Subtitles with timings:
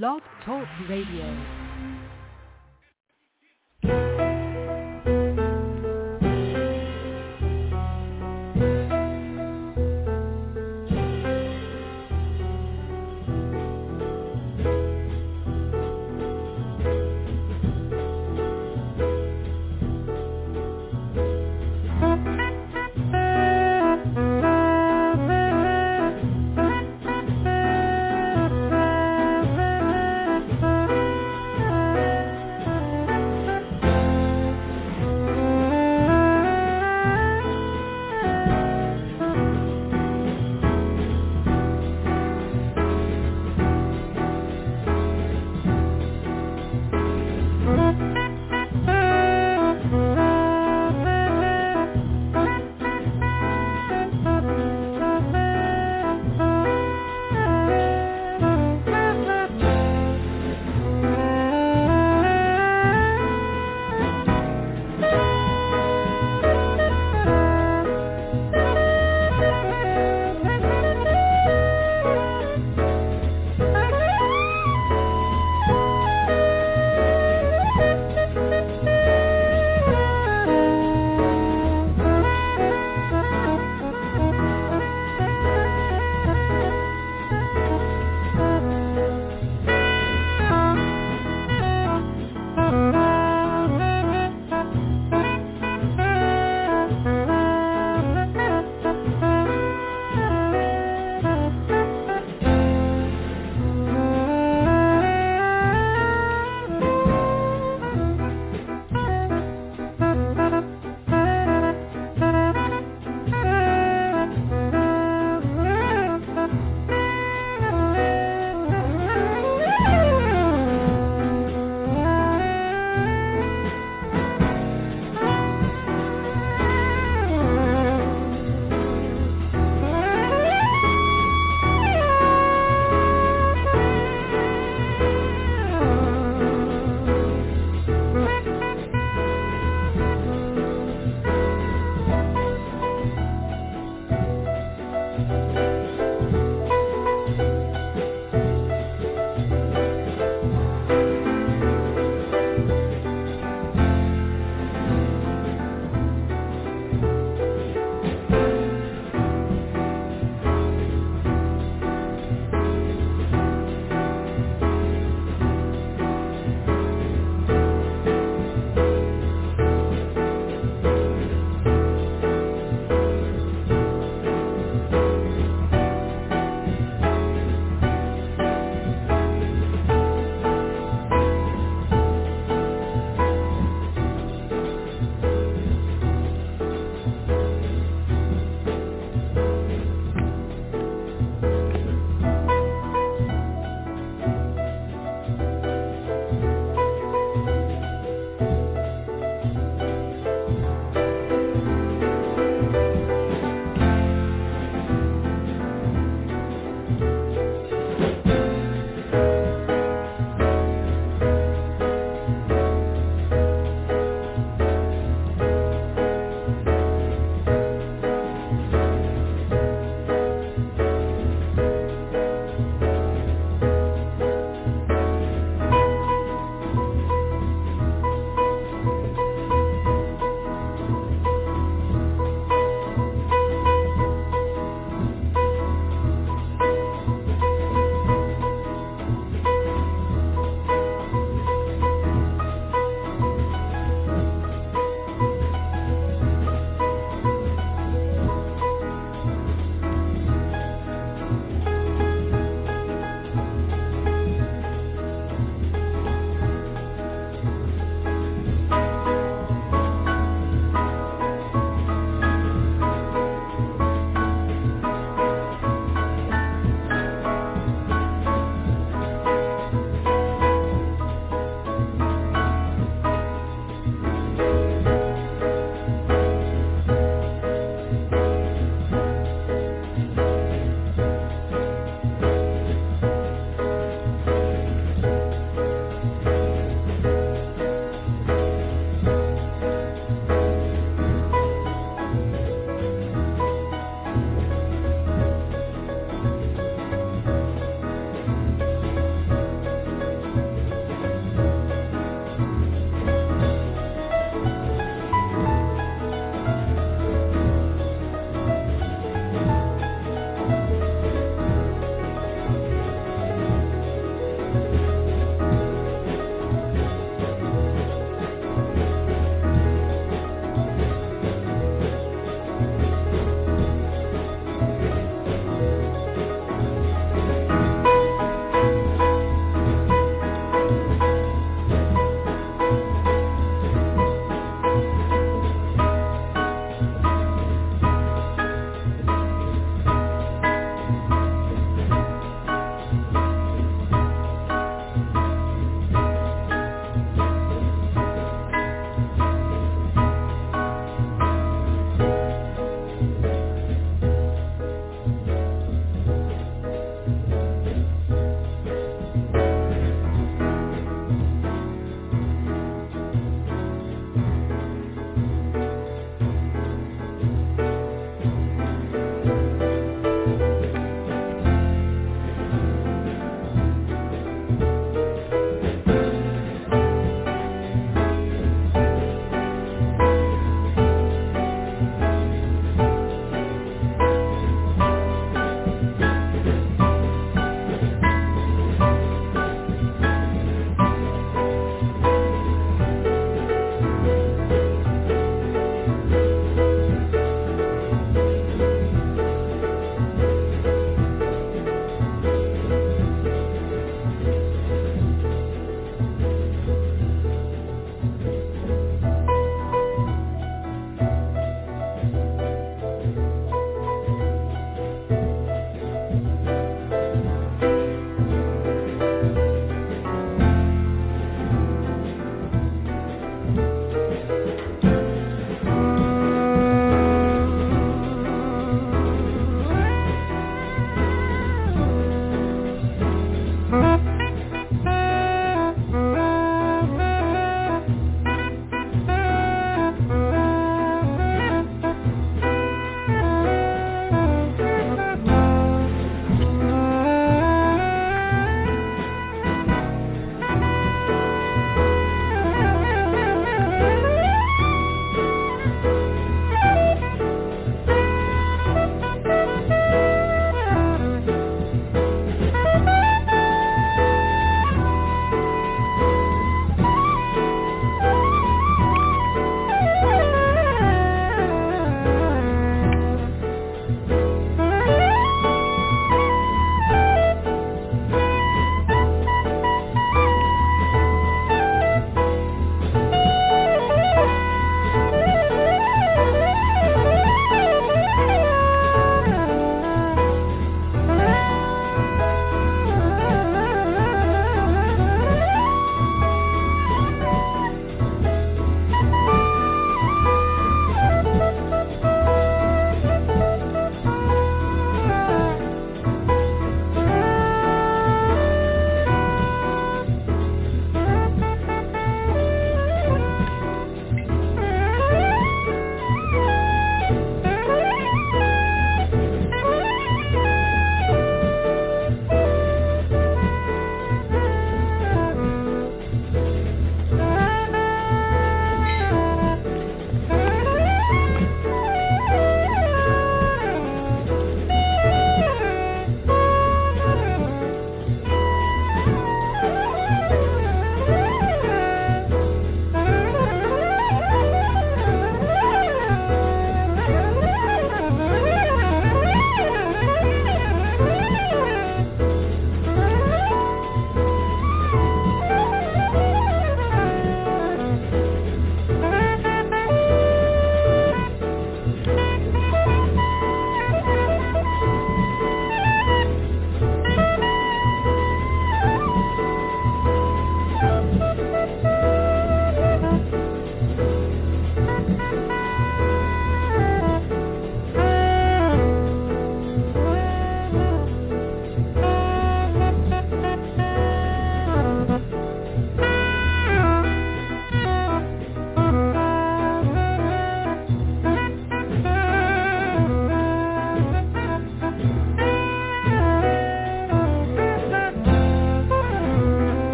[0.00, 1.61] Blog Talk Radio.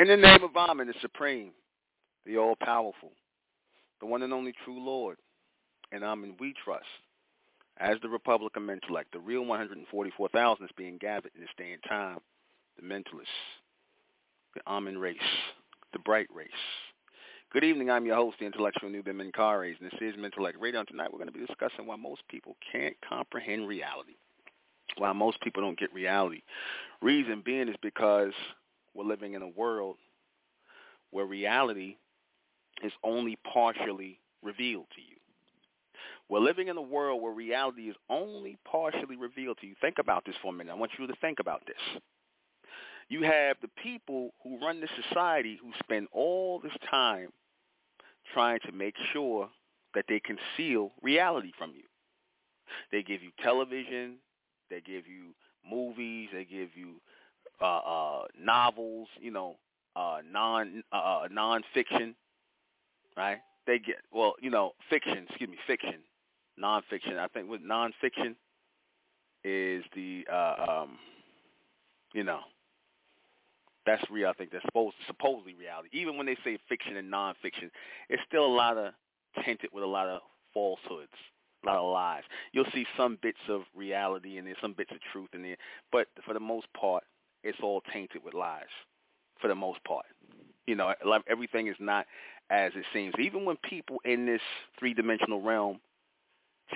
[0.00, 1.50] In the name of Amen, the Supreme,
[2.24, 3.12] the All-Powerful,
[4.00, 5.18] the one and only true Lord,
[5.92, 6.86] and Amen we trust.
[7.76, 11.82] As the Republic of Mentellect, the real 144,000 is being gathered in this day and
[11.86, 12.16] time,
[12.78, 13.26] the mentalists,
[14.54, 15.18] the Amen race,
[15.92, 16.48] the bright race.
[17.52, 17.90] Good evening.
[17.90, 20.82] I'm your host, the intellectual Nuben Menkarayzz, and this is Mentellect Radio.
[20.84, 24.14] Tonight we're going to be discussing why most people can't comprehend reality,
[24.96, 26.40] why most people don't get reality.
[27.02, 28.32] Reason being is because
[28.94, 29.96] we're living in a world
[31.10, 31.96] where reality
[32.82, 35.16] is only partially revealed to you.
[36.28, 39.74] We're living in a world where reality is only partially revealed to you.
[39.80, 40.72] Think about this for a minute.
[40.72, 42.00] I want you to think about this.
[43.08, 47.30] You have the people who run the society who spend all this time
[48.32, 49.50] trying to make sure
[49.94, 51.82] that they conceal reality from you.
[52.92, 54.18] They give you television,
[54.70, 55.34] they give you
[55.68, 57.00] movies, they give you
[57.60, 59.56] uh, uh, novels, you know,
[59.96, 62.14] uh, non uh, uh, nonfiction,
[63.16, 63.38] right?
[63.66, 65.26] They get well, you know, fiction.
[65.28, 66.00] Excuse me, fiction,
[66.62, 67.18] nonfiction.
[67.18, 68.34] I think with nonfiction
[69.44, 70.98] is the uh, um,
[72.14, 72.40] you know,
[73.86, 74.28] that's real.
[74.28, 75.88] I think that's supposed supposedly reality.
[75.92, 77.70] Even when they say fiction and nonfiction,
[78.08, 78.92] it's still a lot of
[79.44, 80.20] tinted with a lot of
[80.52, 81.12] falsehoods,
[81.64, 82.22] a lot of lies.
[82.52, 85.56] You'll see some bits of reality in there, some bits of truth in there,
[85.92, 87.04] but for the most part,
[87.42, 88.64] it's all tainted with lies
[89.40, 90.06] for the most part.
[90.66, 90.94] You know,
[91.26, 92.06] everything is not
[92.50, 93.14] as it seems.
[93.18, 94.42] Even when people in this
[94.78, 95.80] three-dimensional realm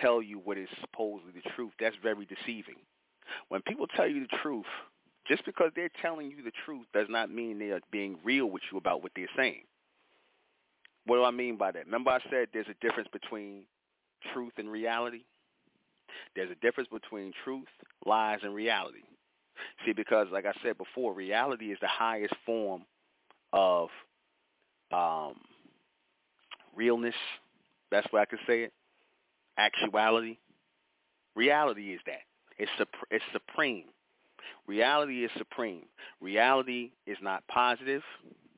[0.00, 2.76] tell you what is supposedly the truth, that's very deceiving.
[3.48, 4.66] When people tell you the truth,
[5.26, 8.62] just because they're telling you the truth does not mean they are being real with
[8.70, 9.62] you about what they're saying.
[11.06, 11.86] What do I mean by that?
[11.86, 13.64] Remember I said there's a difference between
[14.32, 15.22] truth and reality?
[16.34, 17.68] There's a difference between truth,
[18.06, 19.02] lies, and reality.
[19.84, 22.84] See, because like I said before, reality is the highest form
[23.52, 23.88] of
[24.92, 25.34] um,
[26.74, 27.14] realness.
[27.90, 28.72] That's what I can say it.
[29.56, 30.38] Actuality.
[31.36, 32.22] Reality is that.
[32.58, 33.84] It's, sup- it's supreme.
[34.66, 35.84] Reality is supreme.
[36.20, 38.02] Reality is not positive.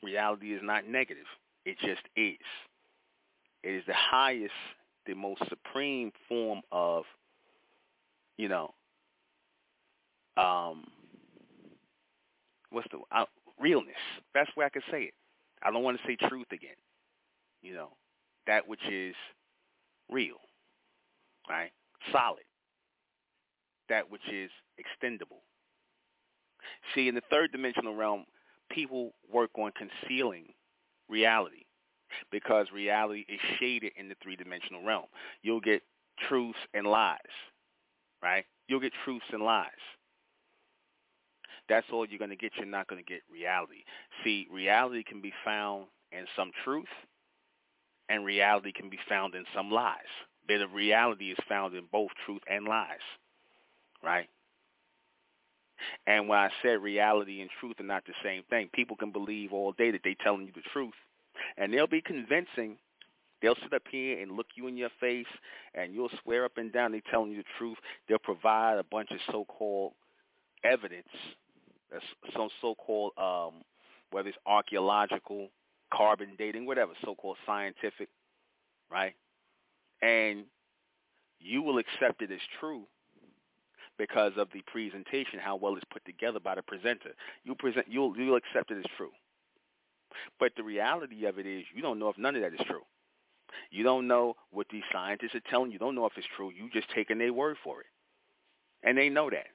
[0.02, 1.24] Reality is not negative.
[1.64, 2.36] It just is.
[3.62, 4.52] It is the highest,
[5.06, 7.04] the most supreme form of,
[8.36, 8.72] you know,
[10.36, 10.84] um,
[12.70, 13.24] what's the uh,
[13.60, 13.94] realness?
[14.34, 15.14] Best way I can say it.
[15.62, 16.76] I don't want to say truth again.
[17.62, 17.88] You know,
[18.46, 19.14] that which is
[20.10, 20.36] real,
[21.48, 21.70] right?
[22.12, 22.44] Solid.
[23.88, 25.40] That which is extendable.
[26.94, 28.24] See, in the third dimensional realm,
[28.70, 30.46] people work on concealing
[31.08, 31.64] reality
[32.30, 35.06] because reality is shaded in the three-dimensional realm.
[35.42, 35.82] You'll get
[36.28, 37.18] truths and lies,
[38.22, 38.44] right?
[38.68, 39.70] You'll get truths and lies.
[41.68, 42.52] That's all you're going to get.
[42.56, 43.84] You're not going to get reality.
[44.22, 46.84] See, reality can be found in some truth,
[48.08, 49.96] and reality can be found in some lies.
[50.46, 53.00] Bit of reality is found in both truth and lies,
[54.02, 54.28] right?
[56.06, 59.52] And when I said reality and truth are not the same thing, people can believe
[59.52, 60.94] all day that they're telling you the truth,
[61.56, 62.78] and they'll be convincing.
[63.42, 65.26] They'll sit up here and look you in your face,
[65.74, 67.76] and you'll swear up and down they're telling you the truth.
[68.08, 69.92] They'll provide a bunch of so-called
[70.64, 71.08] evidence
[72.34, 73.62] some so-called, um,
[74.10, 75.48] whether it's archaeological,
[75.92, 78.08] carbon dating, whatever, so-called scientific,
[78.90, 79.14] right?
[80.02, 80.44] And
[81.40, 82.82] you will accept it as true
[83.98, 87.10] because of the presentation, how well it's put together by the presenter.
[87.44, 89.12] You present, you'll you'll accept it as true.
[90.38, 92.82] But the reality of it is, you don't know if none of that is true.
[93.70, 95.74] You don't know what these scientists are telling you.
[95.74, 96.50] You don't know if it's true.
[96.50, 97.86] You just taking their word for it,
[98.82, 99.46] and they know that.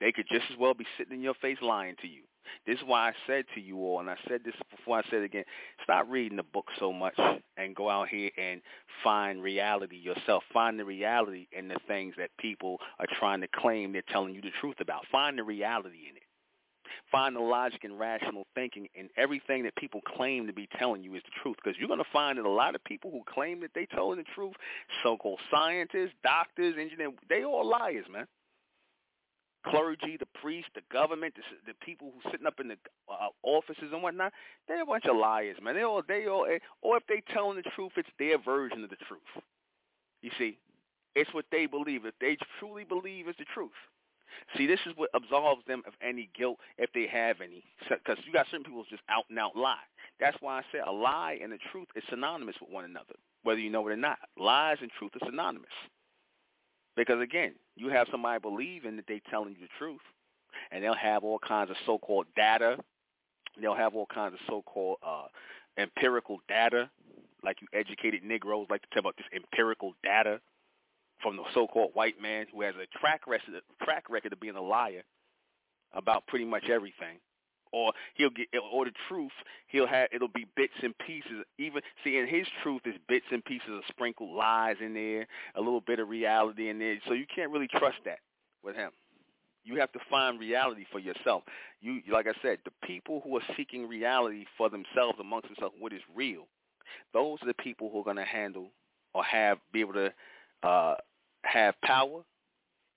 [0.00, 2.22] They could just as well be sitting in your face lying to you.
[2.66, 5.20] This is why I said to you all, and I said this before I said
[5.20, 5.44] it again,
[5.82, 7.18] stop reading the book so much
[7.56, 8.60] and go out here and
[9.04, 10.44] find reality yourself.
[10.52, 14.40] Find the reality in the things that people are trying to claim they're telling you
[14.40, 15.06] the truth about.
[15.10, 16.22] Find the reality in it.
[17.12, 21.14] Find the logic and rational thinking in everything that people claim to be telling you
[21.14, 21.56] is the truth.
[21.62, 24.18] Because you're going to find that a lot of people who claim that they're telling
[24.18, 24.54] the truth,
[25.02, 28.26] so-called scientists, doctors, engineers, they all liars, man
[29.68, 32.76] clergy, the priests, the government, the, the people who sitting up in the
[33.08, 34.32] uh, offices and whatnot,
[34.66, 35.74] they're a bunch of liars, man.
[35.74, 38.90] They all, they all, eh, or if they telling the truth, it's their version of
[38.90, 39.44] the truth.
[40.22, 40.58] You see,
[41.14, 42.04] it's what they believe.
[42.04, 43.70] If they truly believe it's the truth.
[44.56, 47.64] See, this is what absolves them of any guilt if they have any.
[47.88, 49.76] Because you got certain people just out and out lie.
[50.20, 53.60] That's why I said a lie and the truth is synonymous with one another, whether
[53.60, 54.18] you know it or not.
[54.38, 55.70] Lies and truth are synonymous.
[56.98, 60.00] Because again, you have somebody believing that they're telling you the truth,
[60.70, 62.76] and they'll have all kinds of so-called data,
[63.60, 65.26] They'll have all kinds of so-called uh,
[65.76, 66.90] empirical data,
[67.42, 70.40] like you educated Negroes like to tell about this empirical data
[71.22, 74.62] from the so-called white man who has a track record, track record of being a
[74.62, 75.02] liar
[75.92, 77.18] about pretty much everything.
[77.72, 79.32] Or he'll get, or the truth,
[79.66, 81.44] he'll have, it'll be bits and pieces.
[81.58, 85.60] Even see, in his truth is bits and pieces of sprinkled lies in there, a
[85.60, 86.96] little bit of reality in there.
[87.06, 88.18] So you can't really trust that
[88.62, 88.90] with him.
[89.64, 91.42] You have to find reality for yourself.
[91.80, 95.92] You, like I said, the people who are seeking reality for themselves amongst themselves, what
[95.92, 96.46] is real,
[97.12, 98.70] those are the people who are going to handle
[99.12, 100.12] or have be able to
[100.62, 100.94] uh,
[101.42, 102.22] have power,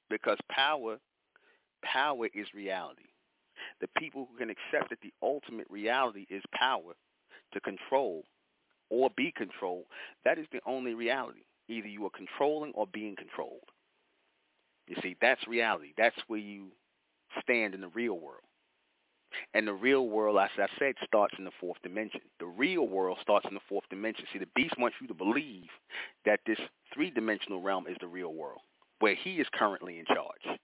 [0.10, 0.98] because power,
[1.84, 3.04] power is reality.
[3.82, 6.94] The people who can accept that the ultimate reality is power
[7.54, 8.24] to control
[8.90, 9.86] or be controlled,
[10.24, 11.42] that is the only reality.
[11.68, 13.64] Either you are controlling or being controlled.
[14.88, 15.94] You see, that's reality.
[15.98, 16.68] That's where you
[17.42, 18.44] stand in the real world.
[19.54, 22.20] And the real world, as I said, starts in the fourth dimension.
[22.40, 24.26] The real world starts in the fourth dimension.
[24.34, 25.70] See, the beast wants you to believe
[26.26, 26.60] that this
[26.94, 28.60] three-dimensional realm is the real world,
[29.00, 30.60] where he is currently in charge,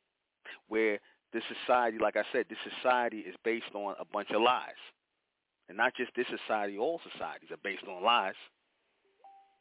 [0.68, 1.00] where
[1.34, 4.80] this society, like I said, this society is based on a bunch of lies.
[5.68, 8.36] And not just this society, all societies are based on lies,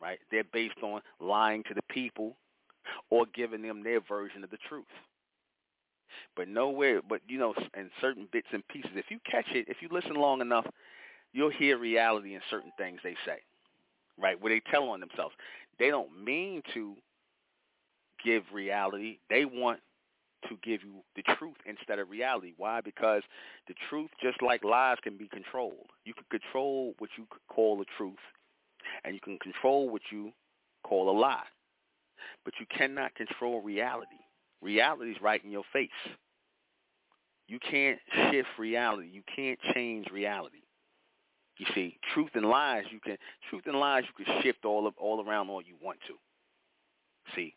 [0.00, 0.18] right?
[0.30, 2.36] They're based on lying to the people
[3.10, 4.84] or giving them their version of the truth.
[6.36, 9.78] But nowhere, but you know, in certain bits and pieces, if you catch it, if
[9.80, 10.66] you listen long enough,
[11.32, 13.38] you'll hear reality in certain things they say,
[14.18, 14.40] right?
[14.40, 15.34] Where they tell on themselves.
[15.78, 16.94] They don't mean to
[18.24, 19.18] give reality.
[19.28, 19.80] They want
[20.48, 22.52] to give you the truth instead of reality.
[22.56, 22.80] Why?
[22.80, 23.22] Because
[23.68, 25.90] the truth, just like lies, can be controlled.
[26.04, 28.14] You can control what you call the truth,
[29.04, 30.32] and you can control what you
[30.84, 31.46] call a lie.
[32.44, 34.22] But you cannot control reality.
[34.62, 35.90] Reality is right in your face.
[37.48, 37.98] You can't
[38.30, 39.08] shift reality.
[39.12, 40.62] You can't change reality.
[41.58, 43.16] You see, truth and lies, you can
[43.48, 46.14] truth and lies you can shift all of all around all you want to.
[47.34, 47.54] See,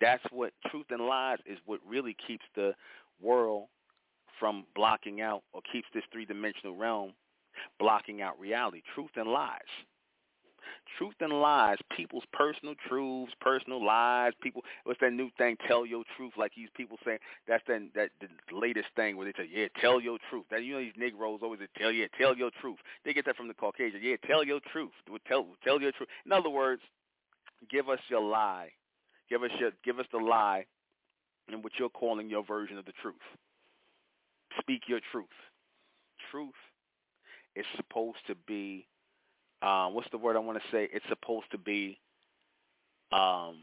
[0.00, 2.74] that's what truth and lies is what really keeps the
[3.20, 3.66] world
[4.38, 7.12] from blocking out or keeps this three-dimensional realm
[7.78, 8.82] blocking out reality.
[8.94, 9.60] Truth and lies.
[10.98, 14.32] Truth and lies, people's personal truths, personal lies.
[14.42, 15.56] People, what's that new thing?
[15.66, 17.18] Tell your truth, like these people saying.
[17.46, 20.44] That's that that the latest thing where they say, yeah, tell your truth.
[20.50, 22.78] That you know these Negroes always say, tell yeah, tell your truth.
[23.04, 24.00] They get that from the Caucasian.
[24.02, 24.92] Yeah, tell your truth.
[25.26, 26.08] Tell tell your truth.
[26.26, 26.82] In other words,
[27.70, 28.70] give us your lie
[29.30, 30.66] Give us your, give us the lie
[31.48, 33.14] and what you're calling your version of the truth.
[34.60, 35.26] Speak your truth.
[36.30, 36.54] Truth
[37.56, 38.86] is supposed to be,
[39.62, 40.88] uh, what's the word I want to say?
[40.92, 41.98] It's supposed to be,
[43.12, 43.56] um,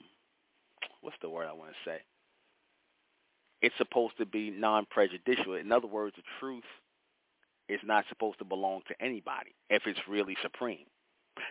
[1.02, 1.98] what's the word I want to say?
[3.62, 5.56] It's supposed to be non-prejudicial.
[5.56, 6.64] In other words, the truth
[7.68, 10.86] is not supposed to belong to anybody if it's really supreme.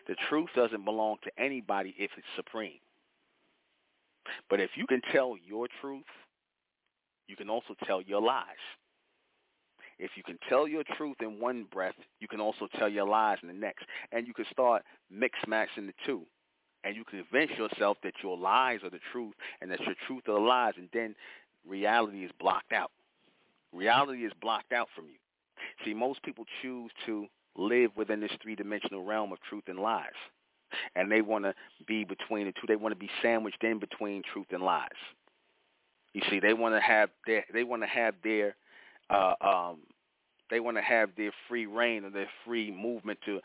[0.06, 2.78] The truth doesn't belong to anybody if it's supreme.
[4.50, 6.04] But if you can tell your truth,
[7.26, 8.44] you can also tell your lies.
[9.98, 13.38] If you can tell your truth in one breath, you can also tell your lies
[13.42, 13.84] in the next.
[14.12, 16.22] And you can start mix matching the two.
[16.82, 20.34] And you convince yourself that your lies are the truth and that your truth are
[20.34, 20.74] the lies.
[20.76, 21.14] And then
[21.66, 22.90] reality is blocked out.
[23.72, 25.16] Reality is blocked out from you.
[25.84, 30.12] See, most people choose to live within this three-dimensional realm of truth and lies
[30.94, 31.54] and they want to
[31.86, 32.66] be between the two.
[32.66, 34.88] They want to be sandwiched in between truth and lies.
[36.12, 38.54] You see, they want to have their they want to have their
[39.10, 39.78] uh, um,
[40.50, 43.40] they want to have their free reign or their free movement to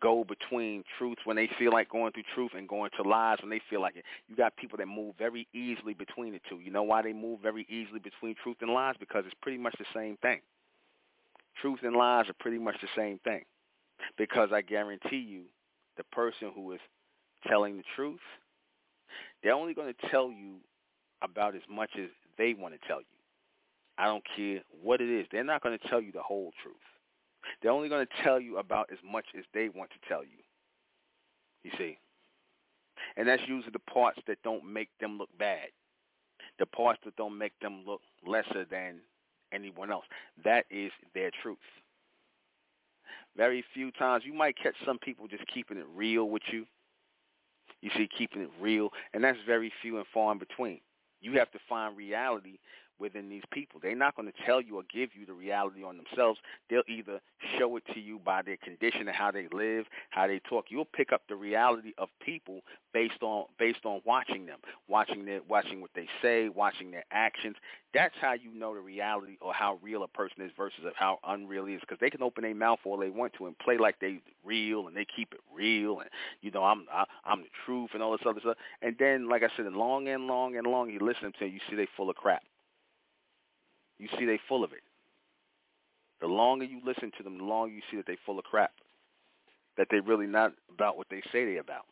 [0.00, 3.50] go between truth when they feel like going through truth and going to lies when
[3.50, 4.04] they feel like it.
[4.28, 6.60] You got people that move very easily between the two.
[6.60, 8.94] You know why they move very easily between truth and lies?
[8.98, 10.40] Because it's pretty much the same thing.
[11.60, 13.42] Truth and lies are pretty much the same thing.
[14.18, 15.42] Because I guarantee you,
[15.96, 16.80] the person who is
[17.46, 18.20] telling the truth,
[19.42, 20.56] they're only going to tell you
[21.22, 23.06] about as much as they want to tell you.
[23.98, 25.26] I don't care what it is.
[25.32, 26.76] They're not going to tell you the whole truth.
[27.62, 30.38] They're only going to tell you about as much as they want to tell you.
[31.62, 31.98] You see?
[33.16, 35.68] And that's usually the parts that don't make them look bad.
[36.58, 39.00] The parts that don't make them look lesser than
[39.52, 40.04] anyone else.
[40.44, 41.58] That is their truth.
[43.36, 46.66] Very few times you might catch some people just keeping it real with you.
[47.82, 50.80] You see, keeping it real, and that's very few and far in between.
[51.20, 52.58] You have to find reality
[52.98, 53.80] within these people.
[53.82, 56.38] They're not going to tell you or give you the reality on themselves.
[56.70, 57.20] They'll either
[57.58, 60.66] show it to you by their condition and how they live, how they talk.
[60.68, 65.40] You'll pick up the reality of people based on based on watching them, watching their
[65.48, 67.56] watching what they say, watching their actions.
[67.92, 71.66] That's how you know the reality or how real a person is versus how unreal
[71.66, 71.80] he is.
[71.80, 74.86] Because they can open their mouth all they want to and play like they real
[74.86, 78.12] and they keep it real and you know I'm I, I'm the truth and all
[78.12, 78.56] this other stuff.
[78.82, 81.60] And then, like I said, long and long and long, you listen to them, you
[81.68, 82.42] see they full of crap
[83.98, 84.82] you see they full of it.
[86.20, 88.72] The longer you listen to them, the longer you see that they full of crap.
[89.76, 91.84] That they really not about what they say they about.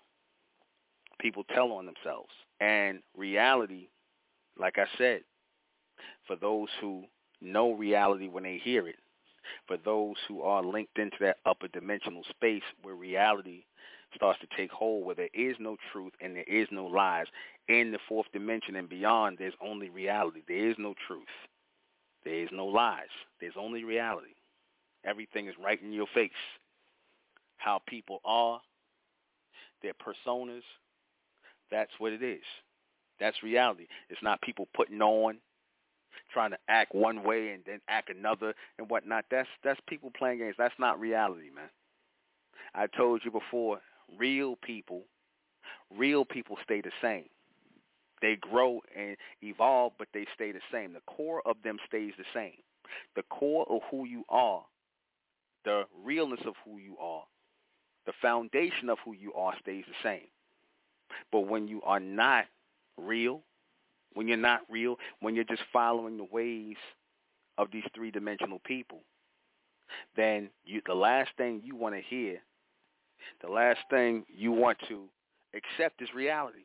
[1.20, 2.30] People tell on themselves.
[2.60, 3.88] And reality,
[4.58, 5.22] like I said,
[6.26, 7.04] for those who
[7.40, 8.96] know reality when they hear it,
[9.66, 13.64] for those who are linked into that upper dimensional space where reality
[14.14, 17.26] starts to take hold, where there is no truth and there is no lies,
[17.68, 20.42] in the fourth dimension and beyond, there's only reality.
[20.46, 21.24] There is no truth.
[22.24, 23.08] There is no lies.
[23.40, 24.34] There's only reality.
[25.04, 26.30] Everything is right in your face.
[27.56, 28.60] How people are,
[29.82, 30.62] their personas,
[31.70, 32.42] that's what it is.
[33.20, 33.86] That's reality.
[34.10, 35.36] It's not people putting on,
[36.32, 39.24] trying to act one way and then act another and whatnot.
[39.30, 40.56] That's that's people playing games.
[40.58, 41.68] That's not reality, man.
[42.74, 43.80] I told you before,
[44.18, 45.02] real people,
[45.96, 47.26] real people stay the same.
[48.22, 50.92] They grow and evolve, but they stay the same.
[50.92, 52.56] The core of them stays the same.
[53.16, 54.64] The core of who you are,
[55.64, 57.24] the realness of who you are,
[58.06, 60.28] the foundation of who you are stays the same.
[61.32, 62.46] But when you are not
[62.96, 63.42] real,
[64.12, 66.76] when you're not real, when you're just following the ways
[67.58, 69.00] of these three-dimensional people,
[70.16, 72.40] then you, the last thing you want to hear,
[73.42, 75.08] the last thing you want to
[75.54, 76.64] accept is reality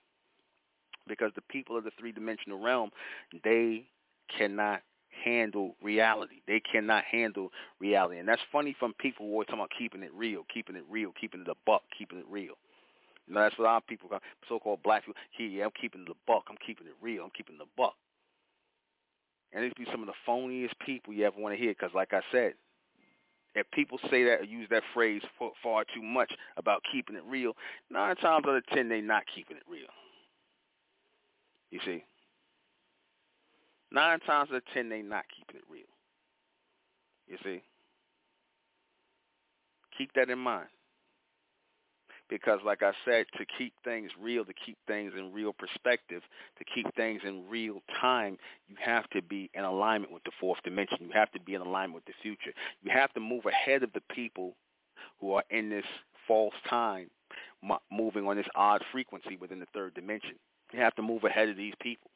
[1.10, 2.91] because the people of the three-dimensional realm,
[3.43, 3.86] they
[4.38, 4.82] cannot
[5.26, 6.41] handle reality.
[6.48, 8.19] They cannot handle reality.
[8.19, 11.12] And that's funny from people who are talking about keeping it real, keeping it real,
[11.19, 12.54] keeping it a buck, keeping it real.
[13.28, 14.10] You know, that's what our people,
[14.48, 17.65] so-called black people, yeah, I'm keeping a buck, I'm keeping it real, I'm keeping a
[17.78, 17.93] buck.
[19.52, 22.13] And these be some of the phoniest people you ever want to hear because, like
[22.13, 22.54] I said,
[23.56, 25.22] if people say that or use that phrase
[25.63, 27.54] far too much about keeping it real,
[27.89, 29.89] nine times out of ten, they're not keeping it real.
[31.71, 32.03] You see?
[33.91, 35.84] Nine times out of ten, they not keeping it real.
[37.27, 37.62] You see?
[39.97, 40.67] Keep that in mind.
[42.29, 46.21] Because like I said, to keep things real, to keep things in real perspective,
[46.60, 50.62] to keep things in real time, you have to be in alignment with the fourth
[50.63, 50.97] dimension.
[51.01, 52.53] You have to be in alignment with the future.
[52.84, 54.55] You have to move ahead of the people
[55.19, 55.86] who are in this
[56.27, 57.10] false time,
[57.91, 60.36] moving on this odd frequency within the third dimension.
[60.71, 62.12] You have to move ahead of these people.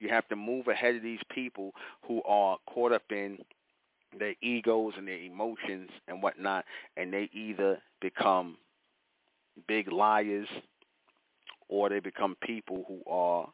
[0.00, 1.72] You have to move ahead of these people
[2.06, 3.38] who are caught up in
[4.18, 6.64] their egos and their emotions and whatnot,
[6.96, 8.56] and they either become
[9.66, 10.48] big liars
[11.68, 13.48] or they become people who are,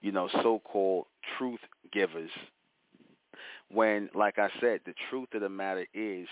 [0.00, 1.06] you know, so-called
[1.38, 1.60] truth
[1.92, 2.30] givers.
[3.70, 6.26] When, like I said, the truth of the matter is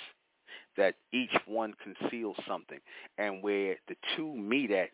[0.76, 2.78] that each one conceals something,
[3.18, 4.90] and where the two meet at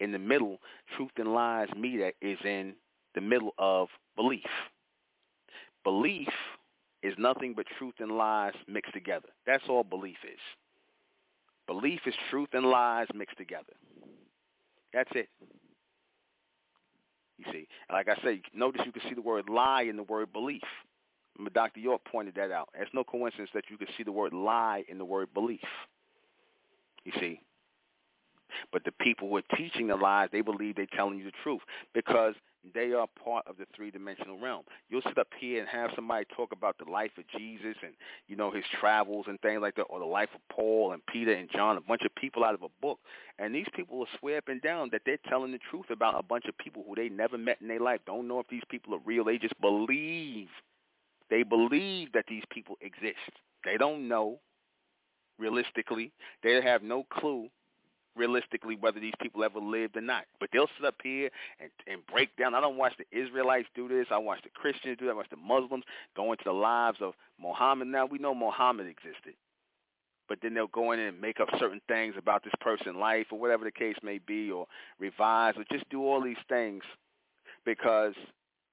[0.00, 0.58] in the middle,
[0.96, 2.74] truth and lies meet at is in
[3.14, 4.44] the middle of belief.
[5.84, 6.28] Belief
[7.02, 9.28] is nothing but truth and lies mixed together.
[9.46, 10.40] That's all belief is.
[11.66, 13.72] Belief is truth and lies mixed together.
[14.92, 15.28] That's it.
[17.38, 20.32] You see, like I said, notice you can see the word lie in the word
[20.32, 20.62] belief.
[21.36, 21.80] Remember Dr.
[21.80, 22.70] York pointed that out.
[22.74, 25.60] It's no coincidence that you can see the word lie in the word belief.
[27.04, 27.40] You see,
[28.72, 31.62] but the people who are teaching the lies, they believe they're telling you the truth
[31.94, 32.34] because
[32.74, 34.62] they are part of the three-dimensional realm.
[34.88, 37.92] You'll sit up here and have somebody talk about the life of Jesus and,
[38.26, 41.32] you know, his travels and things like that, or the life of Paul and Peter
[41.32, 42.98] and John, a bunch of people out of a book.
[43.38, 46.22] And these people will swear up and down that they're telling the truth about a
[46.22, 48.94] bunch of people who they never met in their life, don't know if these people
[48.94, 49.24] are real.
[49.24, 50.48] They just believe.
[51.30, 53.16] They believe that these people exist.
[53.64, 54.40] They don't know
[55.38, 56.12] realistically.
[56.42, 57.48] They have no clue
[58.16, 60.24] realistically whether these people ever lived or not.
[60.40, 62.54] But they'll sit up here and, and break down.
[62.54, 64.06] I don't watch the Israelites do this.
[64.10, 65.12] I watch the Christians do that.
[65.12, 65.84] I watch the Muslims
[66.16, 67.88] go into the lives of Muhammad.
[67.88, 69.34] Now, we know Muhammad existed.
[70.28, 73.38] But then they'll go in and make up certain things about this person's life or
[73.38, 74.66] whatever the case may be or
[74.98, 76.82] revise or just do all these things
[77.64, 78.14] because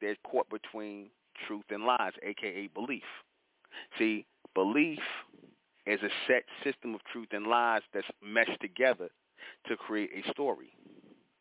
[0.02, 1.10] they're caught between
[1.48, 2.68] truth and lies, a.k.a.
[2.74, 3.04] belief.
[4.00, 4.26] See,
[4.56, 5.00] belief
[5.86, 9.10] is a set system of truth and lies that's meshed together
[9.68, 10.72] to create a story,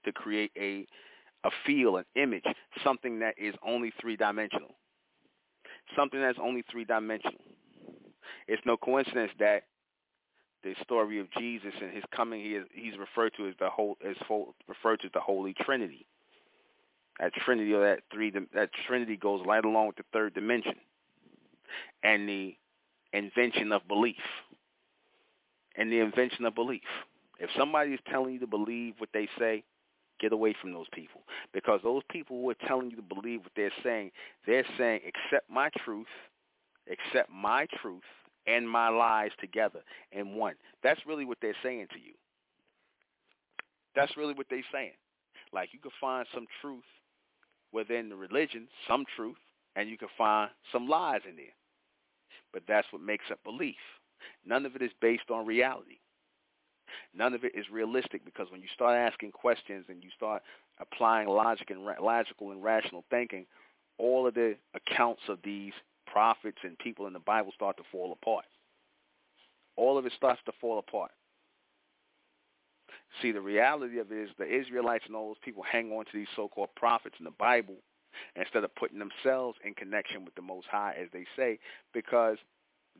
[0.05, 0.87] to create a
[1.45, 2.45] a feel, an image,
[2.85, 4.77] something that is only three-dimensional.
[5.97, 7.41] Something that's only three-dimensional.
[8.47, 9.65] It's no coincidence that
[10.63, 13.97] the story of Jesus and his coming, he is, he's referred to as the whole,
[14.09, 14.15] as
[14.69, 16.07] referred to as the Holy Trinity.
[17.19, 20.77] That Trinity, or that three, that Trinity goes right along with the third dimension,
[22.05, 22.57] and the
[23.13, 24.15] invention of belief.
[25.77, 26.83] And the invention of belief.
[27.43, 29.65] If somebody is telling you to believe what they say,
[30.21, 33.51] get away from those people because those people who are telling you to believe what
[33.57, 34.13] they're saying,
[34.47, 36.07] they're saying accept my truth,
[36.89, 38.05] accept my truth
[38.47, 39.81] and my lies together
[40.13, 40.55] in one.
[40.85, 42.13] That's really what they're saying to you.
[43.97, 44.93] That's really what they're saying.
[45.53, 46.85] Like you can find some truth
[47.73, 49.37] within the religion, some truth,
[49.75, 51.47] and you can find some lies in there.
[52.53, 53.75] But that's what makes up belief.
[54.47, 55.99] None of it is based on reality.
[57.15, 60.43] None of it is realistic because when you start asking questions and you start
[60.81, 63.47] applying logic and ra- logical and rational thinking,
[63.99, 65.73] all of the accounts of these
[66.07, 68.45] prophets and people in the Bible start to fall apart.
[69.77, 71.13] All of it starts to fall apart.
[73.21, 76.11] See, the reality of it is the Israelites and all those people hang on to
[76.15, 77.77] these so-called prophets in the Bible
[78.37, 81.59] instead of putting themselves in connection with the Most High, as they say,
[81.93, 82.39] because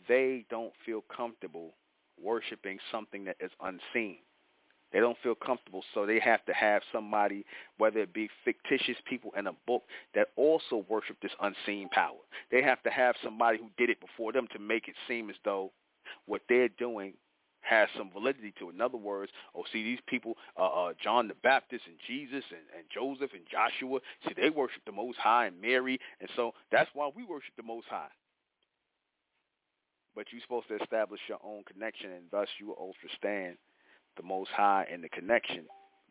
[0.09, 1.75] they don't feel comfortable
[2.23, 4.19] worshiping something that is unseen.
[4.93, 7.47] They don't feel comfortable, so they have to have somebody,
[7.79, 12.19] whether it be fictitious people in a book, that also worship this unseen power.
[12.51, 15.37] They have to have somebody who did it before them to make it seem as
[15.45, 15.73] though
[16.27, 17.15] what they're doing
[17.63, 18.75] has some validity to it.
[18.75, 22.67] In other words, oh, see, these people, uh, uh, John the Baptist and Jesus and,
[22.77, 26.91] and Joseph and Joshua, see, they worship the Most High and Mary, and so that's
[26.93, 28.11] why we worship the Most High.
[30.15, 33.57] But you're supposed to establish your own connection, and thus you will understand
[34.17, 35.65] the Most High and the connection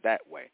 [0.03, 0.49] that way,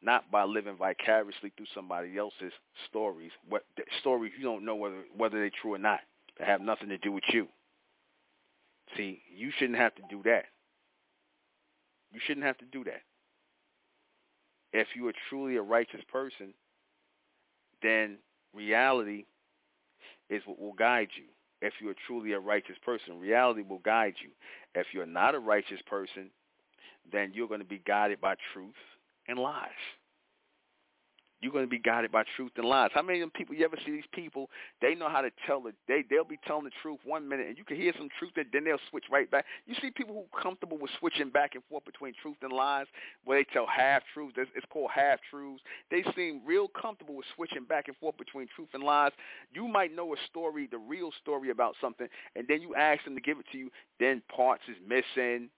[0.00, 2.52] not by living vicariously through somebody else's
[2.88, 3.64] stories, what
[4.00, 6.00] stories you don't know whether whether they're true or not.
[6.38, 7.46] That have nothing to do with you.
[8.96, 10.46] See, you shouldn't have to do that.
[12.12, 13.02] You shouldn't have to do that.
[14.72, 16.54] If you are truly a righteous person,
[17.82, 18.18] then
[18.52, 19.26] reality
[20.28, 21.24] is what will guide you.
[21.64, 24.28] If you are truly a righteous person, reality will guide you.
[24.74, 26.30] If you're not a righteous person,
[27.10, 28.74] then you're going to be guided by truth
[29.28, 29.70] and lies
[31.40, 32.90] you're going to be guided by truth and lies.
[32.94, 34.48] How many of them people you ever see these people?
[34.80, 35.74] They know how to tell it.
[35.88, 38.46] They they'll be telling the truth one minute, and you can hear some truth, and
[38.52, 39.44] then they'll switch right back.
[39.66, 42.86] You see people who are comfortable with switching back and forth between truth and lies,
[43.24, 44.36] where they tell half truths.
[44.36, 45.62] It's called half truths.
[45.90, 49.12] They seem real comfortable with switching back and forth between truth and lies.
[49.52, 53.14] You might know a story, the real story about something, and then you ask them
[53.14, 53.70] to give it to you.
[54.00, 55.50] Then parts is missing.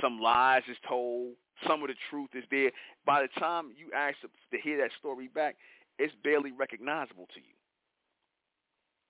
[0.00, 1.34] Some lies is told
[1.66, 2.70] some of the truth is there.
[3.04, 5.56] By the time you ask to hear that story back,
[5.98, 7.54] it's barely recognizable to you.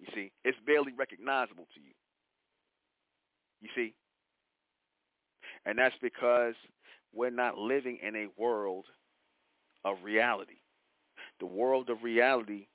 [0.01, 1.93] You see, it's barely recognizable to you.
[3.61, 3.95] You see?
[5.65, 6.55] And that's because
[7.15, 8.87] we're not living in a world
[9.85, 10.59] of reality.
[11.39, 12.67] The world of reality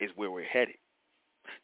[0.00, 0.76] is where we're headed.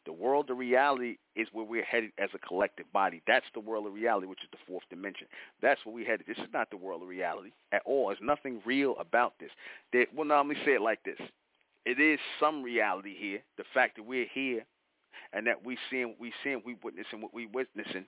[0.05, 3.21] The world of reality is where we're headed as a collective body.
[3.27, 5.27] That's the world of reality, which is the fourth dimension.
[5.61, 6.25] That's where we're headed.
[6.27, 8.07] This is not the world of reality at all.
[8.07, 9.51] There's nothing real about this.
[9.93, 11.19] There, well, now let me say it like this.
[11.85, 14.65] It is some reality here, the fact that we're here
[15.33, 18.05] and that we're seeing what we're seeing, we're witnessing what we're witnessing,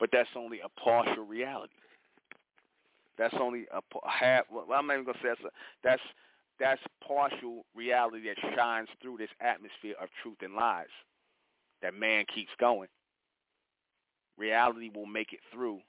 [0.00, 1.72] but that's only a partial reality.
[3.18, 4.44] That's only a half.
[4.50, 5.50] Well, I'm not even gonna say that's a,
[5.82, 6.02] that's
[6.58, 10.86] that's partial reality that shines through this atmosphere of truth and lies.
[11.82, 12.88] That man keeps going.
[14.36, 15.80] Reality will make it through,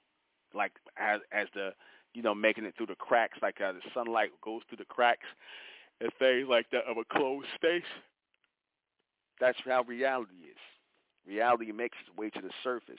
[0.54, 1.72] like as as the
[2.14, 5.26] you know making it through the cracks, like uh, the sunlight goes through the cracks
[6.00, 7.82] and things like that of a closed space.
[9.40, 10.58] That's how reality is.
[11.26, 12.96] Reality makes its way to the surface.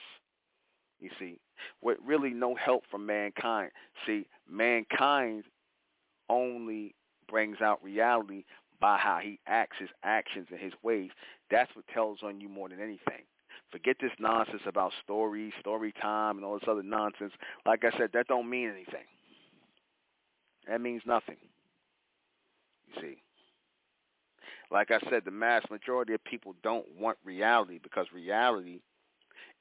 [1.00, 1.38] You see,
[1.80, 3.70] with really no help from mankind.
[4.06, 5.44] See, mankind
[6.28, 6.94] only
[7.32, 8.44] brings out reality
[8.78, 11.10] by how he acts, his actions, and his ways.
[11.50, 13.24] That's what tells on you more than anything.
[13.70, 17.32] Forget this nonsense about stories, story time, and all this other nonsense.
[17.64, 19.06] Like I said, that don't mean anything.
[20.68, 21.38] That means nothing.
[22.88, 23.22] You see.
[24.70, 28.80] Like I said, the mass majority of people don't want reality because reality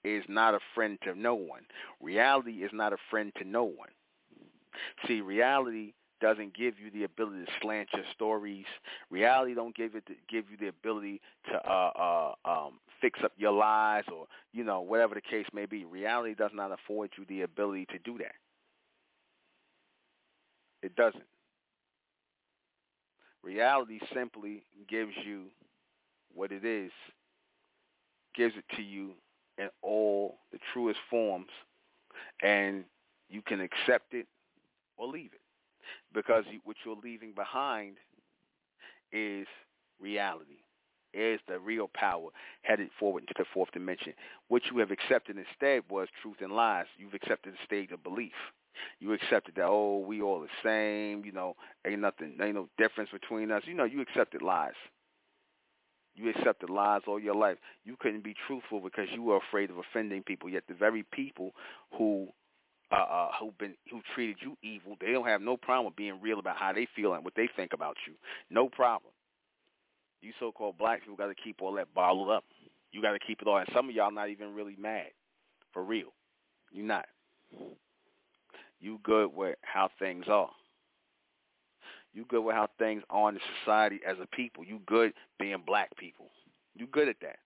[0.03, 1.62] is not a friend to no one.
[2.01, 3.89] Reality is not a friend to no one.
[5.07, 8.65] See, reality doesn't give you the ability to slant your stories.
[9.10, 11.19] Reality don't give it give you the ability
[11.51, 11.91] to uh,
[12.45, 15.84] uh, um, fix up your lies or you know whatever the case may be.
[15.84, 18.36] Reality does not afford you the ability to do that.
[20.81, 21.23] It doesn't.
[23.43, 25.45] Reality simply gives you
[26.34, 26.91] what it is,
[28.36, 29.12] gives it to you
[29.57, 31.49] in all the truest forms,
[32.43, 32.84] and
[33.29, 34.27] you can accept it
[34.97, 35.40] or leave it.
[36.13, 37.97] Because what you're leaving behind
[39.11, 39.47] is
[39.99, 40.59] reality,
[41.13, 42.29] is the real power
[42.61, 44.13] headed forward into the fourth dimension.
[44.47, 46.85] What you have accepted instead was truth and lies.
[46.97, 48.31] You've accepted the state of belief.
[48.99, 53.09] You accepted that, oh, we all the same, you know, ain't nothing, ain't no difference
[53.11, 53.63] between us.
[53.65, 54.73] You know, you accepted lies.
[56.15, 57.57] You accepted lies all your life.
[57.85, 60.49] You couldn't be truthful because you were afraid of offending people.
[60.49, 61.53] Yet the very people
[61.97, 62.27] who
[62.91, 66.20] uh, uh, who been who treated you evil, they don't have no problem with being
[66.22, 68.13] real about how they feel and what they think about you.
[68.49, 69.11] No problem.
[70.22, 72.43] You so-called black people got to keep all that bottled up.
[72.91, 73.57] You got to keep it all.
[73.57, 75.07] And some of y'all not even really mad,
[75.74, 76.13] for real.
[76.72, 77.05] You're not.
[78.80, 80.49] You good with how things are.
[82.13, 84.63] You good with how things are in society as a people.
[84.63, 86.28] You good being black people.
[86.76, 87.38] You good at that.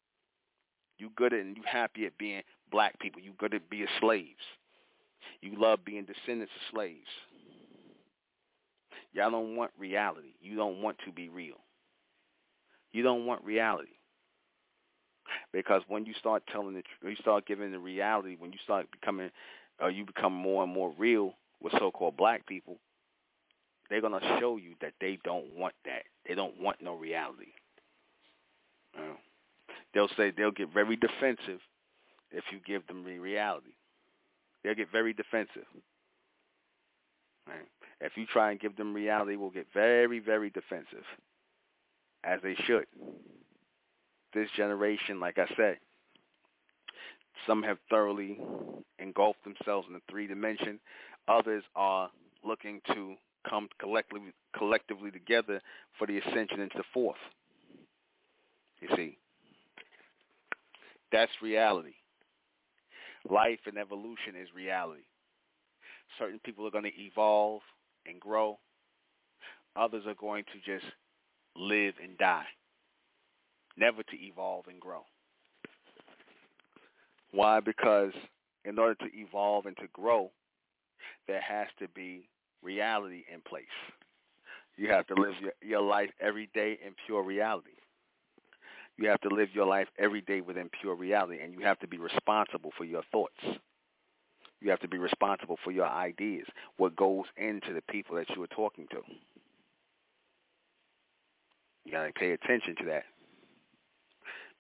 [0.97, 2.41] You good at and you happy at being
[2.71, 3.21] black people.
[3.21, 4.41] You good at being slaves.
[5.41, 7.07] You love being descendants of slaves.
[9.13, 10.33] Y'all don't want reality.
[10.41, 11.55] You don't want to be real.
[12.91, 13.89] You don't want reality.
[15.53, 18.87] Because when you start telling the truth, you start giving the reality, when you start
[18.91, 19.31] becoming,
[19.81, 22.77] uh, you become more and more real with so-called black people,
[23.89, 26.03] they're going to show you that they don't want that.
[26.27, 27.53] They don't want no reality.
[28.97, 29.15] Uh,
[29.93, 31.59] they'll say they'll get very defensive
[32.31, 33.73] if you give them the reality.
[34.65, 35.67] They'll get very defensive.
[37.47, 37.67] Right?
[38.01, 41.05] If you try and give them reality, they will get very, very defensive,
[42.23, 42.87] as they should.
[44.33, 45.77] This generation, like I said,
[47.45, 48.39] some have thoroughly
[48.97, 50.79] engulfed themselves in the three dimension.
[51.27, 52.09] Others are
[52.43, 53.13] looking to
[53.47, 55.61] come collectively collectively together
[55.99, 57.17] for the ascension into fourth.
[58.81, 59.17] You see,
[61.11, 61.93] that's reality.
[63.29, 65.01] Life and evolution is reality.
[66.19, 67.61] Certain people are going to evolve
[68.05, 68.59] and grow.
[69.75, 70.85] Others are going to just
[71.57, 72.45] live and die,
[73.77, 75.01] never to evolve and grow.
[77.31, 77.59] Why?
[77.59, 78.11] Because
[78.63, 80.31] in order to evolve and to grow,
[81.27, 82.29] there has to be
[82.61, 83.65] reality in place.
[84.77, 87.74] You have to live your, your life every day in pure reality.
[88.97, 91.87] You have to live your life every day within pure reality, and you have to
[91.87, 93.39] be responsible for your thoughts.
[94.61, 98.41] You have to be responsible for your ideas, what goes into the people that you
[98.41, 99.01] are talking to.
[101.83, 103.03] You got to pay attention to that.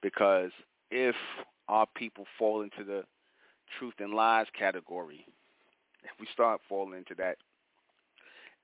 [0.01, 0.51] Because
[0.91, 1.15] if
[1.67, 3.03] our people fall into the
[3.79, 5.25] truth and lies category,
[6.03, 7.37] if we start falling into that,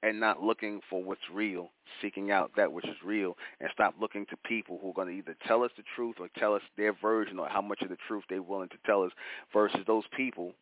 [0.03, 1.69] and not looking for what's real,
[2.01, 5.13] seeking out that which is real, and stop looking to people who are going to
[5.13, 7.97] either tell us the truth or tell us their version or how much of the
[8.07, 9.11] truth they're willing to tell us
[9.53, 10.53] versus those people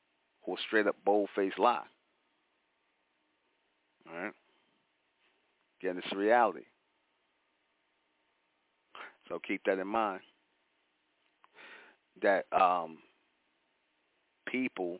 [0.45, 1.83] who are straight up bold-faced lie.
[4.09, 4.33] All right?
[5.81, 6.65] Again, it's reality.
[9.29, 10.21] So keep that in mind.
[12.21, 12.97] That um,
[14.47, 14.99] people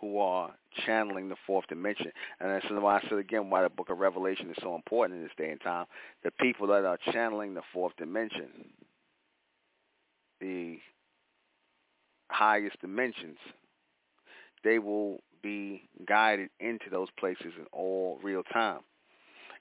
[0.00, 0.52] who are
[0.86, 2.12] channeling the fourth dimension.
[2.40, 5.24] And that's why I said again why the book of Revelation is so important in
[5.24, 5.86] this day and time.
[6.24, 8.48] The people that are channeling the fourth dimension,
[10.40, 10.78] the
[12.30, 13.38] highest dimensions,
[14.64, 18.80] they will be guided into those places in all real time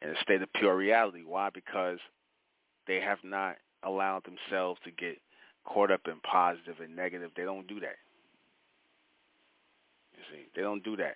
[0.02, 1.24] in a state of pure reality.
[1.26, 1.50] Why?
[1.54, 2.00] Because
[2.88, 5.18] they have not allowed themselves to get
[5.66, 7.32] caught up in positive and negative.
[7.36, 7.98] They don't do that.
[10.18, 11.16] You see, they don't do that.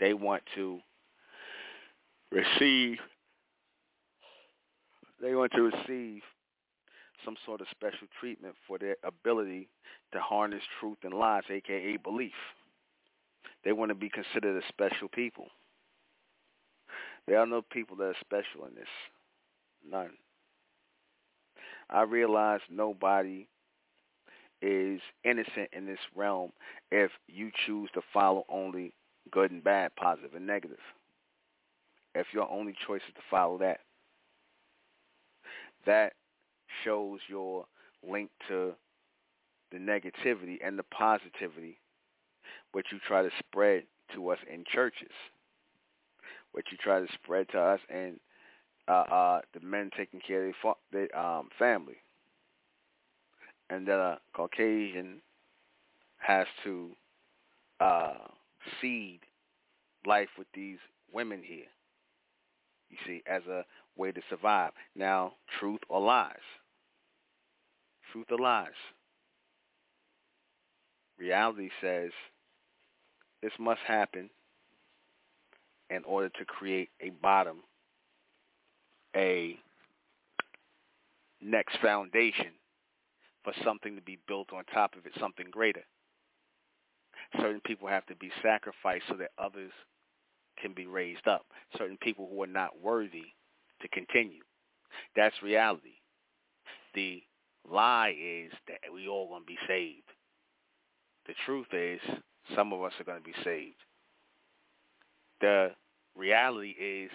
[0.00, 0.80] They want to
[2.30, 2.98] receive.
[5.20, 6.22] They want to receive
[7.24, 9.68] some sort of special treatment for their ability
[10.12, 12.32] to harness truth and lies, aka belief.
[13.64, 15.46] They want to be considered a special people.
[17.26, 18.88] There are no people that are special in this.
[19.88, 20.10] None.
[21.88, 23.48] I realize nobody
[24.62, 26.50] is innocent in this realm
[26.90, 28.94] if you choose to follow only
[29.30, 30.78] good and bad, positive and negative.
[32.14, 33.80] If your only choice is to follow that,
[35.86, 36.12] that
[36.84, 37.66] shows your
[38.08, 38.72] link to
[39.72, 41.78] the negativity and the positivity
[42.72, 43.84] what you try to spread
[44.14, 45.12] to us in churches,
[46.52, 48.18] what you try to spread to us and
[48.86, 50.54] uh, uh, the men taking care of
[50.92, 51.96] their, their um, family
[53.70, 55.20] and that a Caucasian
[56.18, 56.90] has to
[57.80, 58.14] uh,
[58.80, 59.20] seed
[60.06, 60.78] life with these
[61.12, 61.66] women here.
[62.90, 63.64] You see, as a
[63.96, 64.72] way to survive.
[64.94, 66.36] Now, truth or lies?
[68.12, 68.68] Truth or lies?
[71.18, 72.10] Reality says
[73.42, 74.30] this must happen
[75.90, 77.58] in order to create a bottom,
[79.14, 79.58] a
[81.40, 82.52] next foundation
[83.44, 85.84] for something to be built on top of it, something greater.
[87.40, 89.72] Certain people have to be sacrificed so that others
[90.60, 91.46] can be raised up.
[91.76, 93.24] Certain people who are not worthy
[93.82, 94.42] to continue.
[95.16, 95.96] That's reality.
[96.94, 97.22] The
[97.68, 100.08] lie is that we all going to be saved.
[101.26, 102.00] The truth is
[102.54, 103.76] some of us are going to be saved.
[105.40, 105.70] The
[106.16, 107.10] reality is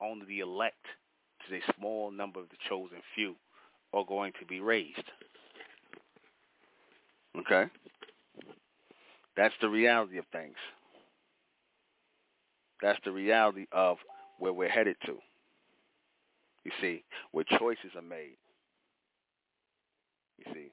[0.00, 0.84] only the elect,
[1.48, 3.34] to a small number of the chosen few,
[3.92, 5.10] are going to be raised.
[7.40, 7.64] Okay?
[9.36, 10.56] That's the reality of things.
[12.82, 13.98] That's the reality of
[14.38, 15.16] where we're headed to.
[16.64, 18.36] You see, where choices are made.
[20.38, 20.70] You see,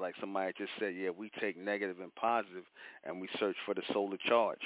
[0.00, 2.64] like somebody just said, yeah, we take negative and positive,
[3.04, 4.62] and we search for the solar charge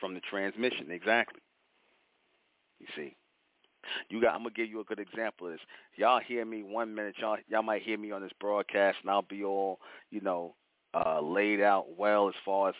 [0.00, 0.90] from the transmission.
[0.90, 1.40] Exactly.
[2.80, 3.16] You see,
[4.08, 4.34] you got.
[4.34, 5.62] I'm gonna give you a good example of this.
[5.96, 7.16] Y'all hear me one minute.
[7.18, 9.80] Y'all y'all might hear me on this broadcast, and I'll be all
[10.10, 10.54] you know
[10.94, 12.74] uh, laid out well as far as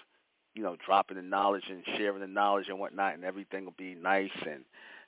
[0.54, 3.94] you know dropping the knowledge and sharing the knowledge and whatnot, and everything will be
[3.94, 4.64] nice and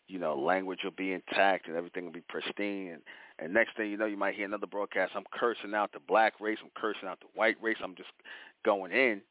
[0.07, 2.92] you know language will be intact and everything will be pristine.
[2.92, 3.03] And,
[3.38, 5.12] and next thing you know, you might hear another broadcast.
[5.14, 6.59] I'm cursing out the black race.
[6.62, 7.76] I'm cursing out the white race.
[7.82, 8.11] I'm just
[8.64, 9.22] going in.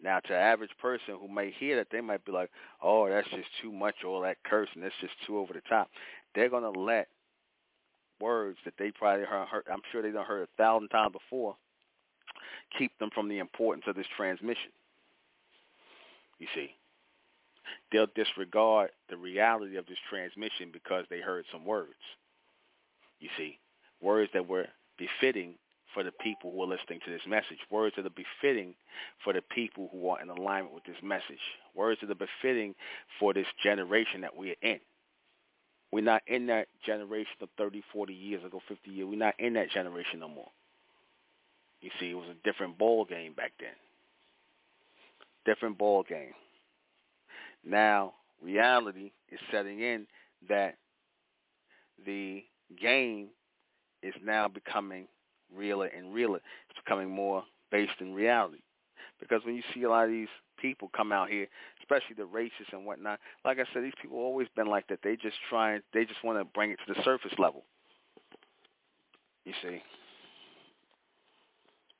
[0.00, 3.48] Now, to average person who may hear that, they might be like, "Oh, that's just
[3.60, 4.04] too much.
[4.04, 4.82] All that cursing.
[4.82, 5.90] That's just too over the top."
[6.34, 7.08] They're gonna let
[8.20, 11.56] words that they probably heard, I'm sure they have heard a thousand times before
[12.76, 14.72] keep them from the importance of this transmission.
[16.38, 16.74] You see,
[17.90, 21.94] they'll disregard the reality of this transmission because they heard some words.
[23.20, 23.58] You see,
[24.00, 24.66] words that were
[24.98, 25.54] befitting
[25.98, 28.72] for the people who are listening to this message, words that are befitting
[29.24, 31.42] for the people who are in alignment with this message,
[31.74, 32.72] words that are befitting
[33.18, 34.78] for this generation that we are in.
[35.90, 39.08] We're not in that generation of 30, 40 years ago, 50 years.
[39.10, 40.50] We're not in that generation no more.
[41.80, 43.74] You see, it was a different ball game back then.
[45.44, 46.34] Different ball game.
[47.66, 50.06] Now, reality is setting in
[50.48, 50.76] that
[52.06, 52.44] the
[52.80, 53.30] game
[54.04, 55.08] is now becoming
[55.54, 56.40] realer and realer.
[56.70, 58.58] It's becoming more based in reality.
[59.20, 60.28] Because when you see a lot of these
[60.60, 61.46] people come out here,
[61.80, 65.00] especially the racists and whatnot, like I said, these people always been like that.
[65.02, 67.64] They just try they just want to bring it to the surface level.
[69.44, 69.82] You see.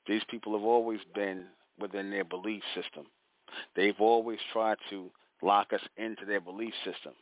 [0.07, 1.45] These people have always been
[1.79, 3.05] within their belief system.
[3.75, 5.09] They've always tried to
[5.41, 7.13] lock us into their belief system.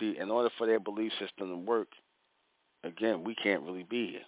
[0.00, 1.88] See, in order for their belief system to work,
[2.82, 4.26] again, we can't really be here.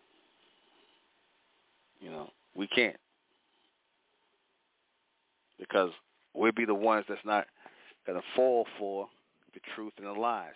[2.56, 2.96] We can't.
[5.58, 5.90] Because
[6.34, 7.46] we'll be the ones that's not
[8.06, 9.08] going to fall for
[9.54, 10.54] the truth and the lies.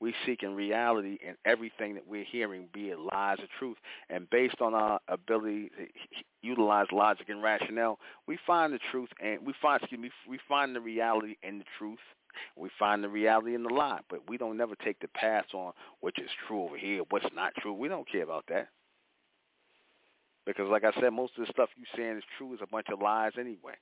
[0.00, 3.76] We seek in reality in everything that we're hearing, be it lies or truth.
[4.10, 5.86] And based on our ability to
[6.42, 10.74] utilize logic and rationale, we find the truth and we find excuse me, we find
[10.74, 12.00] the reality in the truth.
[12.56, 15.72] We find the reality in the lie, but we don't never take the path on
[16.00, 17.72] which is true over here, what's not true.
[17.72, 18.68] We don't care about that.
[20.46, 22.88] Because like I said, most of the stuff you're saying is true is a bunch
[22.92, 23.74] of lies anyway.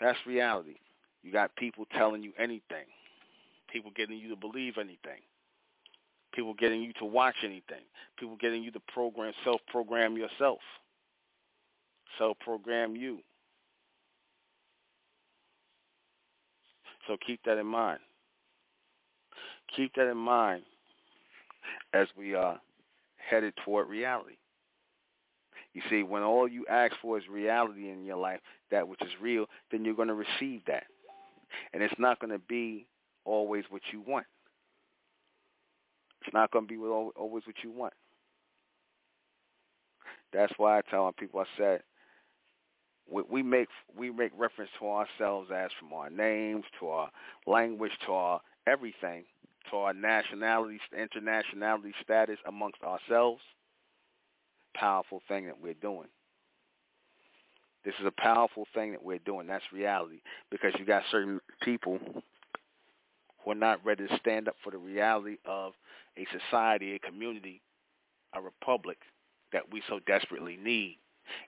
[0.00, 0.76] That's reality.
[1.22, 2.86] You got people telling you anything.
[3.72, 5.22] People getting you to believe anything.
[6.32, 7.84] People getting you to watch anything.
[8.18, 10.58] People getting you to program, self-program yourself.
[12.18, 13.20] Self-program you.
[17.06, 18.00] So keep that in mind.
[19.76, 20.62] Keep that in mind
[21.92, 22.60] as we are
[23.28, 24.36] headed toward reality.
[25.72, 29.10] You see, when all you ask for is reality in your life, that which is
[29.20, 30.84] real, then you're going to receive that.
[31.72, 32.86] And it's not going to be
[33.24, 34.26] always what you want.
[36.24, 37.92] It's not going to be always what you want.
[40.32, 41.82] That's why I tell people, I said,
[43.06, 47.10] we make we make reference to ourselves as from our names to our
[47.46, 49.24] language to our everything
[49.70, 53.40] to our nationality, internationality status amongst ourselves.
[54.74, 56.08] Powerful thing that we're doing.
[57.84, 59.46] This is a powerful thing that we're doing.
[59.46, 61.98] That's reality because you got certain people
[63.44, 65.74] who are not ready to stand up for the reality of
[66.16, 67.60] a society, a community,
[68.34, 68.98] a republic
[69.52, 70.98] that we so desperately need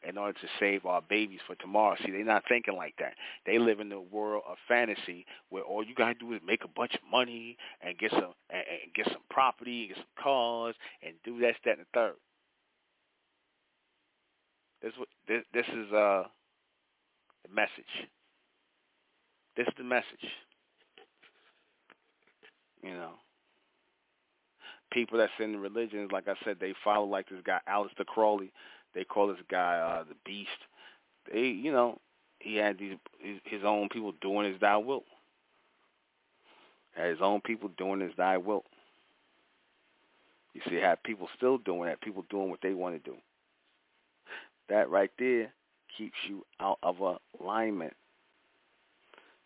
[0.08, 1.96] in order to save our babies for tomorrow.
[2.04, 3.14] See, they're not thinking like that.
[3.44, 6.68] They live in the world of fantasy where all you gotta do is make a
[6.68, 10.74] bunch of money and get some and, and get some property, and get some cars,
[11.02, 12.14] and do that, that, and the third.
[14.82, 14.92] This
[15.28, 16.24] this this is uh
[17.46, 18.08] the message.
[19.56, 20.04] This is the message.
[22.82, 23.12] You know,
[24.92, 28.52] people that's in the religions, like I said, they follow like this guy Aleister Crowley.
[28.96, 30.48] They call this guy uh, the Beast.
[31.30, 32.00] They, you know,
[32.38, 32.96] he had these
[33.44, 35.04] his own people doing his thy will.
[36.96, 38.64] Had his own people doing his thy will.
[40.54, 42.00] You see, have people still doing that.
[42.00, 43.18] People doing what they want to do.
[44.70, 45.52] That right there
[45.98, 46.96] keeps you out of
[47.38, 47.92] alignment.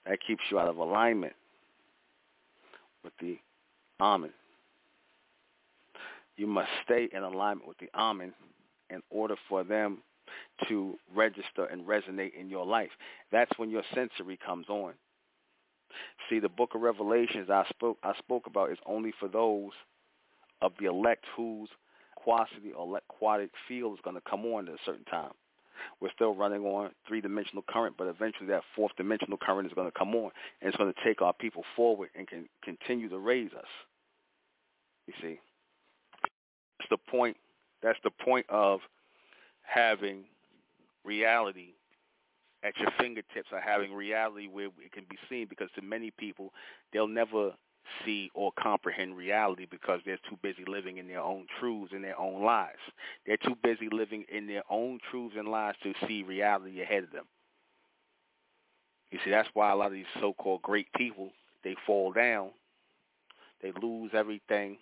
[0.07, 1.34] That keeps you out of alignment
[3.03, 3.36] with the
[4.01, 4.30] Amen.
[6.36, 8.32] You must stay in alignment with the Amen
[8.91, 9.99] in order for them
[10.68, 12.91] to register and resonate in your life.
[13.32, 14.95] That's when your sensory comes on.
[16.28, 19.72] See, the book of Revelations I spoke I spoke about is only for those
[20.62, 21.68] of the elect whose
[22.16, 25.32] quasity or aquatic field is going to come on at a certain time.
[26.01, 30.14] We're still running on three-dimensional current, but eventually that fourth-dimensional current is going to come
[30.14, 30.30] on,
[30.61, 33.66] and it's going to take our people forward and can continue to raise us.
[35.07, 35.41] You see,
[36.78, 37.36] that's the point.
[37.83, 38.81] That's the point of
[39.62, 40.24] having
[41.05, 41.74] reality
[42.62, 46.53] at your fingertips or having reality where it can be seen because to many people
[46.93, 47.53] they'll never
[48.05, 52.18] see or comprehend reality because they're too busy living in their own truths and their
[52.18, 52.74] own lies.
[53.26, 57.12] They're too busy living in their own truths and lies to see reality ahead of
[57.12, 57.24] them.
[59.11, 61.31] You see, that's why a lot of these so-called great people,
[61.64, 62.51] they fall down.
[63.62, 64.78] They lose everything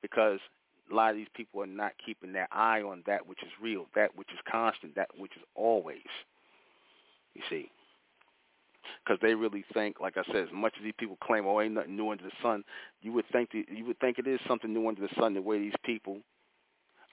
[0.00, 0.40] because
[0.90, 3.86] a lot of these people are not keeping their eye on that which is real,
[3.94, 6.08] that which is constant, that which is always.
[7.34, 7.70] You see,
[9.04, 11.74] because they really think, like I said, as much as these people claim, "Oh, ain't
[11.74, 12.64] nothing new under the sun,"
[13.02, 15.34] you would think that, you would think it is something new under the sun.
[15.34, 16.22] The way these people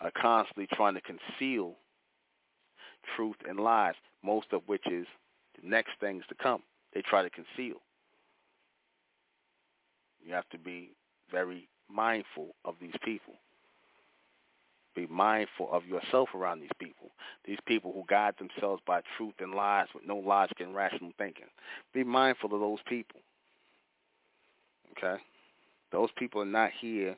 [0.01, 1.75] are constantly trying to conceal
[3.15, 5.07] truth and lies, most of which is
[5.61, 6.63] the next things to come.
[6.93, 7.81] They try to conceal.
[10.19, 10.95] You have to be
[11.31, 13.35] very mindful of these people.
[14.97, 17.11] Be mindful of yourself around these people.
[17.45, 21.45] These people who guide themselves by truth and lies with no logic and rational thinking.
[21.93, 23.19] Be mindful of those people.
[24.97, 25.21] Okay?
[25.91, 27.15] Those people are not here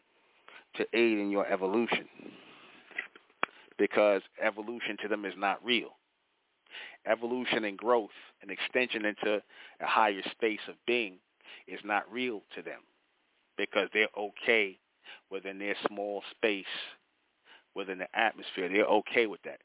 [0.75, 2.05] to aid in your evolution
[3.77, 5.91] because evolution to them is not real.
[7.05, 8.09] Evolution and growth
[8.41, 9.41] and extension into
[9.79, 11.13] a higher space of being
[11.65, 12.81] is not real to them
[13.57, 14.77] because they're okay
[15.31, 16.65] within their small space
[17.79, 18.69] within the atmosphere.
[18.69, 19.59] They're okay with that.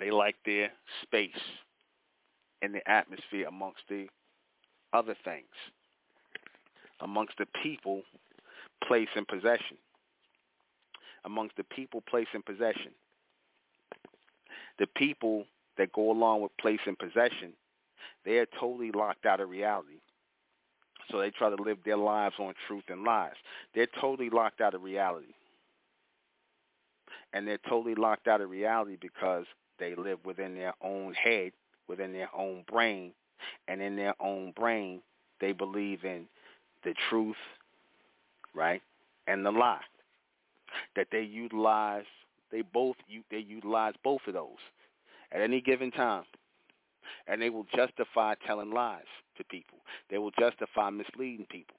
[0.00, 0.70] They like their
[1.02, 1.30] space
[2.62, 4.06] in the atmosphere amongst the
[4.92, 5.46] other things,
[7.00, 8.02] amongst the people,
[8.86, 9.76] place, and possession.
[11.26, 12.92] Amongst the people, place, and possession.
[14.78, 15.44] The people
[15.76, 17.52] that go along with place and possession,
[18.24, 20.00] they are totally locked out of reality.
[21.10, 23.34] So they try to live their lives on truth and lies.
[23.74, 25.34] They're totally locked out of reality
[27.32, 29.44] and they're totally locked out of reality because
[29.78, 31.52] they live within their own head,
[31.88, 33.12] within their own brain,
[33.68, 35.00] and in their own brain
[35.40, 36.26] they believe in
[36.84, 37.36] the truth,
[38.54, 38.82] right,
[39.26, 39.80] and the lie.
[40.94, 42.04] That they utilize,
[42.52, 42.96] they both
[43.30, 44.58] they utilize both of those
[45.32, 46.24] at any given time,
[47.26, 49.02] and they will justify telling lies
[49.36, 49.78] to people.
[50.10, 51.76] They will justify misleading people.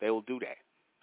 [0.00, 0.58] They will do that.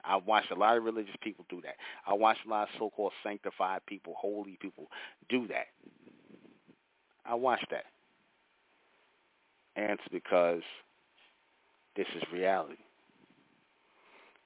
[0.07, 1.75] I watched a lot of religious people do that.
[2.07, 4.87] I watched a lot of so-called sanctified people, holy people
[5.29, 5.67] do that.
[7.25, 7.85] I watched that.
[9.75, 10.61] And it's because
[11.95, 12.77] this is reality.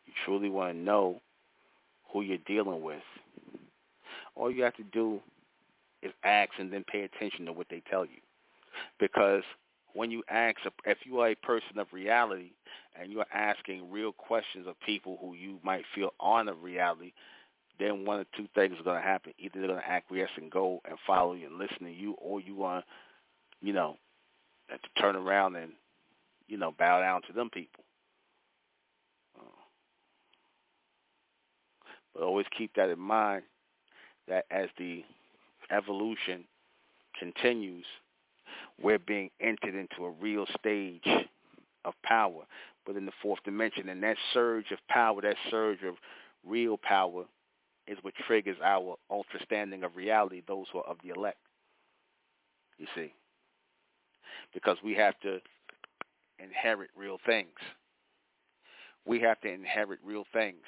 [0.06, 1.22] You truly want to know
[2.12, 3.04] who you're dealing with.
[4.36, 5.20] All you have to do
[6.02, 8.22] is ask and then pay attention to what they tell you.
[9.00, 9.44] Because
[9.94, 12.52] when you ask, if you are a person of reality
[13.00, 17.14] and you're asking real questions of people who you might feel on of reality,
[17.80, 19.34] then one of two things are going to happen.
[19.40, 22.42] Either they're going to acquiesce and go and follow you and listen to you, or
[22.42, 22.84] you want,
[23.62, 23.96] you know,
[24.70, 25.72] to turn around and,
[26.48, 27.84] you know, bow down to them people.
[29.40, 29.62] Uh,
[32.14, 33.44] but always keep that in mind
[34.28, 35.04] that as the
[35.72, 36.44] evolution
[37.18, 37.86] continues,
[38.82, 41.04] we're being entered into a real stage
[41.90, 42.44] of power
[42.88, 43.90] within the fourth dimension.
[43.90, 45.96] And that surge of power, that surge of
[46.46, 47.26] real power
[47.88, 51.38] is what triggers our understanding of reality, those who are of the elect.
[52.78, 53.14] You see.
[54.54, 55.40] Because we have to
[56.40, 57.50] inherit real things.
[59.06, 60.64] We have to inherit real things.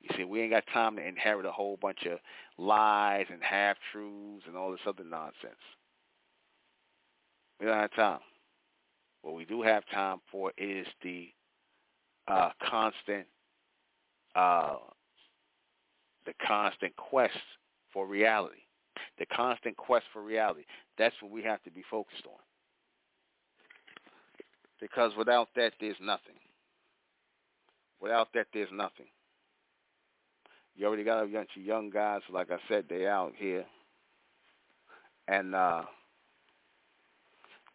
[0.00, 2.18] You see, we ain't got time to inherit a whole bunch of
[2.56, 5.60] lies and half truths and all this other nonsense.
[7.60, 8.20] We don't have time.
[9.22, 11.28] What we do have time for is the
[12.28, 13.26] uh, constant,
[14.34, 14.76] uh,
[16.26, 17.34] the constant quest
[17.92, 18.60] for reality.
[19.18, 20.64] The constant quest for reality.
[20.96, 22.38] That's what we have to be focused on.
[24.80, 26.36] Because without that, there's nothing.
[28.00, 29.06] Without that, there's nothing.
[30.76, 33.64] You already got a bunch of young guys, like I said, they out here,
[35.26, 35.82] and uh,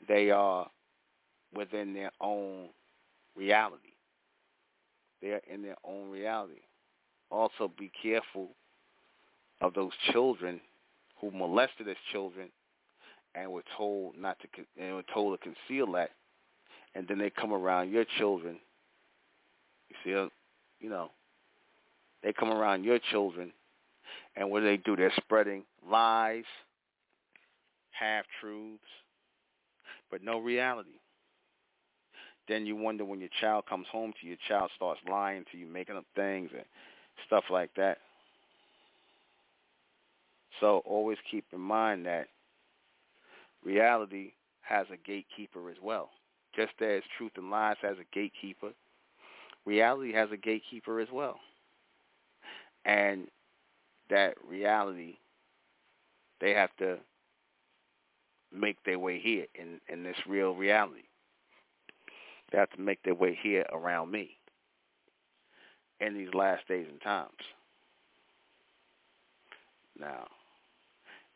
[0.07, 0.69] they are
[1.55, 2.69] within their own
[3.35, 3.93] reality.
[5.21, 6.61] They are in their own reality.
[7.29, 8.49] Also, be careful
[9.61, 10.59] of those children
[11.19, 12.49] who molested as children
[13.35, 14.47] and were told not to
[14.79, 16.11] and were told to conceal that,
[16.93, 18.57] and then they come around your children.
[19.89, 20.27] You see, uh,
[20.79, 21.09] you know,
[22.21, 23.51] they come around your children,
[24.35, 24.95] and what do they do?
[24.95, 26.43] They're spreading lies,
[27.91, 28.83] half truths,
[30.11, 30.99] but no reality.
[32.47, 35.57] Then you wonder when your child comes home to you, your child starts lying to
[35.57, 36.65] you, making up things and
[37.25, 37.99] stuff like that.
[40.59, 42.27] So always keep in mind that
[43.63, 44.31] reality
[44.61, 46.09] has a gatekeeper as well.
[46.55, 48.71] Just as truth and lies has a gatekeeper,
[49.65, 51.39] reality has a gatekeeper as well
[52.85, 53.27] and
[54.09, 55.15] that reality
[56.41, 56.97] they have to
[58.51, 61.03] make their way here in in this real reality
[62.53, 64.37] they have to make their way here around me
[65.99, 67.31] in these last days and times
[69.99, 70.25] now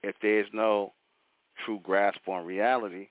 [0.03, 0.93] if there's no
[1.65, 3.07] true grasp on reality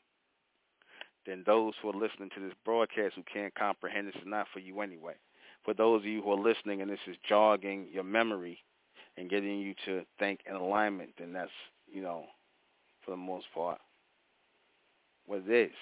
[1.27, 4.61] then those who are listening to this broadcast who can't comprehend this is not for
[4.61, 5.15] you anyway
[5.67, 8.61] for those of you who are listening and this is jogging your memory
[9.17, 11.51] and getting you to think in alignment, then that's,
[11.93, 12.25] you know,
[13.05, 13.79] for the most part,
[15.27, 15.75] what it is.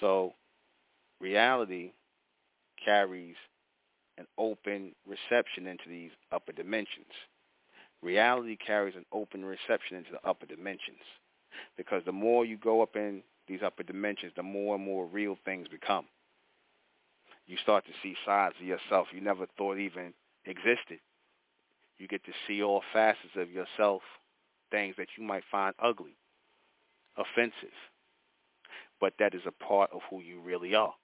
[0.00, 0.34] So
[1.20, 1.92] reality
[2.84, 3.36] carries
[4.18, 7.12] an open reception into these upper dimensions.
[8.02, 11.02] Reality carries an open reception into the upper dimensions
[11.76, 15.36] because the more you go up in these upper dimensions, the more and more real
[15.44, 16.06] things become.
[17.46, 20.14] You start to see sides of yourself you never thought even
[20.46, 21.00] existed.
[21.98, 24.02] You get to see all facets of yourself,
[24.70, 26.16] things that you might find ugly,
[27.16, 27.74] offensive.
[29.00, 30.94] But that is a part of who you really are.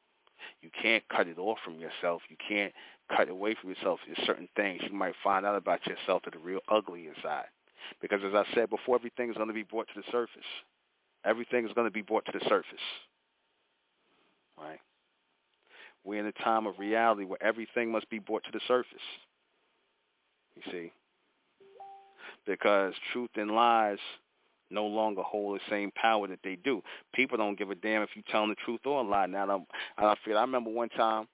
[0.62, 2.22] You can't cut it off from yourself.
[2.28, 2.72] You can't
[3.14, 4.00] cut away from yourself.
[4.06, 7.46] There's certain things you might find out about yourself that are real ugly inside.
[8.00, 10.46] Because as I said before, everything is going to be brought to the surface.
[11.24, 12.80] Everything is going to be brought to the surface.
[14.58, 14.80] Right?
[16.04, 18.98] We're in a time of reality where everything must be brought to the surface.
[20.56, 20.92] You see?
[22.46, 23.98] Because truth and lies
[24.70, 26.82] no longer hold the same power that they do.
[27.14, 29.26] People don't give a damn if you tell them the truth or a lie.
[29.26, 29.66] Now,
[29.98, 31.26] I feel I remember one time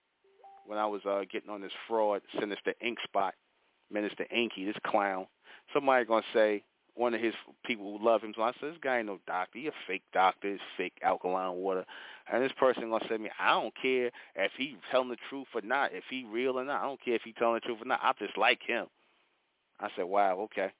[0.66, 3.34] when I was uh, getting on this fraud, Sinister Ink spot,
[3.90, 5.26] Minister Inky, this clown,
[5.72, 6.64] somebody gonna say
[6.94, 7.34] one of his
[7.64, 8.32] people who love him.
[8.34, 9.58] So I said, this guy ain't no doctor.
[9.58, 10.54] He a fake doctor.
[10.54, 11.84] It's fake alkaline water.
[12.32, 15.46] And this person gonna say to me, I don't care if he telling the truth
[15.54, 16.80] or not, if he real or not.
[16.80, 18.00] I don't care if he telling the truth or not.
[18.02, 18.86] I just like him.
[19.78, 20.72] I said, wow, okay.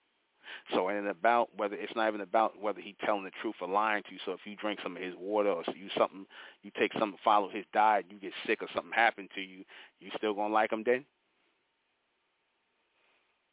[0.75, 4.03] So and about whether it's not even about whether he's telling the truth or lying
[4.05, 4.19] to you.
[4.25, 6.27] So if you drink some of his water or you something,
[6.63, 9.65] you take something, follow his diet, you get sick or something happened to you,
[10.01, 11.05] you still gonna like him then?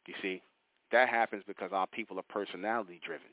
[0.06, 0.42] You see,
[0.92, 3.28] that happens because our people are personality driven.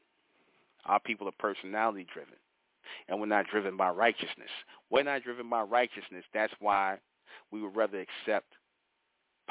[0.86, 2.36] Our people are personality driven.
[3.08, 4.50] And we're not driven by righteousness.
[4.90, 6.26] We're not driven by righteousness.
[6.34, 6.98] That's why
[7.52, 8.48] we would rather accept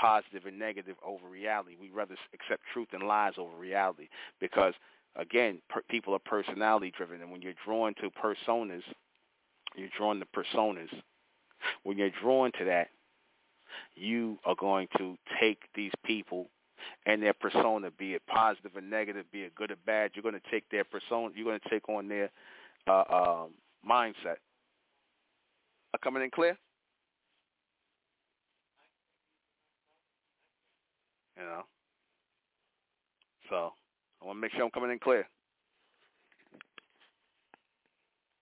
[0.01, 1.77] positive and negative over reality.
[1.81, 4.09] We'd rather accept truth and lies over reality
[4.41, 4.75] because,
[5.17, 7.21] again, per- people are personality driven.
[7.21, 8.83] And when you're drawn to personas,
[9.77, 10.89] you're drawn to personas.
[11.83, 12.89] When you're drawn to that,
[13.95, 16.49] you are going to take these people
[17.07, 20.13] and their persona, be it positive or negative, be it good or bad.
[20.15, 21.31] You're going to take their persona.
[21.35, 22.31] You're going to take on their
[22.87, 23.51] uh, um,
[23.89, 24.37] mindset.
[25.93, 26.57] Are coming in clear?
[31.41, 31.63] You know.
[33.49, 33.73] So
[34.21, 35.27] I want to make sure I'm coming in clear.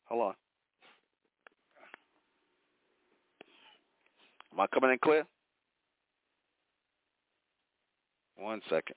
[0.06, 0.34] Hold on.
[4.52, 5.24] Am I coming in clear?
[8.36, 8.96] One second.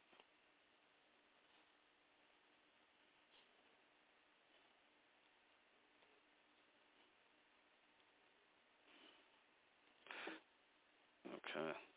[11.27, 11.90] Okay.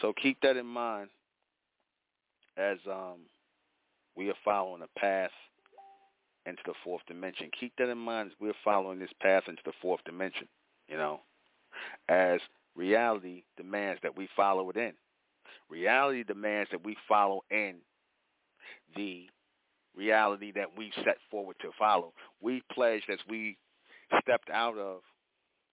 [0.00, 1.08] So keep that in mind
[2.56, 3.20] as um,
[4.16, 5.30] we are following a path
[6.46, 7.50] into the fourth dimension.
[7.58, 10.48] Keep that in mind as we're following this path into the fourth dimension,
[10.88, 11.20] you know,
[12.08, 12.40] as
[12.76, 14.92] reality demands that we follow it in.
[15.68, 17.76] Reality demands that we follow in
[18.94, 19.26] the
[19.96, 22.12] reality that we set forward to follow.
[22.40, 23.56] We pledged as we
[24.22, 25.00] stepped out of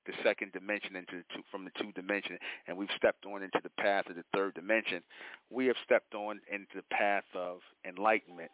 [0.05, 2.37] the second dimension into the two, from the two dimension,
[2.67, 5.01] and we've stepped on into the path of the third dimension.
[5.49, 8.51] We have stepped on into the path of enlightenment,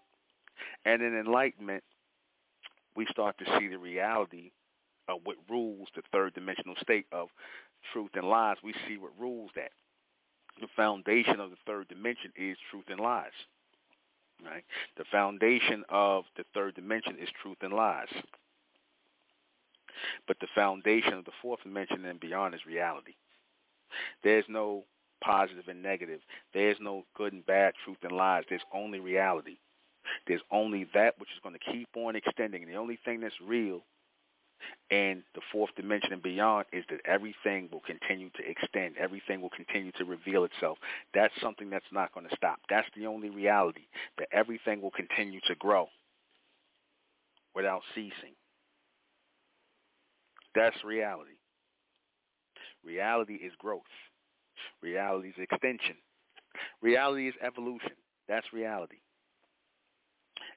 [0.85, 1.83] and in enlightenment,
[2.95, 4.51] we start to see the reality
[5.07, 7.29] of what rules the third dimensional state of
[7.93, 8.57] truth and lies.
[8.63, 9.71] We see what rules that.
[10.61, 13.31] The foundation of the third dimension is truth and lies.
[14.43, 14.63] Right?
[14.97, 18.07] The foundation of the third dimension is truth and lies.
[20.27, 23.13] But the foundation of the fourth dimension and beyond is reality.
[24.23, 24.83] There's no
[25.21, 26.21] positive and negative.
[26.53, 28.43] There's no good and bad, truth and lies.
[28.49, 29.57] There's only reality.
[30.27, 32.63] There's only that which is going to keep on extending.
[32.63, 33.81] And the only thing that's real
[34.89, 38.95] in the fourth dimension and beyond is that everything will continue to extend.
[38.97, 40.77] Everything will continue to reveal itself.
[41.13, 42.59] That's something that's not going to stop.
[42.69, 43.87] That's the only reality,
[44.17, 45.87] that everything will continue to grow
[47.55, 48.35] without ceasing.
[50.55, 51.37] That's reality.
[52.83, 53.81] Reality is growth.
[54.81, 55.95] Reality is extension.
[56.81, 57.91] Reality is evolution.
[58.27, 58.97] That's reality.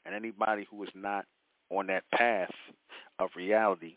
[0.05, 1.26] And anybody who is not
[1.70, 2.51] on that path
[3.18, 3.97] of reality,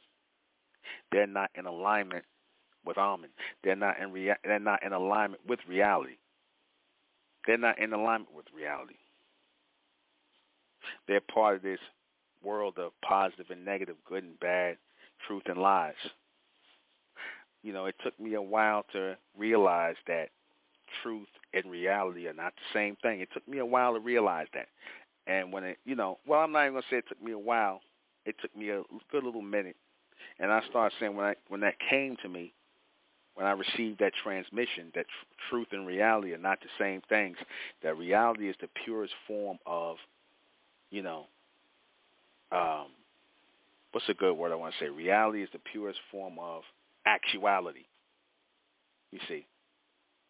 [1.11, 2.25] they're not in alignment
[2.85, 3.31] with Amen.
[3.63, 6.17] They're not in rea- they're not in alignment with reality.
[7.45, 8.95] They're not in alignment with reality.
[11.07, 11.79] They're part of this
[12.43, 14.77] world of positive and negative, good and bad,
[15.27, 15.93] truth and lies.
[17.63, 20.29] You know, it took me a while to realize that
[21.01, 23.21] truth and reality are not the same thing.
[23.21, 24.67] It took me a while to realize that.
[25.27, 27.39] And when it, you know, well, I'm not even gonna say it took me a
[27.39, 27.81] while.
[28.25, 29.75] It took me a good little minute,
[30.39, 32.53] and I started saying when I when that came to me,
[33.35, 37.37] when I received that transmission, that tr- truth and reality are not the same things.
[37.83, 39.97] That reality is the purest form of,
[40.89, 41.25] you know,
[42.51, 42.87] um,
[43.95, 44.89] what's a good word I want to say?
[44.89, 46.63] Reality is the purest form of
[47.05, 47.85] actuality.
[49.13, 49.47] You see,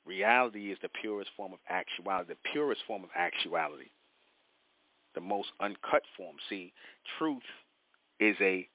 [0.05, 3.89] reality is the purest form of actuality, the purest form of actuality
[5.15, 6.35] the most uncut form.
[6.49, 6.73] See,
[7.17, 7.41] truth
[8.19, 8.67] is a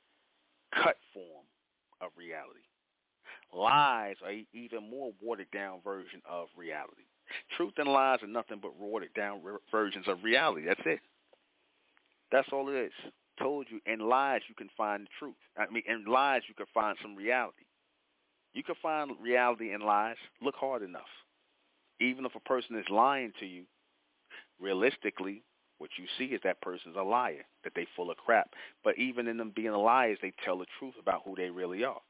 [0.75, 1.45] cut form
[2.01, 2.65] of reality.
[3.55, 7.05] Lies are even more watered down version of reality.
[7.57, 10.65] Truth and lies are nothing but watered down versions of reality.
[10.67, 11.01] That's it.
[12.33, 13.13] That's all it is.
[13.41, 15.35] Told you, in lies you can find the truth.
[15.57, 17.65] I mean, in lies you can find some reality.
[18.53, 20.17] You can find reality in lies.
[20.43, 21.03] Look hard enough.
[22.01, 23.65] Even if a person is lying to you,
[24.61, 25.43] realistically,
[25.79, 28.51] what you see is that person's a liar, that they full of crap.
[28.85, 32.01] But even in them being liars, they tell the truth about who they really are.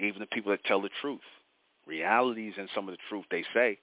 [0.00, 1.20] Even the people that tell the truth.
[1.86, 3.78] Realities in some of the truth they say,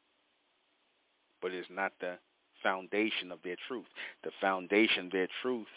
[1.41, 2.17] but it's not the
[2.63, 3.85] foundation of their truth.
[4.23, 5.67] The foundation of their truth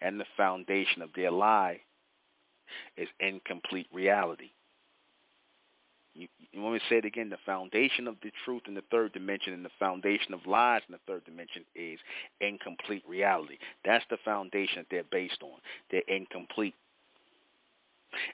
[0.00, 1.80] and the foundation of their lie
[2.96, 4.50] is incomplete reality.
[6.14, 7.30] You, you want me to say it again?
[7.30, 10.92] The foundation of the truth in the third dimension and the foundation of lies in
[10.92, 11.98] the third dimension is
[12.40, 13.56] incomplete reality.
[13.84, 15.58] That's the foundation that they're based on.
[15.90, 16.74] They're incomplete.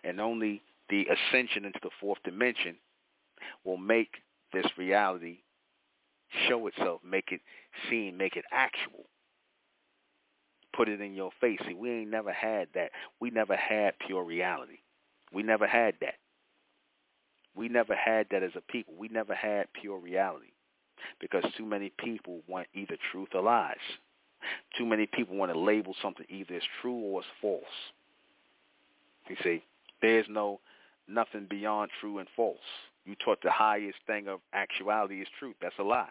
[0.02, 2.76] And only the ascension into the fourth dimension
[3.64, 4.10] will make
[4.52, 5.38] this reality
[6.48, 7.40] show itself, make it
[7.90, 9.04] seen, make it actual.
[10.76, 11.58] Put it in your face.
[11.66, 12.90] See, we ain't never had that.
[13.20, 14.78] We never had pure reality.
[15.32, 16.14] We never had that.
[17.54, 18.94] We never had that as a people.
[18.96, 20.52] We never had pure reality
[21.20, 23.76] because too many people want either truth or lies.
[24.76, 27.64] Too many people want to label something either as true or as false.
[29.28, 29.64] You see,
[30.00, 30.60] there's no
[31.08, 32.58] nothing beyond true and false.
[33.08, 35.56] You taught the highest thing of actuality is truth.
[35.62, 36.10] That's a lie.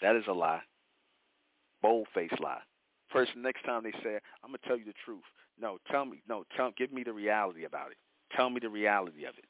[0.00, 0.60] That is a lie.
[1.82, 2.60] Bold-faced lie.
[3.10, 5.24] Person, next time they say, I'm going to tell you the truth.
[5.60, 6.22] No, tell me.
[6.28, 7.96] No, tell, give me the reality about it.
[8.36, 9.44] Tell me the reality of it.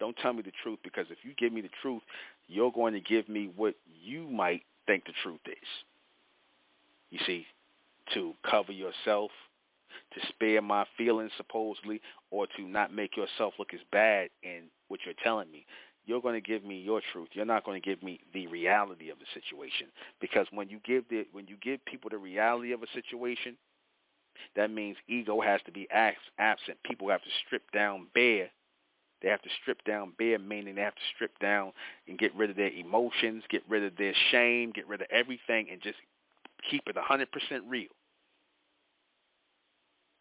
[0.00, 2.00] Don't tell me the truth because if you give me the truth,
[2.48, 5.68] you're going to give me what you might think the truth is.
[7.10, 7.46] You see,
[8.14, 9.30] to cover yourself,
[10.14, 14.62] to spare my feelings supposedly or to not make yourself look as bad in
[14.94, 15.66] what you're telling me.
[16.06, 17.30] You're going to give me your truth.
[17.32, 19.88] You're not going to give me the reality of the situation
[20.20, 23.56] because when you give the when you give people the reality of a situation,
[24.54, 26.78] that means ego has to be absent.
[26.84, 28.50] People have to strip down bare.
[29.20, 31.72] They have to strip down bare, meaning they have to strip down
[32.06, 35.68] and get rid of their emotions, get rid of their shame, get rid of everything,
[35.72, 35.96] and just
[36.70, 37.26] keep it 100%
[37.66, 37.88] real.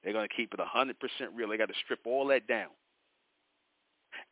[0.04, 0.94] They're going to keep it 100%
[1.36, 1.50] real.
[1.50, 2.70] They got to strip all that down.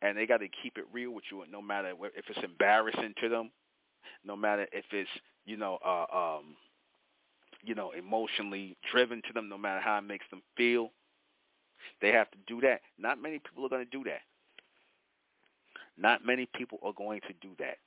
[0.02, 3.28] And they got to keep it real with you, no matter if it's embarrassing to
[3.28, 3.50] them,
[4.24, 5.10] no matter if it's,
[5.46, 6.06] you know, uh,
[6.38, 6.56] um,
[7.62, 10.90] you know, emotionally driven to them, no matter how it makes them feel.
[12.00, 12.80] They have to do that.
[12.98, 14.20] Not many people are going to do that.
[15.96, 17.78] Not many people are going to do that.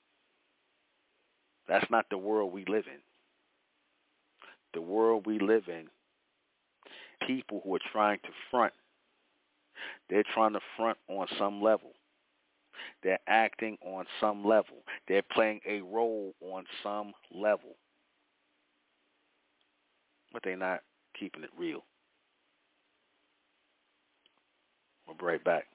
[1.67, 2.99] That's not the world we live in.
[4.73, 5.87] The world we live in,
[7.25, 8.73] people who are trying to front,
[10.09, 11.91] they're trying to front on some level.
[13.03, 14.77] They're acting on some level.
[15.07, 17.75] They're playing a role on some level
[20.35, 20.81] but they're not
[21.17, 21.85] keeping it real.
[25.07, 25.67] We'll be right back.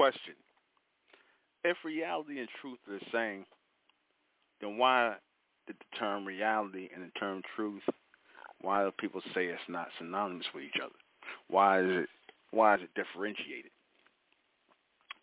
[0.00, 0.34] Question.
[1.62, 3.44] If reality and truth are the same,
[4.62, 5.16] then why
[5.66, 7.82] did the term reality and the term truth,
[8.62, 10.94] why do people say it's not synonymous with each other?
[11.48, 12.08] Why is it
[12.50, 13.70] why is it differentiated?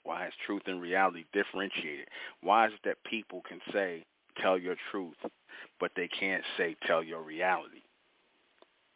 [0.04, 2.08] Why is truth and reality differentiated?
[2.42, 4.06] Why is it that people can say
[4.42, 5.18] tell your truth,
[5.80, 7.82] but they can't say tell your reality?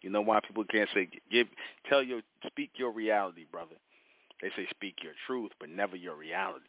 [0.02, 1.48] You know why people can't say give
[1.90, 3.76] tell your speak your reality, brother.
[4.42, 6.66] They say speak your truth, but never your reality.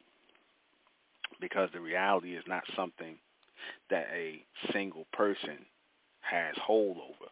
[1.41, 3.17] Because the reality is not something
[3.91, 5.59] that a single person
[6.21, 7.31] has hold over.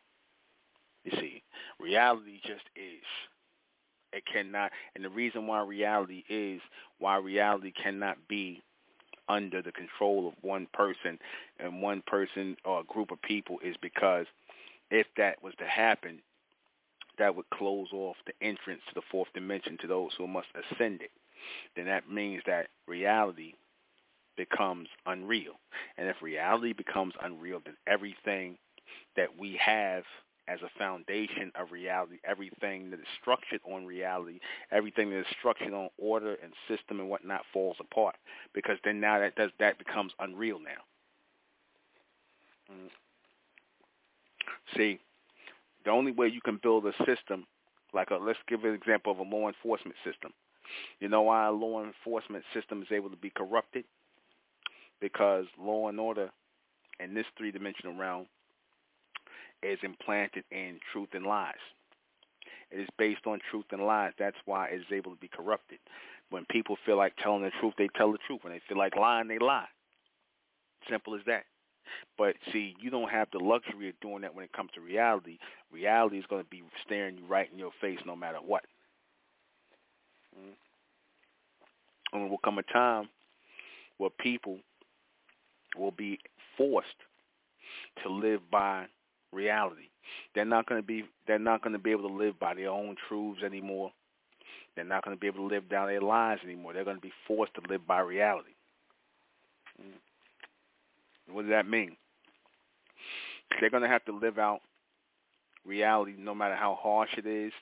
[1.04, 1.42] You see,
[1.78, 3.04] reality just is.
[4.12, 6.60] It cannot, and the reason why reality is,
[6.98, 8.62] why reality cannot be
[9.28, 11.18] under the control of one person
[11.60, 14.26] and one person or a group of people is because
[14.90, 16.20] if that was to happen,
[17.20, 21.02] that would close off the entrance to the fourth dimension to those who must ascend
[21.02, 21.12] it.
[21.76, 23.54] Then that means that reality
[24.36, 25.54] becomes unreal.
[25.96, 28.56] And if reality becomes unreal, then everything
[29.16, 30.04] that we have
[30.48, 34.40] as a foundation of reality, everything that is structured on reality,
[34.72, 38.16] everything that is structured on order and system and whatnot falls apart.
[38.52, 40.82] Because then now that does that becomes unreal now.
[42.74, 42.88] Mm.
[44.76, 45.00] See,
[45.84, 47.46] the only way you can build a system,
[47.92, 50.32] like a, let's give an example of a law enforcement system.
[51.00, 53.84] You know why a law enforcement system is able to be corrupted?
[55.00, 56.30] Because law and order
[57.00, 58.26] in this three-dimensional realm
[59.62, 61.54] is implanted in truth and lies.
[62.70, 64.12] It is based on truth and lies.
[64.18, 65.78] That's why it is able to be corrupted.
[66.30, 68.40] When people feel like telling the truth, they tell the truth.
[68.42, 69.66] When they feel like lying, they lie.
[70.88, 71.44] Simple as that.
[72.18, 75.38] But see, you don't have the luxury of doing that when it comes to reality.
[75.72, 78.64] Reality is going to be staring you right in your face no matter what.
[80.38, 80.52] Mm-hmm.
[82.12, 83.08] And there will come a time
[83.98, 84.58] where people
[85.76, 86.18] will be
[86.56, 86.88] forced
[88.02, 88.86] to live by
[89.32, 89.88] reality.
[90.34, 92.70] They're not going to be they're not going to be able to live by their
[92.70, 93.92] own truths anymore.
[94.74, 96.72] They're not going to be able to live down their lives anymore.
[96.72, 98.54] They're going to be forced to live by reality.
[99.80, 99.98] Mm.
[101.32, 101.96] What does that mean?
[103.60, 104.60] They're going to have to live out
[105.66, 107.52] reality no matter how harsh it is,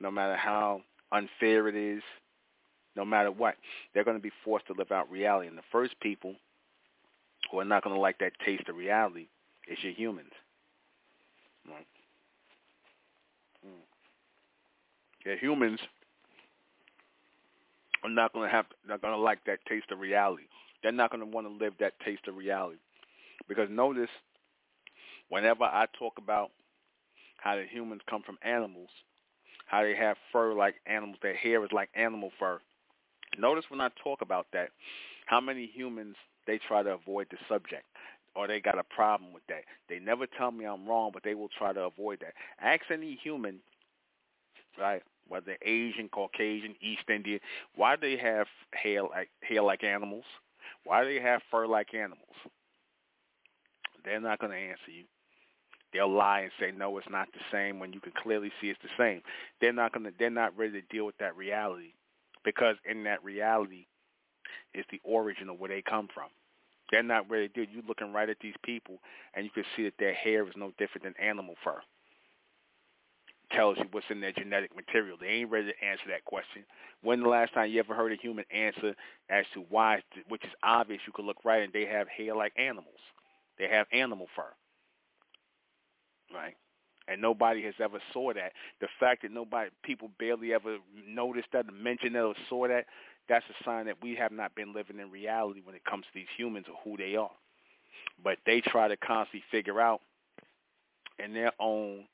[0.00, 2.02] no matter how unfair it is,
[2.96, 3.54] no matter what.
[3.92, 5.48] They're going to be forced to live out reality.
[5.48, 6.34] And the first people
[7.50, 9.26] who are not going to like that taste of reality
[9.68, 10.32] is your humans.
[13.66, 13.70] Mm.
[15.24, 15.80] Yeah, humans
[18.02, 20.44] are not going to have, not going to like that taste of reality.
[20.82, 22.78] They're not going to want to live that taste of reality,
[23.48, 24.10] because notice,
[25.28, 26.50] whenever I talk about
[27.36, 28.88] how the humans come from animals,
[29.66, 32.60] how they have fur like animals, their hair is like animal fur.
[33.38, 34.70] Notice when I talk about that,
[35.26, 36.16] how many humans
[36.46, 37.84] they try to avoid the subject
[38.34, 39.64] or they got a problem with that.
[39.88, 42.34] They never tell me I'm wrong, but they will try to avoid that.
[42.60, 43.60] Ask any human,
[44.78, 47.40] right, whether Asian, Caucasian, East Indian,
[47.76, 50.24] why do they have hair like hair like animals?
[50.84, 52.34] Why do they have fur like animals?
[54.04, 55.04] They're not going to answer you.
[55.92, 58.80] They'll lie and say no, it's not the same when you can clearly see it's
[58.82, 59.22] the same.
[59.60, 60.12] They're not going to.
[60.18, 61.92] They're not ready to deal with that reality
[62.44, 63.86] because in that reality
[64.74, 66.28] is the origin of where they come from.
[66.90, 67.72] They're not ready to do.
[67.72, 68.98] You're looking right at these people,
[69.34, 71.80] and you can see that their hair is no different than animal fur.
[73.52, 75.16] Tells you what's in their genetic material.
[75.20, 76.64] They ain't ready to answer that question.
[77.02, 78.94] When the last time you ever heard a human answer
[79.30, 82.52] as to why, which is obvious, you could look right and they have hair like
[82.58, 82.98] animals.
[83.58, 84.52] They have animal fur.
[86.34, 86.56] Right?
[87.08, 88.52] and nobody has ever saw that.
[88.80, 92.86] The fact that nobody, people barely ever noticed that, mentioned that, or saw that,
[93.28, 96.10] that's a sign that we have not been living in reality when it comes to
[96.14, 97.30] these humans or who they are.
[98.22, 100.00] But they try to constantly figure out
[101.22, 102.04] in their own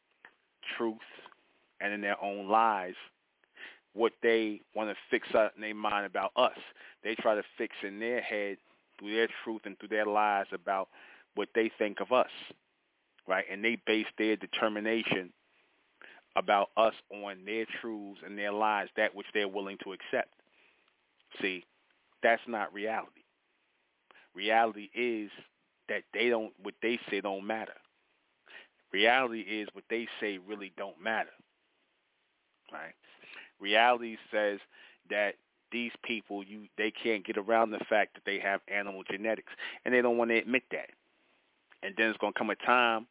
[0.76, 0.98] truth
[1.80, 2.94] and in their own lies
[3.92, 6.56] what they want to fix up in their mind about us.
[7.02, 8.58] They try to fix in their head
[8.98, 10.88] through their truth and through their lies about
[11.34, 12.30] what they think of us,
[13.26, 13.44] right?
[13.50, 15.32] And they base their determination
[16.36, 20.32] about us on their truths and their lies, that which they're willing to accept.
[21.40, 21.64] See,
[22.22, 23.22] that's not reality.
[24.34, 25.30] Reality is
[25.88, 27.74] that they don't what they say don't matter.
[28.92, 31.30] Reality is what they say really don't matter.
[32.72, 32.94] Right?
[33.60, 34.60] Reality says
[35.10, 35.34] that
[35.72, 39.52] these people you they can't get around the fact that they have animal genetics
[39.84, 40.90] and they don't want to admit that.
[41.82, 43.06] And then it's gonna come a time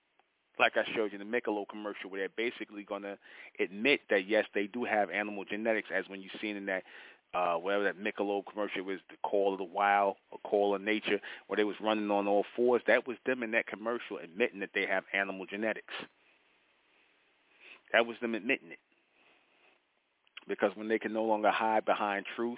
[0.60, 3.18] like I showed you in the Michelob commercial, where they're basically going to
[3.60, 6.84] admit that yes, they do have animal genetics, as when you've seen in that
[7.34, 11.20] uh, whatever that Michelob commercial was, the Call of the Wild or Call of Nature,
[11.48, 12.82] where they was running on all fours.
[12.88, 15.94] That was them in that commercial admitting that they have animal genetics.
[17.94, 18.80] That was them admitting it.
[20.48, 22.58] Because when they can no longer hide behind truth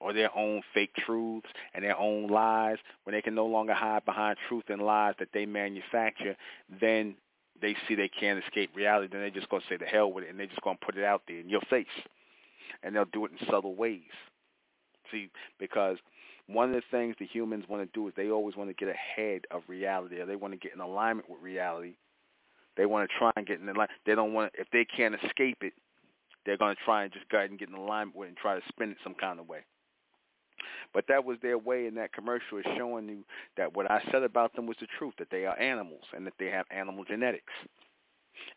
[0.00, 4.04] or their own fake truths and their own lies, when they can no longer hide
[4.04, 6.36] behind truth and lies that they manufacture,
[6.80, 7.14] then
[7.60, 9.08] they see they can't escape reality.
[9.10, 10.84] Then they're just going to say the hell with it, and they're just going to
[10.84, 11.86] put it out there in your face.
[12.82, 14.02] And they'll do it in subtle ways.
[15.10, 15.96] See, because
[16.46, 18.94] one of the things the humans want to do is they always want to get
[18.94, 21.94] ahead of reality, or they want to get in alignment with reality.
[22.76, 23.90] They want to try and get in alignment.
[24.04, 25.72] They don't want if they can't escape it,
[26.44, 28.36] they're going to try and just go ahead and get in alignment with it and
[28.36, 29.60] try to spin it some kind of way.
[30.92, 33.24] But that was their way in that commercial is showing you
[33.56, 36.34] that what I said about them was the truth, that they are animals and that
[36.38, 37.52] they have animal genetics.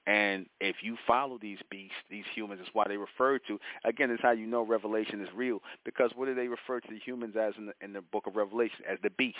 [0.07, 3.59] And if you follow these beasts, these humans, is why they refer to.
[3.85, 5.61] Again, it's how you know Revelation is real.
[5.85, 8.35] Because what do they refer to the humans as in the, in the Book of
[8.35, 8.79] Revelation?
[8.89, 9.37] As the beast.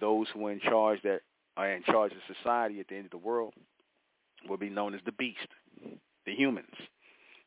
[0.00, 1.20] Those who are in charge that
[1.56, 3.54] are in charge of society at the end of the world
[4.48, 5.48] will be known as the beast,
[6.26, 6.74] the humans,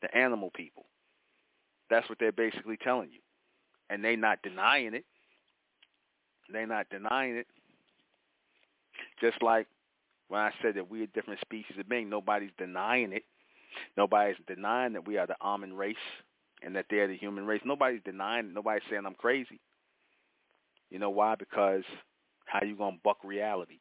[0.01, 0.85] the animal people.
[1.89, 3.19] That's what they're basically telling you
[3.93, 5.05] and they not denying it.
[6.51, 7.47] They not denying it.
[9.21, 9.67] Just like
[10.29, 13.23] when I said that we are different species of being, nobody's denying it.
[13.95, 15.95] Nobody's denying that we are the almond race
[16.63, 17.61] and that they're the human race.
[17.63, 18.53] Nobody's denying it.
[18.53, 19.59] Nobody's saying I'm crazy.
[20.89, 21.35] You know why?
[21.35, 21.83] Because
[22.45, 23.77] how you gonna buck reality?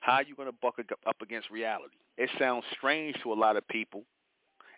[0.00, 0.74] How are you gonna buck
[1.06, 1.96] up against reality?
[2.18, 4.04] It sounds strange to a lot of people.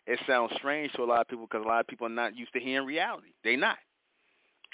[0.06, 2.36] It sounds strange to a lot of people because a lot of people are not
[2.36, 3.28] used to hearing reality.
[3.42, 3.78] They not.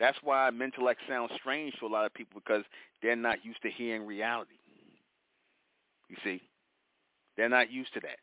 [0.01, 2.65] That's why Mentellect sounds strange to a lot of people because
[3.03, 4.55] they're not used to hearing reality.
[6.09, 6.43] You see,
[7.37, 8.19] they're not used to that.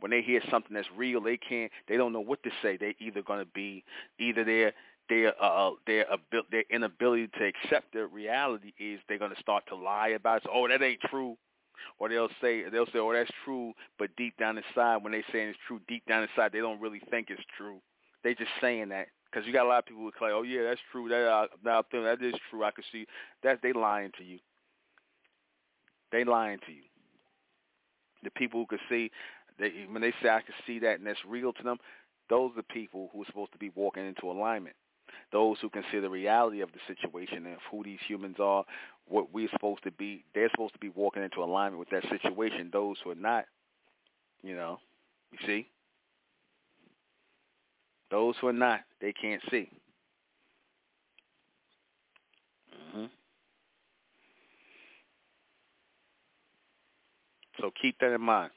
[0.00, 1.70] When they hear something that's real, they can't.
[1.88, 2.76] They don't know what to say.
[2.76, 3.84] They're either going to be
[4.18, 4.72] either their
[5.08, 9.64] their uh, their abil- their inability to accept the reality is they're going to start
[9.68, 10.42] to lie about it.
[10.44, 11.36] So, oh, that ain't true.
[11.98, 15.48] Or they'll say they'll say, oh, that's true, but deep down inside, when they saying
[15.48, 17.78] it's true, deep down inside, they don't really think it's true.
[18.22, 20.62] They just saying that because you got a lot of people who claim, "Oh yeah,
[20.62, 21.08] that's true.
[21.08, 22.64] That uh, now that is true.
[22.64, 23.06] I can see
[23.42, 24.38] that they lying to you.
[26.12, 26.82] They lying to you.
[28.22, 29.10] The people who can see,
[29.58, 31.78] they, when they say I can see that and that's real to them,
[32.30, 34.76] those are the people who are supposed to be walking into alignment.
[35.32, 38.64] Those who can see the reality of the situation and who these humans are,
[39.08, 42.70] what we're supposed to be, they're supposed to be walking into alignment with that situation.
[42.72, 43.46] Those who are not,
[44.42, 44.78] you know,
[45.32, 45.66] you see,
[48.14, 49.68] those who are not, they can't see.
[52.72, 53.06] Mm-hmm.
[57.60, 58.52] So keep that in mind.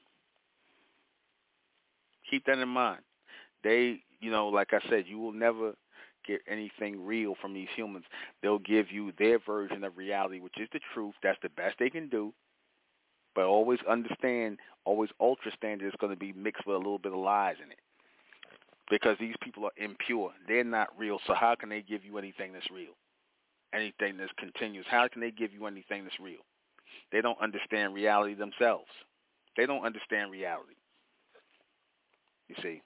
[2.30, 3.02] Keep that in mind.
[3.64, 5.74] They, you know, like I said, you will never
[6.28, 8.06] get anything real from these humans.
[8.44, 11.16] They'll give you their version of reality, which is the truth.
[11.24, 12.32] That's the best they can do.
[13.34, 17.12] But always understand, always ultra standard is going to be mixed with a little bit
[17.12, 17.80] of lies in it
[18.90, 20.32] because these people are impure.
[20.48, 21.20] They're not real.
[21.28, 22.96] So how can they give you anything that's real?
[23.74, 24.86] Anything that's continuous?
[24.90, 26.40] How can they give you anything that's real?
[27.12, 28.90] They don't understand reality themselves.
[29.56, 30.76] They don't understand reality.
[32.48, 32.82] You see,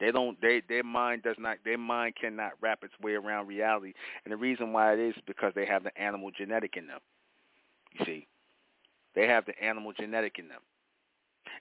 [0.00, 0.40] they don't.
[0.40, 1.58] They their mind does not.
[1.64, 3.92] Their mind cannot wrap its way around reality,
[4.24, 7.00] and the reason why it is because they have the animal genetic in them.
[7.98, 8.26] You see,
[9.14, 10.60] they have the animal genetic in them.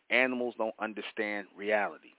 [0.10, 2.14] Animals don't understand reality.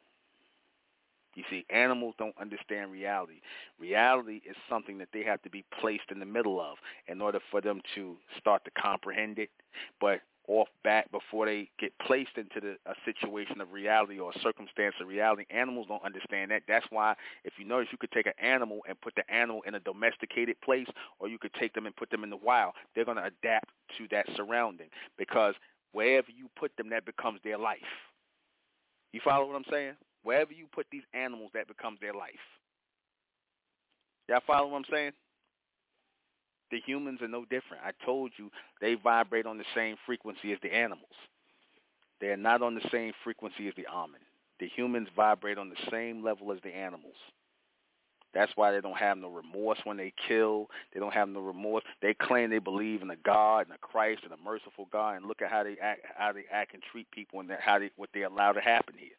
[1.34, 3.40] You see, animals don't understand reality.
[3.78, 6.76] Reality is something that they have to be placed in the middle of
[7.08, 9.50] in order for them to start to comprehend it.
[10.00, 14.38] But off bat before they get placed into the, a situation of reality or a
[14.40, 15.44] circumstance of reality.
[15.50, 16.62] Animals don't understand that.
[16.68, 19.74] That's why if you notice, you could take an animal and put the animal in
[19.74, 20.86] a domesticated place,
[21.18, 22.74] or you could take them and put them in the wild.
[22.94, 25.54] They're going to adapt to that surrounding because
[25.92, 27.78] wherever you put them, that becomes their life.
[29.12, 29.94] You follow what I'm saying?
[30.24, 32.32] Wherever you put these animals, that becomes their life.
[34.28, 35.12] Y'all follow what I'm saying?
[36.70, 37.84] The humans are no different.
[37.84, 41.14] I told you they vibrate on the same frequency as the animals.
[42.20, 44.24] They are not on the same frequency as the almond.
[44.60, 47.16] The humans vibrate on the same level as the animals.
[48.32, 50.68] That's why they don't have no remorse when they kill.
[50.92, 51.84] They don't have no remorse.
[52.02, 55.26] They claim they believe in a God and a Christ and a merciful God, and
[55.26, 58.10] look at how they act, how they act and treat people, and how they what
[58.12, 59.10] they allow to happen here.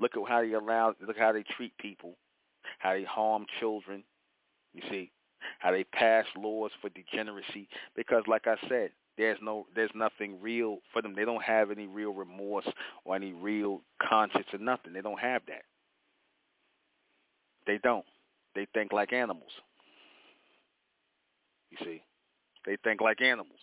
[0.00, 2.16] Look at how they allow, look how they treat people,
[2.78, 4.04] how they harm children.
[4.72, 5.12] You see,
[5.58, 7.68] how they pass laws for degeneracy.
[7.96, 11.14] Because, like I said, there's no, there's nothing real for them.
[11.14, 12.66] They don't have any real remorse
[13.04, 14.92] or any real conscience or nothing.
[14.92, 15.62] They don't have that.
[17.66, 18.04] They don't.
[18.54, 19.50] They think like animals.
[21.70, 22.02] You see,
[22.66, 23.58] they think like animals.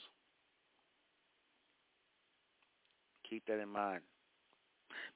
[3.29, 4.01] Keep that in mind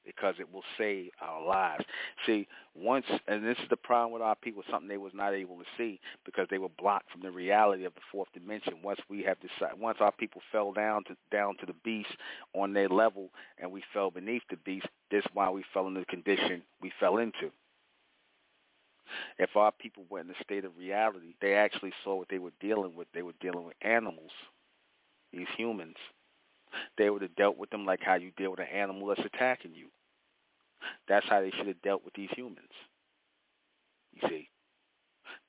[0.05, 1.83] because it will save our lives.
[2.25, 5.57] See, once, and this is the problem with our people, something they was not able
[5.57, 8.75] to see because they were blocked from the reality of the fourth dimension.
[8.83, 12.15] Once we have decided, once our people fell down to down to the beast
[12.53, 13.29] on their level,
[13.59, 16.91] and we fell beneath the beast, this is why we fell into the condition we
[16.99, 17.51] fell into.
[19.37, 22.53] If our people were in a state of reality, they actually saw what they were
[22.59, 23.07] dealing with.
[23.13, 24.31] They were dealing with animals,
[25.31, 25.95] these humans.
[26.97, 29.73] They would have dealt with them like how you deal with an animal that's attacking
[29.75, 29.87] you.
[31.07, 32.71] That's how they should have dealt with these humans.
[34.13, 34.49] You see.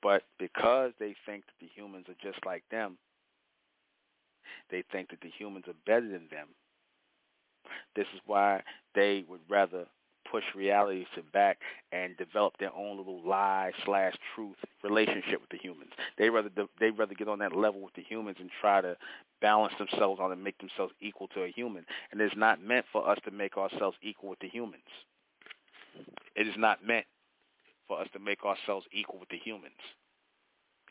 [0.01, 2.97] But because they think that the humans are just like them,
[4.69, 6.47] they think that the humans are better than them.
[7.95, 8.63] This is why
[8.95, 9.85] they would rather
[10.31, 11.59] push reality to back
[11.91, 15.91] and develop their own little lie slash truth relationship with the humans.
[16.17, 16.49] They rather
[16.79, 18.97] they rather get on that level with the humans and try to
[19.41, 21.85] balance themselves on and make themselves equal to a human.
[22.11, 24.81] And it's not meant for us to make ourselves equal with the humans.
[26.35, 27.05] It is not meant
[27.87, 29.73] for us to make ourselves equal with the humans.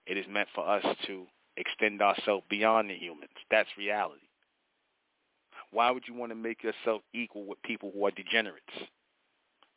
[0.06, 1.26] It is meant for us to
[1.56, 3.32] extend ourselves beyond the humans.
[3.50, 4.20] That's reality.
[5.72, 8.62] Why would you want to make yourself equal with people who are degenerates?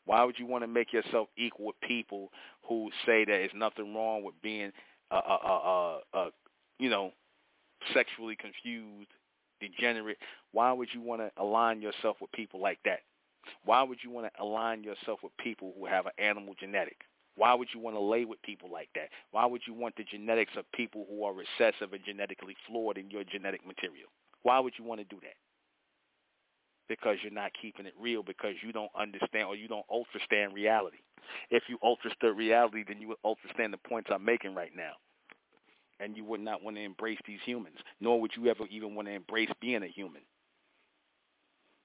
[0.09, 2.31] Why would you want to make yourself equal with people
[2.67, 4.71] who say that there's nothing wrong with being,
[5.11, 6.29] a, a, a, a,
[6.79, 7.11] you know,
[7.93, 9.11] sexually confused,
[9.61, 10.17] degenerate?
[10.51, 13.01] Why would you want to align yourself with people like that?
[13.65, 17.01] Why would you want to align yourself with people who have an animal genetic?
[17.35, 19.09] Why would you want to lay with people like that?
[19.29, 23.11] Why would you want the genetics of people who are recessive and genetically flawed in
[23.11, 24.09] your genetic material?
[24.41, 25.35] Why would you want to do that?
[26.89, 30.97] Because you're not keeping it real because you don't understand or you don't understand reality.
[31.49, 34.93] If you understood reality, then you would understand the points I'm making right now.
[35.99, 39.07] And you would not want to embrace these humans, nor would you ever even want
[39.07, 40.21] to embrace being a human.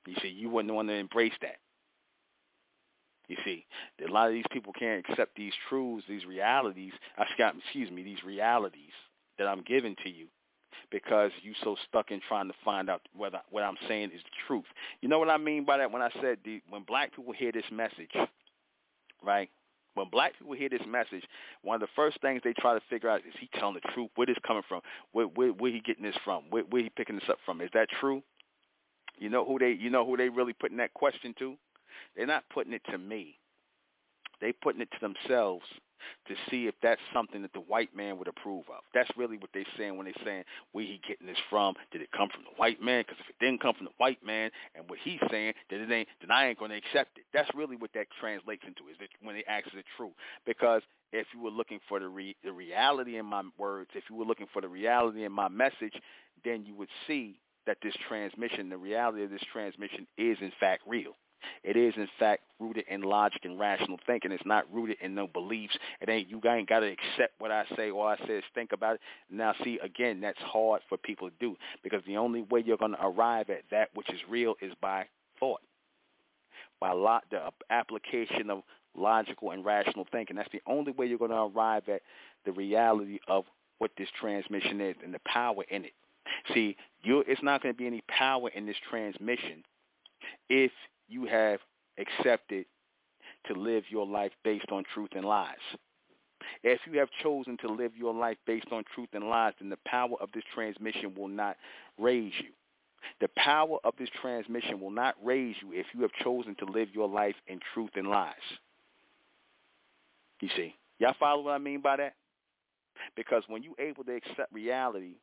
[0.06, 1.56] You see, you wouldn't want to embrace that.
[3.28, 3.66] You see,
[4.06, 6.92] a lot of these people can't accept these truths, these realities.
[7.18, 8.92] Uh, Got, excuse me, these realities
[9.38, 10.26] that I'm giving to you
[10.90, 14.30] because you so stuck in trying to find out whether what I'm saying is the
[14.46, 14.64] truth.
[15.00, 17.52] You know what I mean by that when I said the, when black people hear
[17.52, 18.12] this message,
[19.22, 19.50] right?
[19.94, 21.24] When black people hear this message,
[21.62, 24.10] one of the first things they try to figure out is he telling the truth?
[24.16, 24.80] Where this coming from?
[25.12, 26.44] Where where, where he getting this from?
[26.50, 27.60] Where where he picking this up from?
[27.60, 28.22] Is that true?
[29.18, 31.56] You know who they you know who they really putting that question to?
[32.16, 33.38] They're not putting it to me.
[34.40, 35.64] They putting it to themselves
[36.28, 38.82] to see if that's something that the white man would approve of.
[38.92, 41.74] That's really what they're saying when they're saying where he getting this from.
[41.92, 43.02] Did it come from the white man?
[43.02, 45.90] Because if it didn't come from the white man and what he's saying, then it
[45.90, 46.08] ain't.
[46.20, 47.24] Then I ain't going to accept it.
[47.32, 48.90] That's really what that translates into.
[48.90, 50.12] Is that when they ask is it true?
[50.46, 50.82] Because
[51.12, 54.24] if you were looking for the re, the reality in my words, if you were
[54.24, 55.94] looking for the reality in my message,
[56.44, 60.82] then you would see that this transmission, the reality of this transmission, is in fact
[60.86, 61.16] real.
[61.62, 64.32] It is in fact rooted in logic and rational thinking.
[64.32, 65.76] It's not rooted in no beliefs.
[66.00, 67.90] It ain't you ain't got to accept what I say.
[67.90, 69.00] All I say is think about it.
[69.30, 72.92] Now, see again, that's hard for people to do because the only way you're going
[72.92, 75.06] to arrive at that which is real is by
[75.38, 75.60] thought,
[76.80, 77.40] by lot the
[77.70, 78.62] application of
[78.96, 80.36] logical and rational thinking.
[80.36, 82.02] That's the only way you're going to arrive at
[82.44, 83.44] the reality of
[83.78, 85.92] what this transmission is and the power in it.
[86.54, 89.62] See, you it's not going to be any power in this transmission
[90.48, 90.72] if
[91.08, 91.60] you have
[91.98, 92.66] accepted
[93.46, 95.56] to live your life based on truth and lies.
[96.62, 99.78] If you have chosen to live your life based on truth and lies, then the
[99.86, 101.56] power of this transmission will not
[101.98, 102.50] raise you.
[103.20, 106.88] The power of this transmission will not raise you if you have chosen to live
[106.92, 108.34] your life in truth and lies.
[110.40, 110.74] You see?
[110.98, 112.14] Y'all follow what I mean by that?
[113.16, 115.16] Because when you're able to accept reality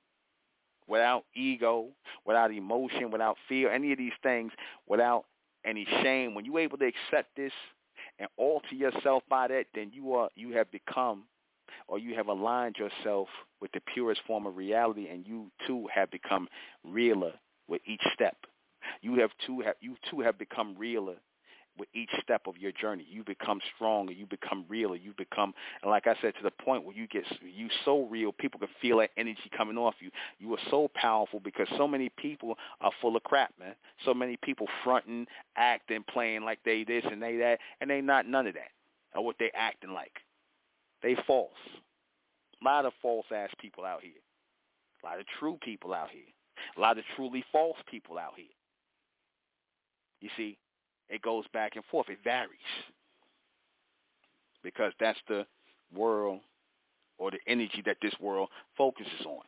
[0.87, 1.87] without ego,
[2.25, 4.51] without emotion, without fear, any of these things,
[4.87, 5.25] without
[5.65, 7.51] any shame, when you're able to accept this
[8.19, 11.23] and alter yourself by that, then you are you have become
[11.87, 13.27] or you have aligned yourself
[13.61, 16.47] with the purest form of reality and you too have become
[16.83, 17.33] realer
[17.67, 18.35] with each step.
[19.01, 21.17] You have too have you too have become realer
[21.77, 23.05] with each step of your journey.
[23.09, 24.11] You become stronger.
[24.11, 24.95] You become realer.
[24.95, 28.31] You become, and like I said, to the point where you get you so real,
[28.31, 30.09] people can feel that energy coming off you.
[30.39, 33.75] You are so powerful because so many people are full of crap, man.
[34.05, 38.27] So many people fronting, acting, playing like they this and they that, and they not
[38.27, 38.71] none of that,
[39.15, 40.13] or what they acting like.
[41.01, 41.51] They false.
[42.61, 44.11] A lot of false ass people out here.
[45.03, 46.21] A lot of true people out here.
[46.77, 48.45] A lot of truly false people out here.
[50.19, 50.57] You see,
[51.11, 52.09] it goes back and forth.
[52.09, 52.49] It varies.
[54.63, 55.45] because that's the
[55.93, 56.39] world
[57.17, 59.43] or the energy that this world focuses on.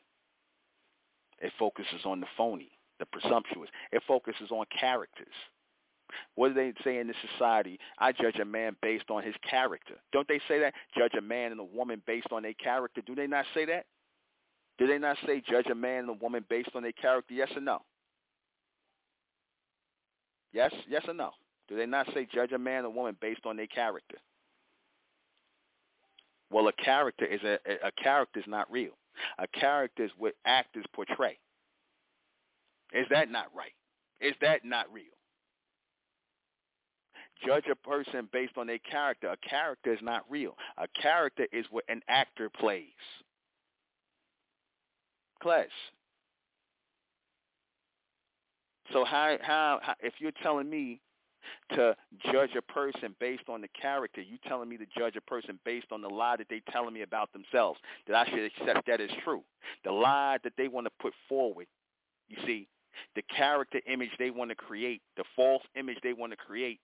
[1.41, 3.69] It focuses on the phony, the presumptuous.
[3.91, 5.33] It focuses on characters.
[6.35, 7.79] What do they say in this society?
[7.99, 9.95] I judge a man based on his character.
[10.11, 10.73] Don't they say that?
[10.97, 13.01] Judge a man and a woman based on their character.
[13.05, 13.85] Do they not say that?
[14.77, 17.33] Do they not say judge a man and a woman based on their character?
[17.33, 17.79] Yes or no?
[20.53, 21.31] Yes, yes or no?
[21.67, 24.17] Do they not say judge a man or woman based on their character?
[26.51, 28.91] Well, a character is a a character is not real.
[29.39, 31.37] A character is what actors portray.
[32.93, 33.73] Is that not right?
[34.21, 35.05] Is that not real?
[37.45, 39.27] Judge a person based on their character.
[39.27, 40.55] A character is not real.
[40.77, 42.85] A character is what an actor plays.
[45.41, 45.67] Class.
[48.93, 51.01] So how, how how if you're telling me
[51.71, 51.95] to
[52.31, 55.87] judge a person based on the character, you telling me to judge a person based
[55.91, 59.09] on the lie that they telling me about themselves, that I should accept that as
[59.23, 59.43] true.
[59.83, 61.67] The lie that they want to put forward,
[62.29, 62.67] you see,
[63.15, 66.79] the character image they want to create, the false image they want to create,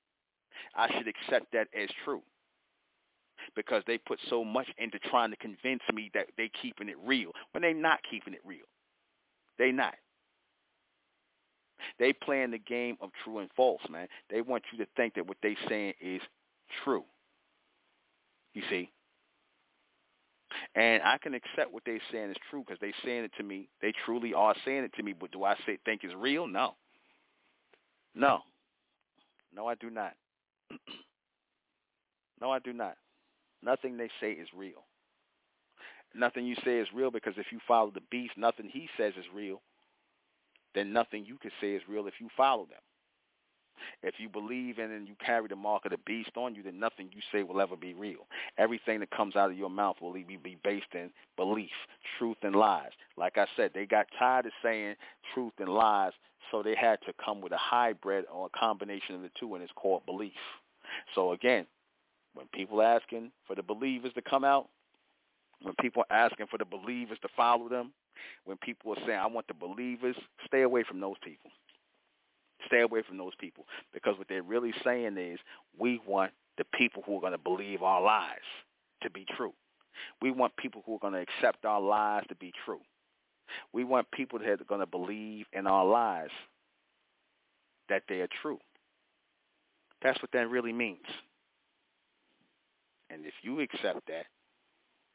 [0.75, 2.21] I should accept that as true.
[3.55, 7.31] Because they put so much into trying to convince me that they keeping it real
[7.51, 8.65] when they not keeping it real.
[9.57, 9.95] They not.
[11.99, 14.07] They playing the game of true and false, man.
[14.29, 16.21] They want you to think that what they saying is
[16.83, 17.03] true.
[18.53, 18.91] You see?
[20.75, 23.69] And I can accept what they're saying is true because they're saying it to me.
[23.81, 25.13] They truly are saying it to me.
[25.13, 26.47] But do I say think it's real?
[26.47, 26.75] No.
[28.15, 28.39] No.
[29.55, 30.13] No, I do not.
[32.41, 32.95] no, I do not.
[33.63, 34.85] Nothing they say is real.
[36.15, 39.25] Nothing you say is real because if you follow the beast, nothing he says is
[39.33, 39.61] real
[40.75, 42.79] then nothing you can say is real if you follow them.
[44.03, 46.79] If you believe in and you carry the mark of the beast on you, then
[46.79, 48.27] nothing you say will ever be real.
[48.57, 51.71] Everything that comes out of your mouth will be be based in belief,
[52.17, 52.91] truth, and lies.
[53.17, 54.95] Like I said, they got tired of saying
[55.33, 56.13] truth and lies,
[56.51, 59.63] so they had to come with a hybrid or a combination of the two, and
[59.63, 60.33] it's called belief.
[61.15, 61.65] So again,
[62.33, 64.69] when people asking for the believers to come out,
[65.61, 67.91] when people are asking for the believers to follow them,
[68.45, 70.15] when people are saying, I want the believers,
[70.45, 71.51] stay away from those people.
[72.67, 75.39] Stay away from those people because what they're really saying is
[75.77, 78.37] we want the people who are going to believe our lies
[79.01, 79.53] to be true.
[80.21, 82.81] We want people who are going to accept our lies to be true.
[83.73, 86.29] We want people that are going to believe in our lies
[87.87, 88.59] that they are true.
[90.01, 91.05] That's what that really means.
[93.09, 94.25] And if you accept that,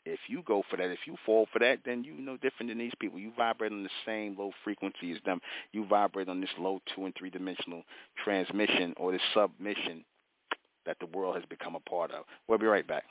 [0.04, 2.78] if you go for that, if you fall for that, then you no different than
[2.78, 3.18] these people.
[3.18, 5.40] You vibrate on the same low frequency as them.
[5.72, 7.82] You vibrate on this low two and three dimensional
[8.22, 10.04] transmission or this submission
[10.86, 12.24] that the world has become a part of.
[12.48, 13.04] We'll be right back.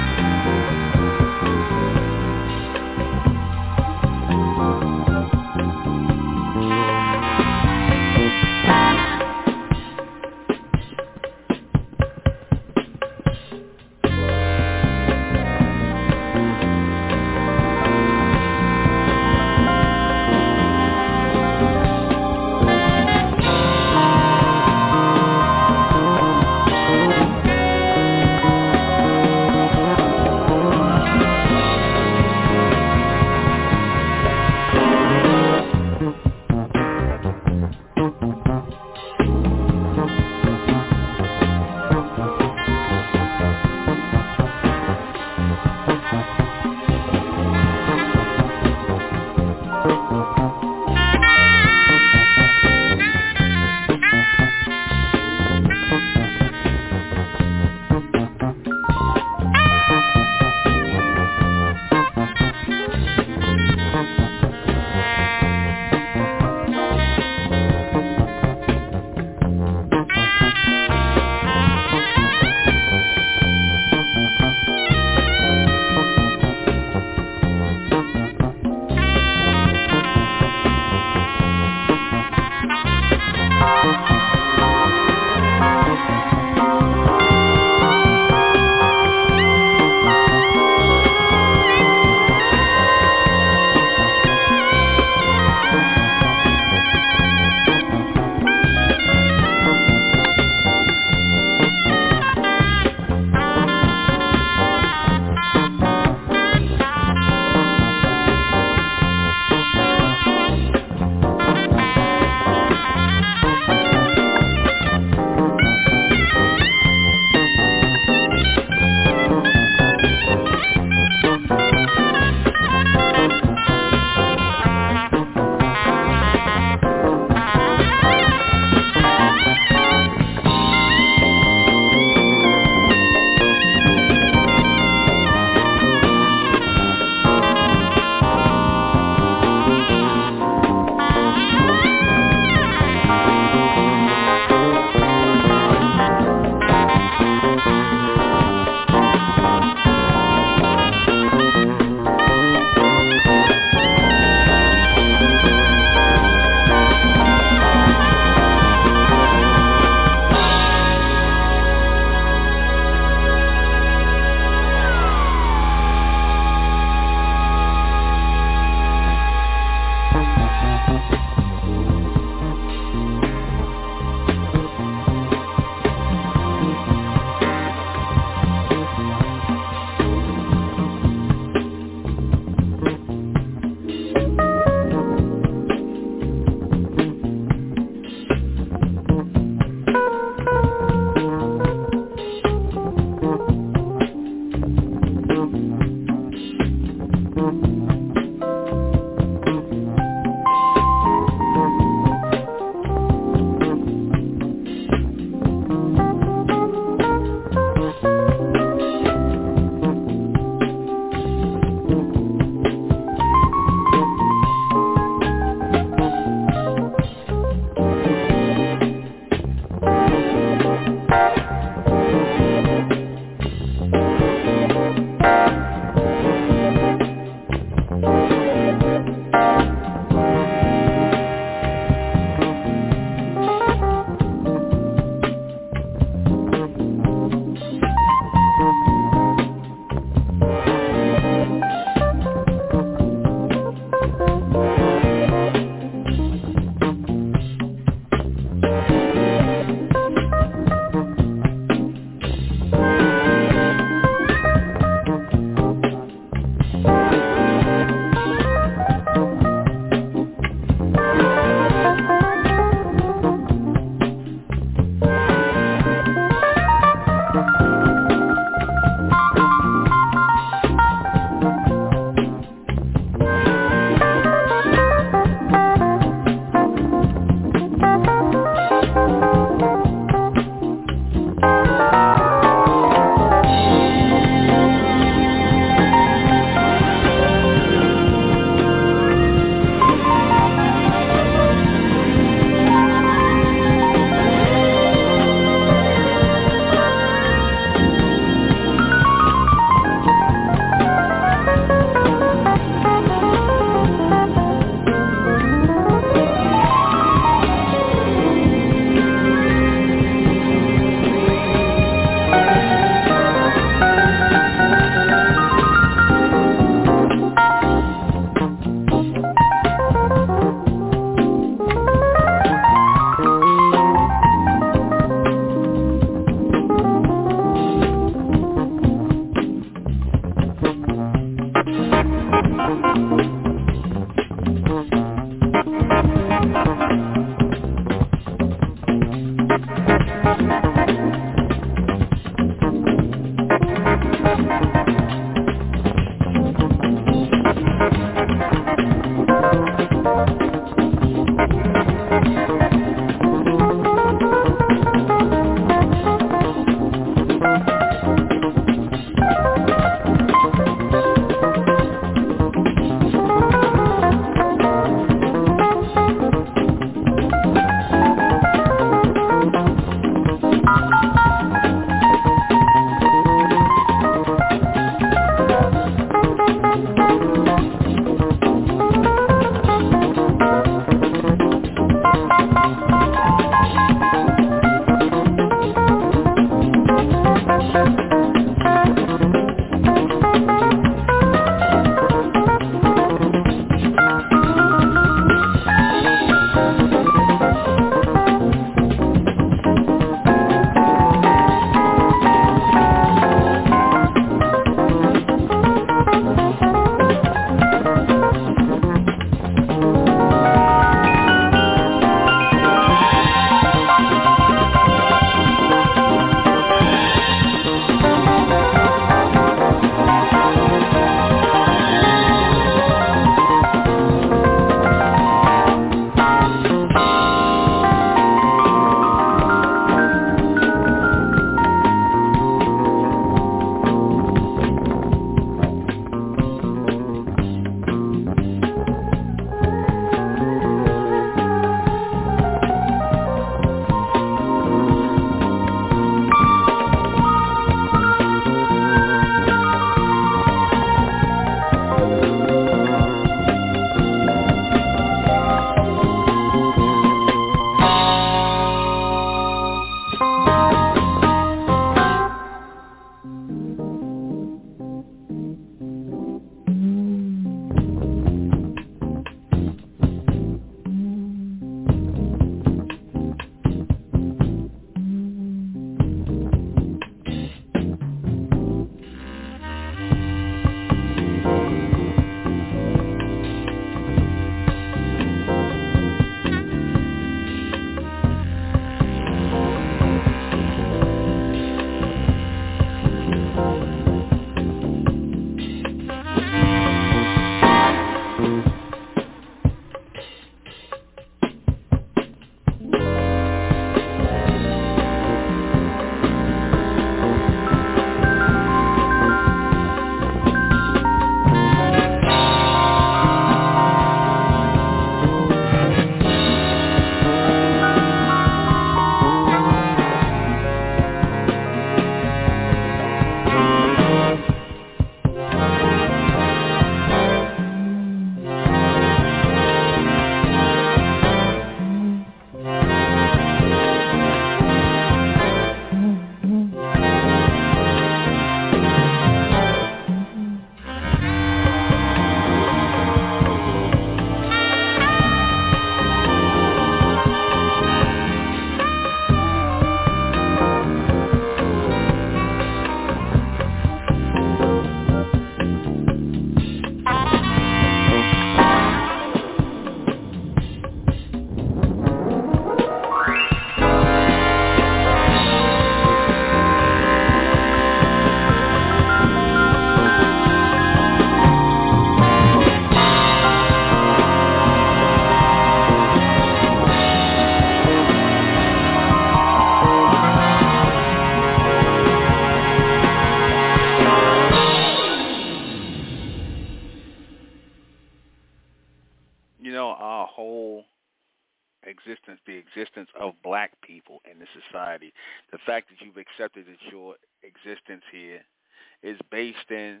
[599.46, 600.00] Based in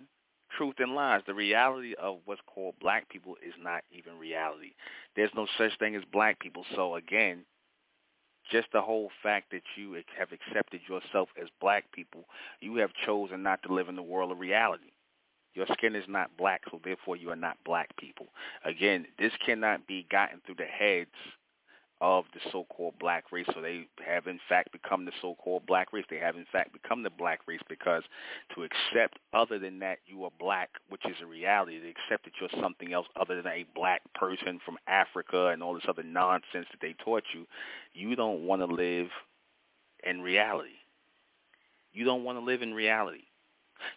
[0.56, 1.22] truth and lies.
[1.26, 4.72] The reality of what's called black people is not even reality.
[5.14, 6.64] There's no such thing as black people.
[6.74, 7.44] So again,
[8.50, 12.24] just the whole fact that you have accepted yourself as black people,
[12.60, 14.92] you have chosen not to live in the world of reality.
[15.54, 18.26] Your skin is not black, so therefore you are not black people.
[18.64, 21.10] Again, this cannot be gotten through the heads
[22.00, 23.46] of the so-called black race.
[23.54, 26.04] So they have in fact become the so-called black race.
[26.10, 28.02] They have in fact become the black race because
[28.54, 32.32] to accept other than that you are black, which is a reality, to accept that
[32.40, 36.66] you're something else other than a black person from Africa and all this other nonsense
[36.70, 37.46] that they taught you,
[37.94, 39.08] you don't want to live
[40.04, 40.68] in reality.
[41.92, 43.22] You don't want to live in reality.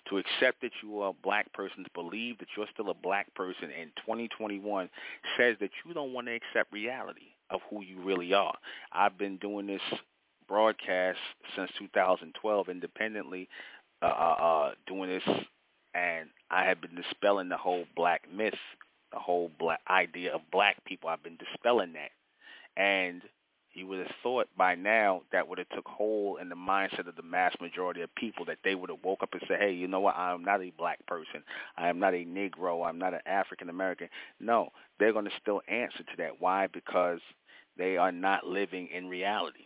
[0.09, 3.33] to accept that you are a black person, to believe that you're still a black
[3.33, 4.89] person in 2021
[5.37, 8.55] says that you don't want to accept reality of who you really are.
[8.91, 9.81] I've been doing this
[10.47, 11.19] broadcast
[11.55, 13.47] since 2012 independently,
[14.01, 15.37] uh, uh, uh, doing this,
[15.93, 18.53] and I have been dispelling the whole black myth,
[19.11, 21.09] the whole black idea of black people.
[21.09, 22.11] I've been dispelling that,
[22.81, 23.21] and
[23.73, 27.15] you would have thought by now that would have took hold in the mindset of
[27.15, 29.87] the mass majority of people that they would have woke up and said, hey, you
[29.87, 31.43] know what, I am not a black person.
[31.77, 32.87] I am not a Negro.
[32.87, 34.09] I'm not an African American.
[34.39, 34.69] No,
[34.99, 36.39] they're going to still answer to that.
[36.41, 36.67] Why?
[36.67, 37.19] Because
[37.79, 39.65] they are not living in reality.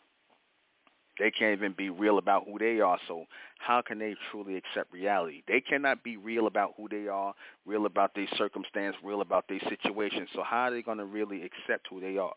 [1.20, 2.98] They can't even be real about who they are.
[3.08, 3.26] So
[3.60, 5.44] how can they truly accept reality?
[5.48, 7.34] They cannot be real about who they are,
[7.66, 10.28] real about their circumstance, real about their situation.
[10.34, 12.34] So how are they going to really accept who they are?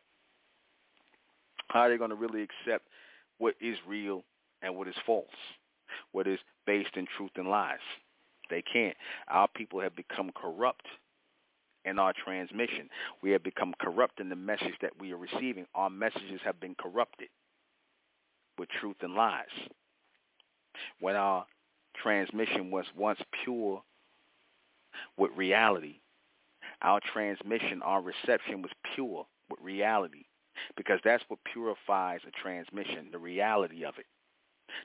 [1.68, 2.86] How are they going to really accept
[3.38, 4.24] what is real
[4.62, 5.26] and what is false,
[6.12, 7.78] what is based in truth and lies?
[8.50, 8.96] They can't.
[9.28, 10.86] Our people have become corrupt
[11.86, 12.88] in our transmission.
[13.22, 15.66] We have become corrupt in the message that we are receiving.
[15.74, 17.28] Our messages have been corrupted
[18.58, 19.46] with truth and lies.
[21.00, 21.46] When our
[22.02, 23.82] transmission was once pure
[25.16, 26.00] with reality,
[26.82, 30.24] our transmission, our reception was pure with reality
[30.76, 34.06] because that's what purifies a transmission, the reality of it,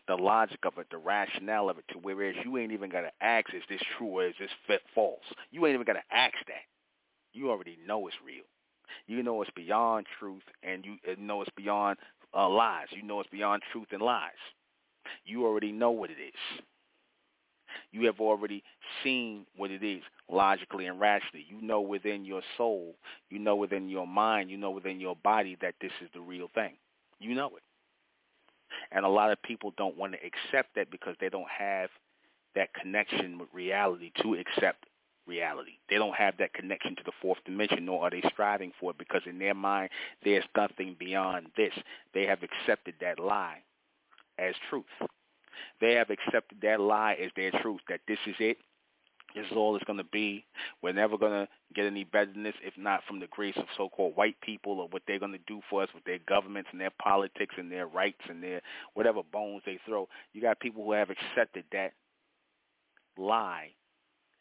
[0.07, 3.11] the logic of it, the rationale of it, to whereas you ain't even got to
[3.21, 5.19] ask, is this true or is this false?
[5.51, 6.70] You ain't even got to ask that.
[7.33, 8.43] You already know it's real.
[9.07, 11.97] You know it's beyond truth, and you know it's beyond
[12.35, 12.87] uh, lies.
[12.91, 14.31] You know it's beyond truth and lies.
[15.25, 16.63] You already know what it is.
[17.91, 18.63] You have already
[19.03, 21.45] seen what it is logically and rationally.
[21.49, 22.95] You know within your soul,
[23.29, 26.49] you know within your mind, you know within your body that this is the real
[26.53, 26.73] thing.
[27.19, 27.63] You know it.
[28.91, 31.89] And a lot of people don't want to accept that because they don't have
[32.55, 34.85] that connection with reality to accept
[35.31, 35.71] reality.
[35.89, 38.97] They don't have that connection to the fourth dimension, nor are they striving for it
[38.97, 39.89] because in their mind
[40.23, 41.73] there's nothing beyond this.
[42.13, 43.59] They have accepted that lie
[44.37, 44.85] as truth.
[45.79, 48.57] They have accepted that lie as their truth, that this is it.
[49.33, 50.43] This is all it's going to be.
[50.81, 53.65] We're never going to get any better than this, if not from the grace of
[53.77, 56.81] so-called white people or what they're going to do for us with their governments and
[56.81, 58.61] their politics and their rights and their
[58.93, 60.09] whatever bones they throw.
[60.33, 61.93] You got people who have accepted that
[63.17, 63.69] lie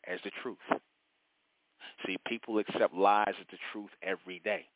[0.06, 0.58] as the truth.
[2.06, 4.66] See, people accept lies as the truth every day.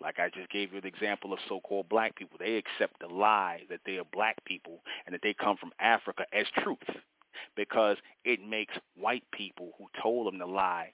[0.00, 2.36] Like I just gave you the example of so-called black people.
[2.38, 6.24] They accept the lie that they are black people and that they come from Africa
[6.32, 6.78] as truth
[7.56, 10.92] because it makes white people who told them the lie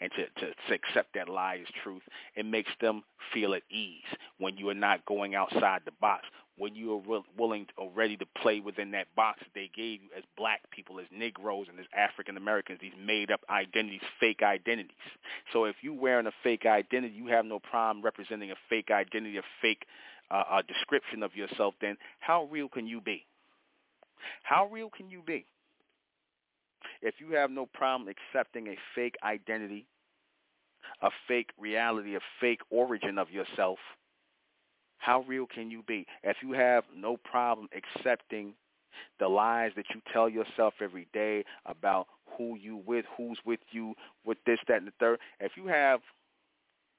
[0.00, 2.02] and to, to, to accept that lie as truth,
[2.34, 3.02] it makes them
[3.32, 4.04] feel at ease
[4.38, 6.26] when you are not going outside the box,
[6.58, 10.02] when you are re- willing or ready to play within that box that they gave
[10.02, 14.96] you as black people, as Negroes, and as African Americans, these made-up identities, fake identities.
[15.52, 19.36] So if you're wearing a fake identity, you have no problem representing a fake identity,
[19.36, 19.84] a fake
[20.30, 23.24] uh, a description of yourself, then how real can you be?
[24.42, 25.46] How real can you be?
[27.02, 29.86] If you have no problem accepting a fake identity,
[31.02, 33.78] a fake reality, a fake origin of yourself,
[34.98, 36.06] how real can you be?
[36.22, 38.54] If you have no problem accepting
[39.18, 42.06] the lies that you tell yourself every day about
[42.36, 43.94] who you with, who's with you,
[44.24, 46.00] with this, that, and the third, if you have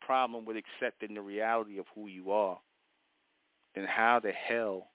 [0.01, 2.57] problem with accepting the reality of who you are,
[3.75, 4.87] then how the hell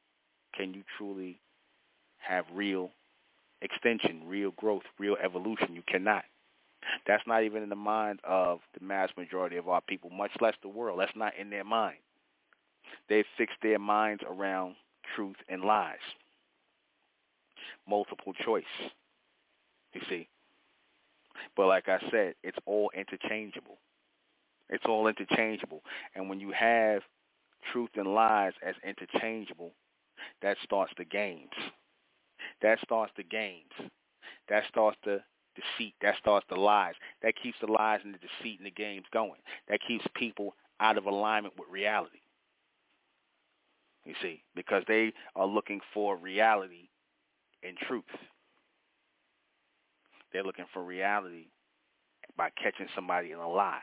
[0.54, 1.40] can you truly
[2.18, 2.90] have real
[3.60, 5.74] extension, real growth, real evolution?
[5.74, 6.24] You cannot.
[7.06, 10.54] That's not even in the mind of the mass majority of our people, much less
[10.62, 10.98] the world.
[11.00, 11.98] That's not in their mind.
[13.12, 14.74] They've fixed their minds around
[15.14, 15.98] truth and lies.
[17.86, 18.64] Multiple choice,
[19.93, 20.30] you see.
[21.55, 23.76] But like I said, it's all interchangeable.
[24.70, 25.82] It's all interchangeable.
[26.14, 27.02] And when you have
[27.70, 29.72] truth and lies as interchangeable,
[30.40, 31.52] that starts the games.
[32.62, 33.90] That starts the games.
[34.48, 35.20] That starts the
[35.55, 35.97] deceit.
[36.01, 36.94] That starts the lies.
[37.22, 39.40] That keeps the lies and the deceit and the games going.
[39.68, 42.22] That keeps people out of alignment with reality
[44.04, 46.88] you see, because they are looking for reality
[47.62, 48.04] and truth.
[50.32, 51.46] They're looking for reality
[52.36, 53.82] by catching somebody in a lie.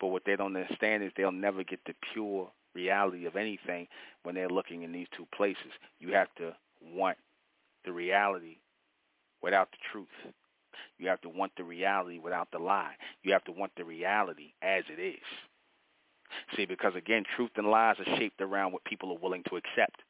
[0.00, 3.86] But what they don't understand is they'll never get the pure reality of anything
[4.22, 5.72] when they're looking in these two places.
[5.98, 7.18] You have to want
[7.84, 8.56] the reality
[9.42, 10.32] without the truth.
[10.98, 12.94] You have to want the reality without the lie.
[13.22, 15.22] You have to want the reality as it is.
[16.56, 20.02] See, because again, truth and lies are shaped around what people are willing to accept.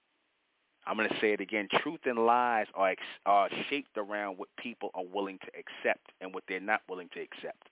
[0.86, 1.68] I'm going to say it again.
[1.82, 6.32] Truth and lies are, ex- are shaped around what people are willing to accept and
[6.32, 7.68] what they're not willing to accept.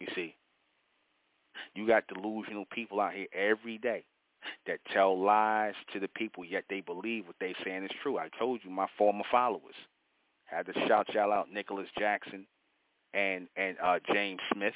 [0.00, 0.34] You see,
[1.74, 4.04] you got delusional people out here every day
[4.66, 8.18] that tell lies to the people, yet they believe what they're saying is true.
[8.18, 9.74] I told you, my former followers
[10.44, 12.46] had to shout y'all out, Nicholas Jackson
[13.14, 14.74] and and uh, James Smith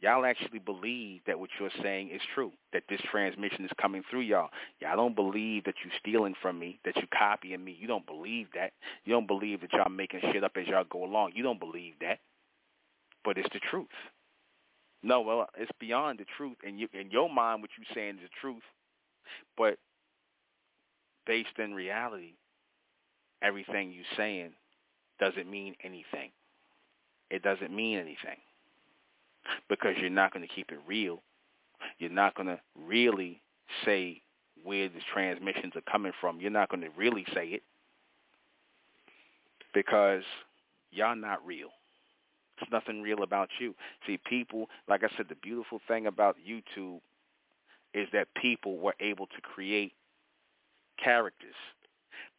[0.00, 4.20] y'all actually believe that what you're saying is true, that this transmission is coming through
[4.20, 4.50] y'all.
[4.80, 7.76] Y'all don't believe that you're stealing from me, that you're copying me.
[7.78, 8.72] You don't believe that.
[9.04, 11.32] You don't believe that y'all making shit up as y'all go along.
[11.34, 12.18] You don't believe that.
[13.24, 13.86] But it's the truth.
[15.02, 16.56] No, well, it's beyond the truth.
[16.64, 18.62] And you, in your mind, what you're saying is the truth.
[19.56, 19.78] But
[21.26, 22.34] based in reality,
[23.42, 24.52] everything you're saying
[25.20, 26.30] doesn't mean anything.
[27.30, 28.38] It doesn't mean anything
[29.68, 31.22] because you're not going to keep it real.
[31.98, 33.40] You're not going to really
[33.84, 34.22] say
[34.64, 36.40] where the transmissions are coming from.
[36.40, 37.62] You're not going to really say it
[39.74, 40.22] because
[40.90, 41.68] y'all not real.
[42.58, 43.74] There's nothing real about you.
[44.06, 47.00] See, people, like I said, the beautiful thing about YouTube
[47.94, 49.92] is that people were able to create
[51.02, 51.54] characters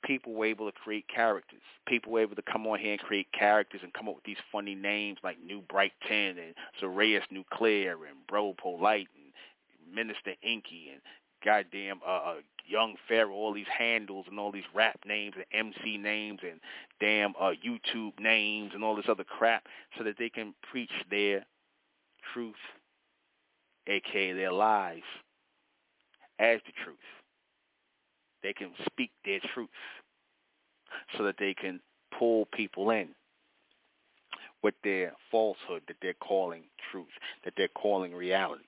[0.03, 1.61] people were able to create characters.
[1.87, 4.37] People were able to come on here and create characters and come up with these
[4.51, 10.89] funny names like New Bright Ten and Zarius Nuclear and Bro Polite and Minister Inky
[10.93, 11.01] and
[11.43, 12.35] goddamn uh, uh
[12.67, 16.59] Young Pharaoh, all these handles and all these rap names and MC names and
[16.99, 19.63] damn uh YouTube names and all this other crap
[19.97, 21.45] so that they can preach their
[22.33, 22.53] truth,
[23.87, 25.01] aka their lies,
[26.37, 26.97] as the truth.
[28.43, 29.69] They can speak their truth
[31.17, 31.79] so that they can
[32.17, 33.09] pull people in
[34.63, 37.07] with their falsehood that they're calling truth,
[37.43, 38.63] that they're calling reality.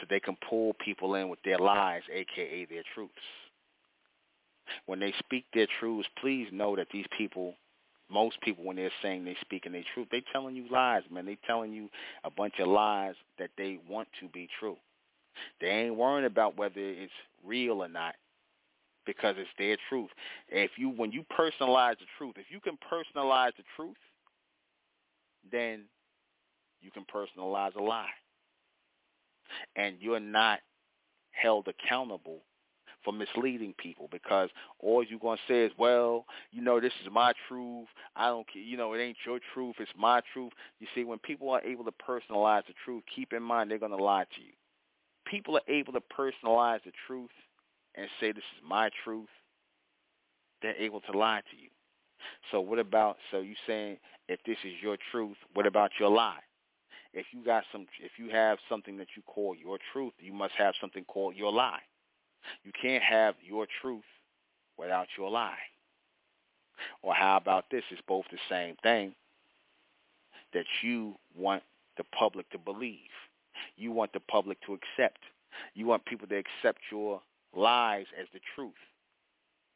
[0.00, 3.12] So they can pull people in with their lies, aka their truths.
[4.86, 7.54] When they speak their truths, please know that these people,
[8.10, 11.26] most people when they're saying they speaking their truth, they telling you lies, man.
[11.26, 11.90] They telling you
[12.24, 14.76] a bunch of lies that they want to be true.
[15.60, 17.12] They ain't worrying about whether it's
[17.44, 18.14] real or not
[19.06, 20.10] because it's their truth.
[20.48, 23.96] If you when you personalize the truth, if you can personalize the truth,
[25.50, 25.84] then
[26.80, 28.06] you can personalize a lie.
[29.76, 30.60] And you're not
[31.30, 32.40] held accountable
[33.04, 34.48] for misleading people because
[34.80, 37.86] all you're going to say is, well, you know, this is my truth.
[38.16, 38.62] I don't care.
[38.62, 39.76] You know, it ain't your truth.
[39.78, 40.52] It's my truth.
[40.80, 43.96] You see, when people are able to personalize the truth, keep in mind they're going
[43.96, 44.52] to lie to you.
[45.26, 47.30] People are able to personalize the truth
[47.94, 49.28] and say this is my truth,
[50.62, 51.68] they're able to lie to you.
[52.50, 53.98] So what about so you saying
[54.28, 56.40] if this is your truth, what about your lie?
[57.12, 60.54] If you got some if you have something that you call your truth, you must
[60.56, 61.82] have something called your lie.
[62.64, 64.04] You can't have your truth
[64.78, 65.58] without your lie.
[67.02, 67.84] Or how about this?
[67.90, 69.14] It's both the same thing
[70.52, 71.62] that you want
[71.96, 72.98] the public to believe.
[73.76, 75.20] You want the public to accept.
[75.74, 77.20] You want people to accept your
[77.56, 78.72] lies as the truth,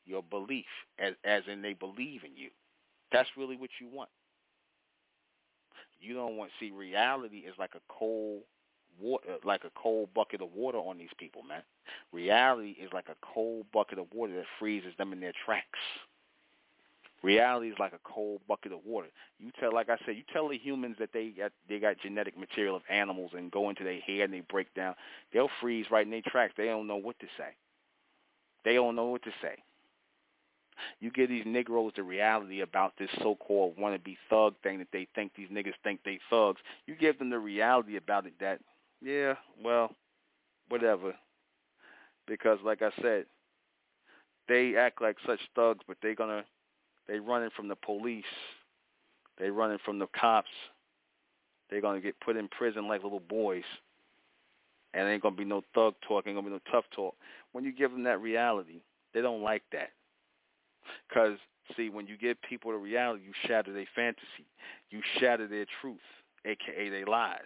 [0.05, 0.67] your belief,
[0.99, 2.51] as, as in they believe in you.
[3.13, 4.11] That's really what you want.
[6.01, 8.43] You don't want see reality is like a cold
[9.01, 11.63] water, uh, like a cold bucket of water on these people, man.
[12.13, 15.79] Reality is like a cold bucket of water that freezes them in their tracks.
[17.23, 19.09] Reality is like a cold bucket of water.
[19.41, 22.39] You tell, like I said, you tell the humans that they got they got genetic
[22.39, 24.95] material of animals and go into their hair and they break down,
[25.33, 26.55] they'll freeze right in their tracks.
[26.57, 27.57] They don't know what to say.
[28.69, 29.57] They don't know what to say.
[31.01, 35.33] You give these Negroes the reality about this so-called wannabe thug thing that they think
[35.35, 36.61] these niggas think they thugs.
[36.85, 38.61] You give them the reality about it that,
[39.01, 39.95] yeah, well,
[40.69, 41.15] whatever.
[42.27, 43.25] Because like I said,
[44.49, 46.45] they act like such thugs, but they're gonna
[47.07, 48.25] they running from the police.
[49.39, 50.49] They running from the cops.
[51.71, 53.65] They're gonna get put in prison like little boys
[54.95, 57.15] and ain't gonna be no thug talk, ain't gonna be no tough talk.
[57.53, 58.81] When you give them that reality,
[59.15, 59.91] they don't like that.
[61.13, 61.39] Cause
[61.77, 64.47] see, when you give people the reality, you shatter their fantasy,
[64.91, 65.99] you shatter their truth,
[66.45, 67.41] aka their lies.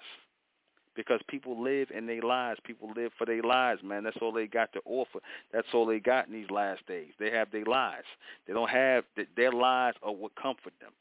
[0.94, 2.56] Because people live in their lies.
[2.64, 4.04] People live for their lies, man.
[4.04, 5.20] That's all they got to offer.
[5.50, 7.12] That's all they got in these last days.
[7.18, 8.04] They have their lies.
[8.46, 9.04] They don't have
[9.34, 10.92] their lies are what comfort them.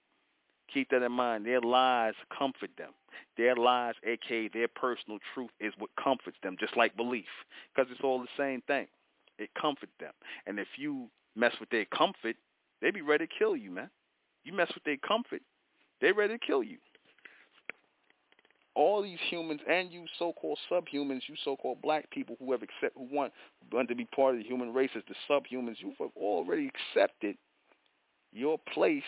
[0.74, 1.46] Keep that in mind.
[1.46, 2.92] Their lies comfort them.
[3.38, 7.26] Their lies, aka their personal truth, is what comforts them, just like belief,
[7.74, 8.88] because it's all the same thing.
[9.38, 10.14] It comforts them.
[10.48, 12.36] And if you mess with their comfort,
[12.82, 13.90] they be ready to kill you, man.
[14.44, 15.42] You mess with their comfort,
[16.00, 16.78] they ready to kill you.
[18.76, 23.08] all these humans and you so-called subhumans, you so-called black people who have accept who
[23.12, 23.34] want,
[23.72, 27.36] want to be part of the human race as the subhumans, you've already accepted
[28.32, 29.04] your place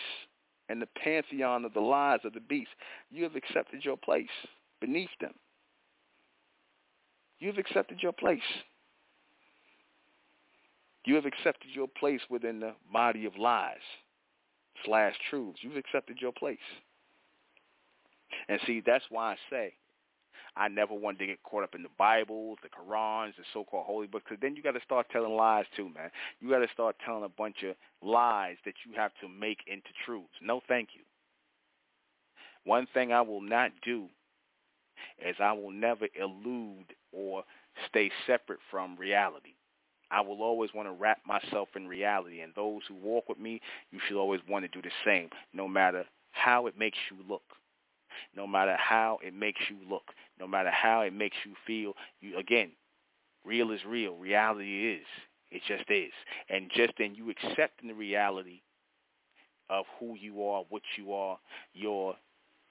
[0.68, 2.70] in the pantheon of the lies of the beast.
[3.10, 4.28] You have accepted your place
[4.80, 5.34] beneath them.
[7.38, 8.40] You have accepted your place.
[11.04, 13.76] You have accepted your place within the body of lies
[14.84, 15.58] slash truths.
[15.62, 16.58] You've accepted your place.
[18.48, 19.74] And see, that's why I say
[20.56, 24.06] I never wanted to get caught up in the Bibles, the Qurans, the so-called holy
[24.06, 26.10] books, because then you got to start telling lies too, man.
[26.40, 29.88] You got to start telling a bunch of lies that you have to make into
[30.04, 30.34] truths.
[30.40, 31.02] No, thank you.
[32.64, 34.06] One thing I will not do
[35.18, 37.42] is I will never elude or
[37.88, 39.54] stay separate from reality.
[40.10, 43.60] I will always want to wrap myself in reality, and those who walk with me,
[43.90, 47.42] you should always want to do the same, no matter how it makes you look
[48.36, 51.94] no matter how it makes you look, no matter how it makes you feel.
[52.20, 52.72] You again,
[53.44, 54.16] real is real.
[54.16, 55.06] Reality is.
[55.50, 56.12] It just is.
[56.48, 58.62] And just in you accepting the reality
[59.70, 61.38] of who you are, what you are,
[61.72, 62.16] your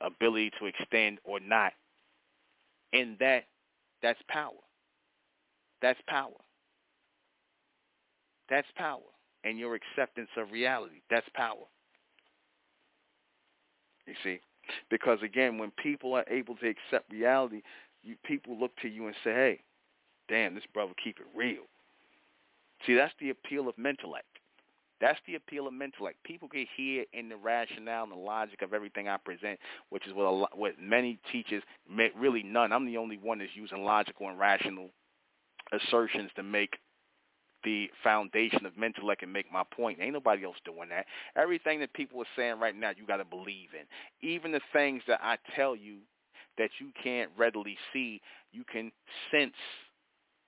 [0.01, 1.73] ability to extend or not,
[2.91, 3.45] in that,
[4.01, 4.51] that's power.
[5.81, 6.31] That's power.
[8.49, 9.01] That's power.
[9.43, 11.65] And your acceptance of reality, that's power.
[14.05, 14.39] You see?
[14.89, 17.61] Because again, when people are able to accept reality,
[18.03, 19.59] you, people look to you and say, hey,
[20.29, 21.63] damn, this brother keep it real.
[22.85, 24.27] See, that's the appeal of intellect.
[25.01, 26.17] That's the appeal of intellect.
[26.23, 29.59] People can hear in the rationale and the logic of everything I present,
[29.89, 31.63] which is what, a lot, what many teachers,
[32.17, 32.71] really none.
[32.71, 34.89] I'm the only one that's using logical and rational
[35.73, 36.77] assertions to make
[37.63, 39.99] the foundation of intellect and make my point.
[40.01, 41.05] Ain't nobody else doing that.
[41.35, 44.27] Everything that people are saying right now, you got to believe in.
[44.27, 45.97] Even the things that I tell you
[46.57, 48.21] that you can't readily see,
[48.51, 48.91] you can
[49.31, 49.53] sense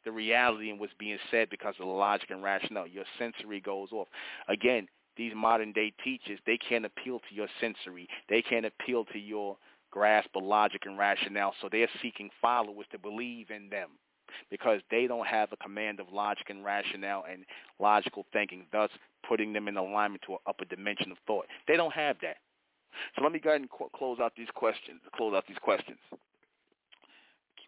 [0.04, 2.88] the reality in what's being said because of the logic and rationale.
[2.88, 4.08] Your sensory goes off.
[4.48, 4.88] Again,
[5.18, 8.08] these modern day teachers, they can't appeal to your sensory.
[8.30, 9.58] They can't appeal to your
[9.90, 11.54] grasp of logic and rationale.
[11.62, 13.90] So they're seeking followers to believe in them
[14.50, 17.46] because they don't have a command of logic and rationale and
[17.80, 18.90] logical thinking, thus
[19.28, 21.46] putting them in alignment to an upper dimension of thought.
[21.68, 22.38] They don't have that.
[23.16, 25.02] So let me go ahead and close out these questions.
[25.16, 25.98] Close out these questions.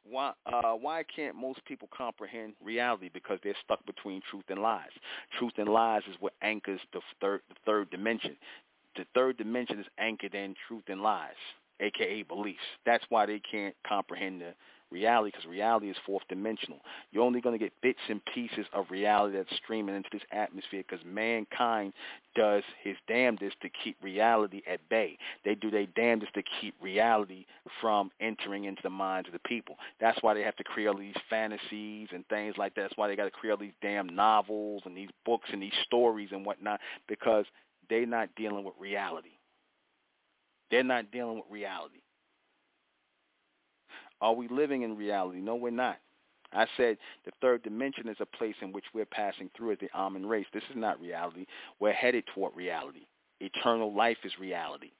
[0.09, 3.09] Why uh, why can't most people comprehend reality?
[3.13, 4.89] Because they're stuck between truth and lies.
[5.37, 8.37] Truth and lies is what anchors the third the third dimension.
[8.95, 11.35] The third dimension is anchored in truth and lies,
[11.81, 12.59] aka beliefs.
[12.85, 14.53] That's why they can't comprehend the
[14.91, 16.79] reality because reality is fourth dimensional.
[17.11, 20.83] You're only going to get bits and pieces of reality that's streaming into this atmosphere
[20.87, 21.93] because mankind
[22.35, 25.17] does his damnedest to keep reality at bay.
[25.43, 27.45] They do their damnedest to keep reality
[27.81, 29.75] from entering into the minds of the people.
[29.99, 32.81] That's why they have to create all these fantasies and things like that.
[32.81, 35.71] That's why they got to create all these damn novels and these books and these
[35.83, 37.45] stories and whatnot because
[37.89, 39.31] they're not dealing with reality.
[40.69, 41.99] They're not dealing with reality.
[44.21, 45.39] Are we living in reality?
[45.39, 45.97] No, we're not.
[46.53, 49.89] I said the third dimension is a place in which we're passing through as the
[49.93, 50.45] Amen race.
[50.53, 51.45] This is not reality.
[51.79, 53.05] We're headed toward reality.
[53.39, 54.91] Eternal life is reality.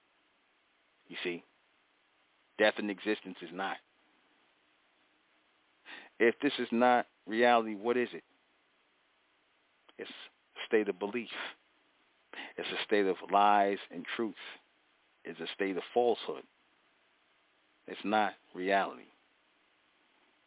[1.08, 1.44] You see?
[2.60, 3.78] Death and existence is not.
[6.20, 8.24] If this is not reality, what is it?
[9.98, 11.30] It's a state of belief.
[12.58, 14.36] It's a state of lies and truth.
[15.24, 16.44] It's a state of falsehood.
[17.88, 19.04] It's not reality.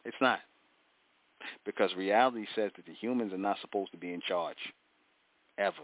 [0.04, 0.40] It's not.
[1.64, 4.56] Because reality says that the humans are not supposed to be in charge.
[5.58, 5.76] Ever.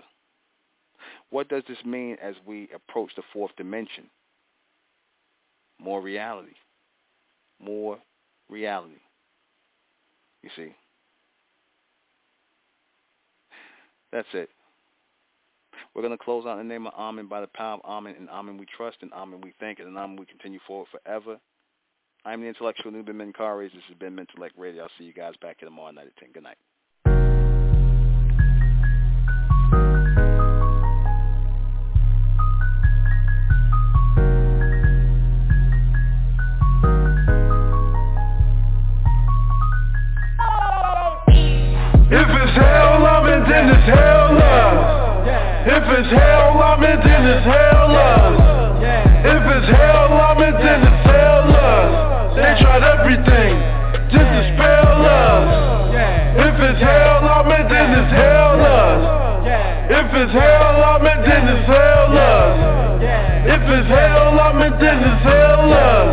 [1.30, 4.04] What does this mean as we approach the fourth dimension?
[5.78, 6.54] More reality.
[7.60, 7.98] More
[8.48, 9.00] reality.
[10.42, 10.74] You see?
[14.12, 14.50] That's it.
[15.97, 18.16] We're going to close out in the name of Amen by the power of Amen.
[18.18, 21.39] And Amen we trust, and Amen we thank, and Amen we continue forward forever.
[22.27, 23.73] I'm the intellectual Nuben Menkarayzz.
[23.73, 24.82] This has been Mentellect Radio.
[24.82, 26.32] I'll see you guys back here tomorrow night at 10.
[26.32, 26.59] Good night.
[45.86, 48.34] If it's hell, I'm in, then it's hell love.
[48.82, 52.34] If it's hell, I'm in, then it's hell love.
[52.34, 53.54] They tried everything
[54.10, 55.46] just to spell us.
[56.42, 59.46] If it's hell, I'm in, then it's hell love.
[59.86, 62.98] If it's hell, I'm in, then it's hell love.
[63.46, 66.10] If it's hell, I'm in, then it's hell love.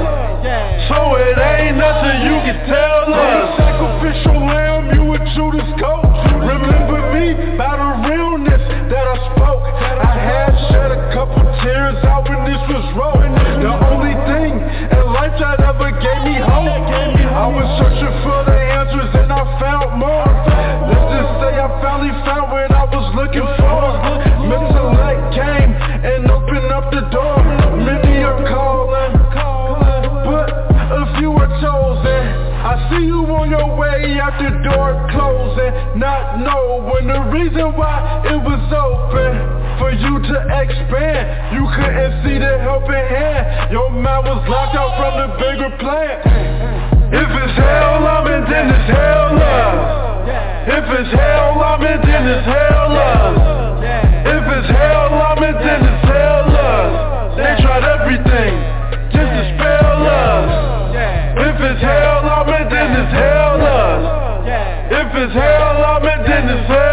[0.85, 3.57] So it ain't nothing you can tell us.
[3.57, 6.05] Sacrificial lamb, you would Judas coat.
[6.45, 8.12] Remember me by the
[10.23, 13.27] had shed a couple tears out when this was wrong.
[13.59, 16.87] The only thing in life that ever gave me hope.
[17.33, 20.31] I was searching for the answers and I found more.
[20.87, 23.83] Let's just say I finally found what I was looking for.
[24.47, 27.37] Mental light came and opened up the door.
[27.83, 29.13] Many are calling,
[30.23, 32.23] but a few are chosen.
[32.63, 38.23] I see you on your way out the door closing Not knowing the reason why
[38.23, 38.92] it was open
[39.93, 41.53] You to expand.
[41.53, 43.71] You couldn't see the helping hand.
[43.71, 46.17] Your mind was locked out from the bigger plan.
[47.13, 50.25] If it's hell I'm in then it's hell love.
[50.65, 53.37] If it's hell I'm in then it's hell love.
[54.33, 57.37] If it's hell I'm in then it's hell love.
[57.37, 58.53] They tried everything
[59.13, 60.49] just to spell us
[61.37, 64.01] If it's hell I'm in then it's hell love.
[64.89, 66.92] If it's hell I'm in then it's hell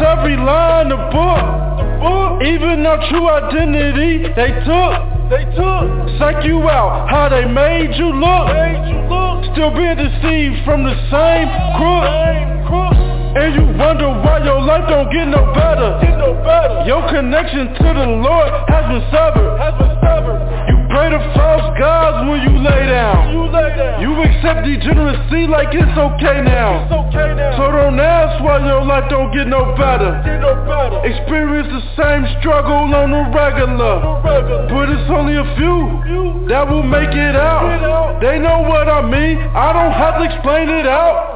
[0.00, 4.94] Every line of book Even our true identity they took
[5.28, 5.84] They took
[6.18, 9.44] Psych you out how they made you look Made you look.
[9.52, 12.04] Still being deceived from the same crook.
[12.08, 15.96] same crook and you wonder why your life don't get no better.
[16.04, 16.84] Get no better.
[16.84, 19.56] Your connection to the Lord has been severed.
[19.56, 20.51] Has been severed.
[20.92, 23.32] Pray to false gods when you lay down.
[23.32, 24.04] You lay down.
[24.04, 26.84] You accept degeneracy like it's okay now.
[26.84, 27.56] It's okay now.
[27.56, 30.20] So don't ask why your life don't get no better.
[30.20, 31.00] Get no better.
[31.08, 34.20] Experience the same struggle on the regular.
[34.20, 34.68] regular.
[34.68, 38.20] But it's only a few that will make it out.
[38.20, 39.40] They know what I mean.
[39.56, 41.32] I don't have to explain it out.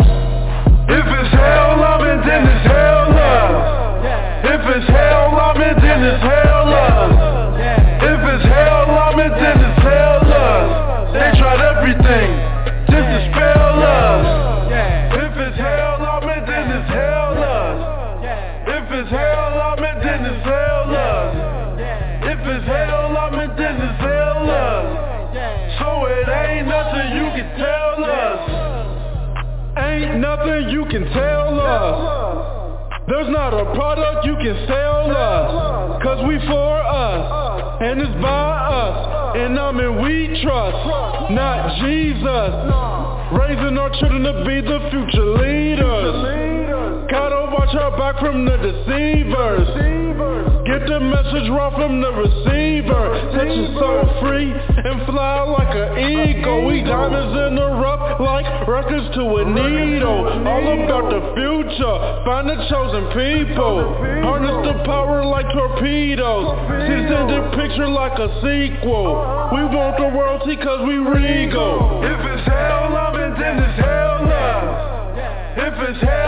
[0.85, 3.57] If it's hell I'm in, then it's hell love.
[4.53, 6.45] If it's hell I'm in, then it's hell love.
[6.45, 6.56] If it's
[9.27, 11.13] hell I'm in, then hell love.
[11.13, 12.31] They tried everything
[12.91, 14.27] just to spell us.
[15.15, 18.23] If it's hell I'm in, then hell love.
[18.69, 21.79] If it's hell I'm in, then hell love.
[22.23, 24.87] If it's hell I'm in, then hell love.
[25.79, 28.41] So it ain't nothing you can tell us.
[29.79, 32.53] Ain't nothing you can tell us.
[33.09, 36.03] There's not a product you can sell us.
[36.03, 37.56] Cause we for us.
[37.79, 39.37] And it's by us.
[39.37, 41.31] And Amen we trust.
[41.31, 42.53] Not Jesus.
[43.37, 47.11] Raising our children to be the future leaders.
[47.11, 50.26] Gotta watch our back from the deceivers.
[50.67, 53.05] Get the message raw from the receiver.
[53.39, 56.67] Set you so free and fly like an eagle.
[56.67, 60.27] We diamonds in the rough like records to a needle.
[60.43, 61.97] All about the future.
[62.27, 63.95] Find the chosen people.
[64.27, 66.59] Harness the power like torpedoes.
[66.83, 69.55] She's send the picture like a sequel.
[69.55, 72.03] We want the royalty cause we regal.
[72.03, 74.67] If it's hell, I'm in, then it's hell love.
[75.63, 76.26] If it's hell,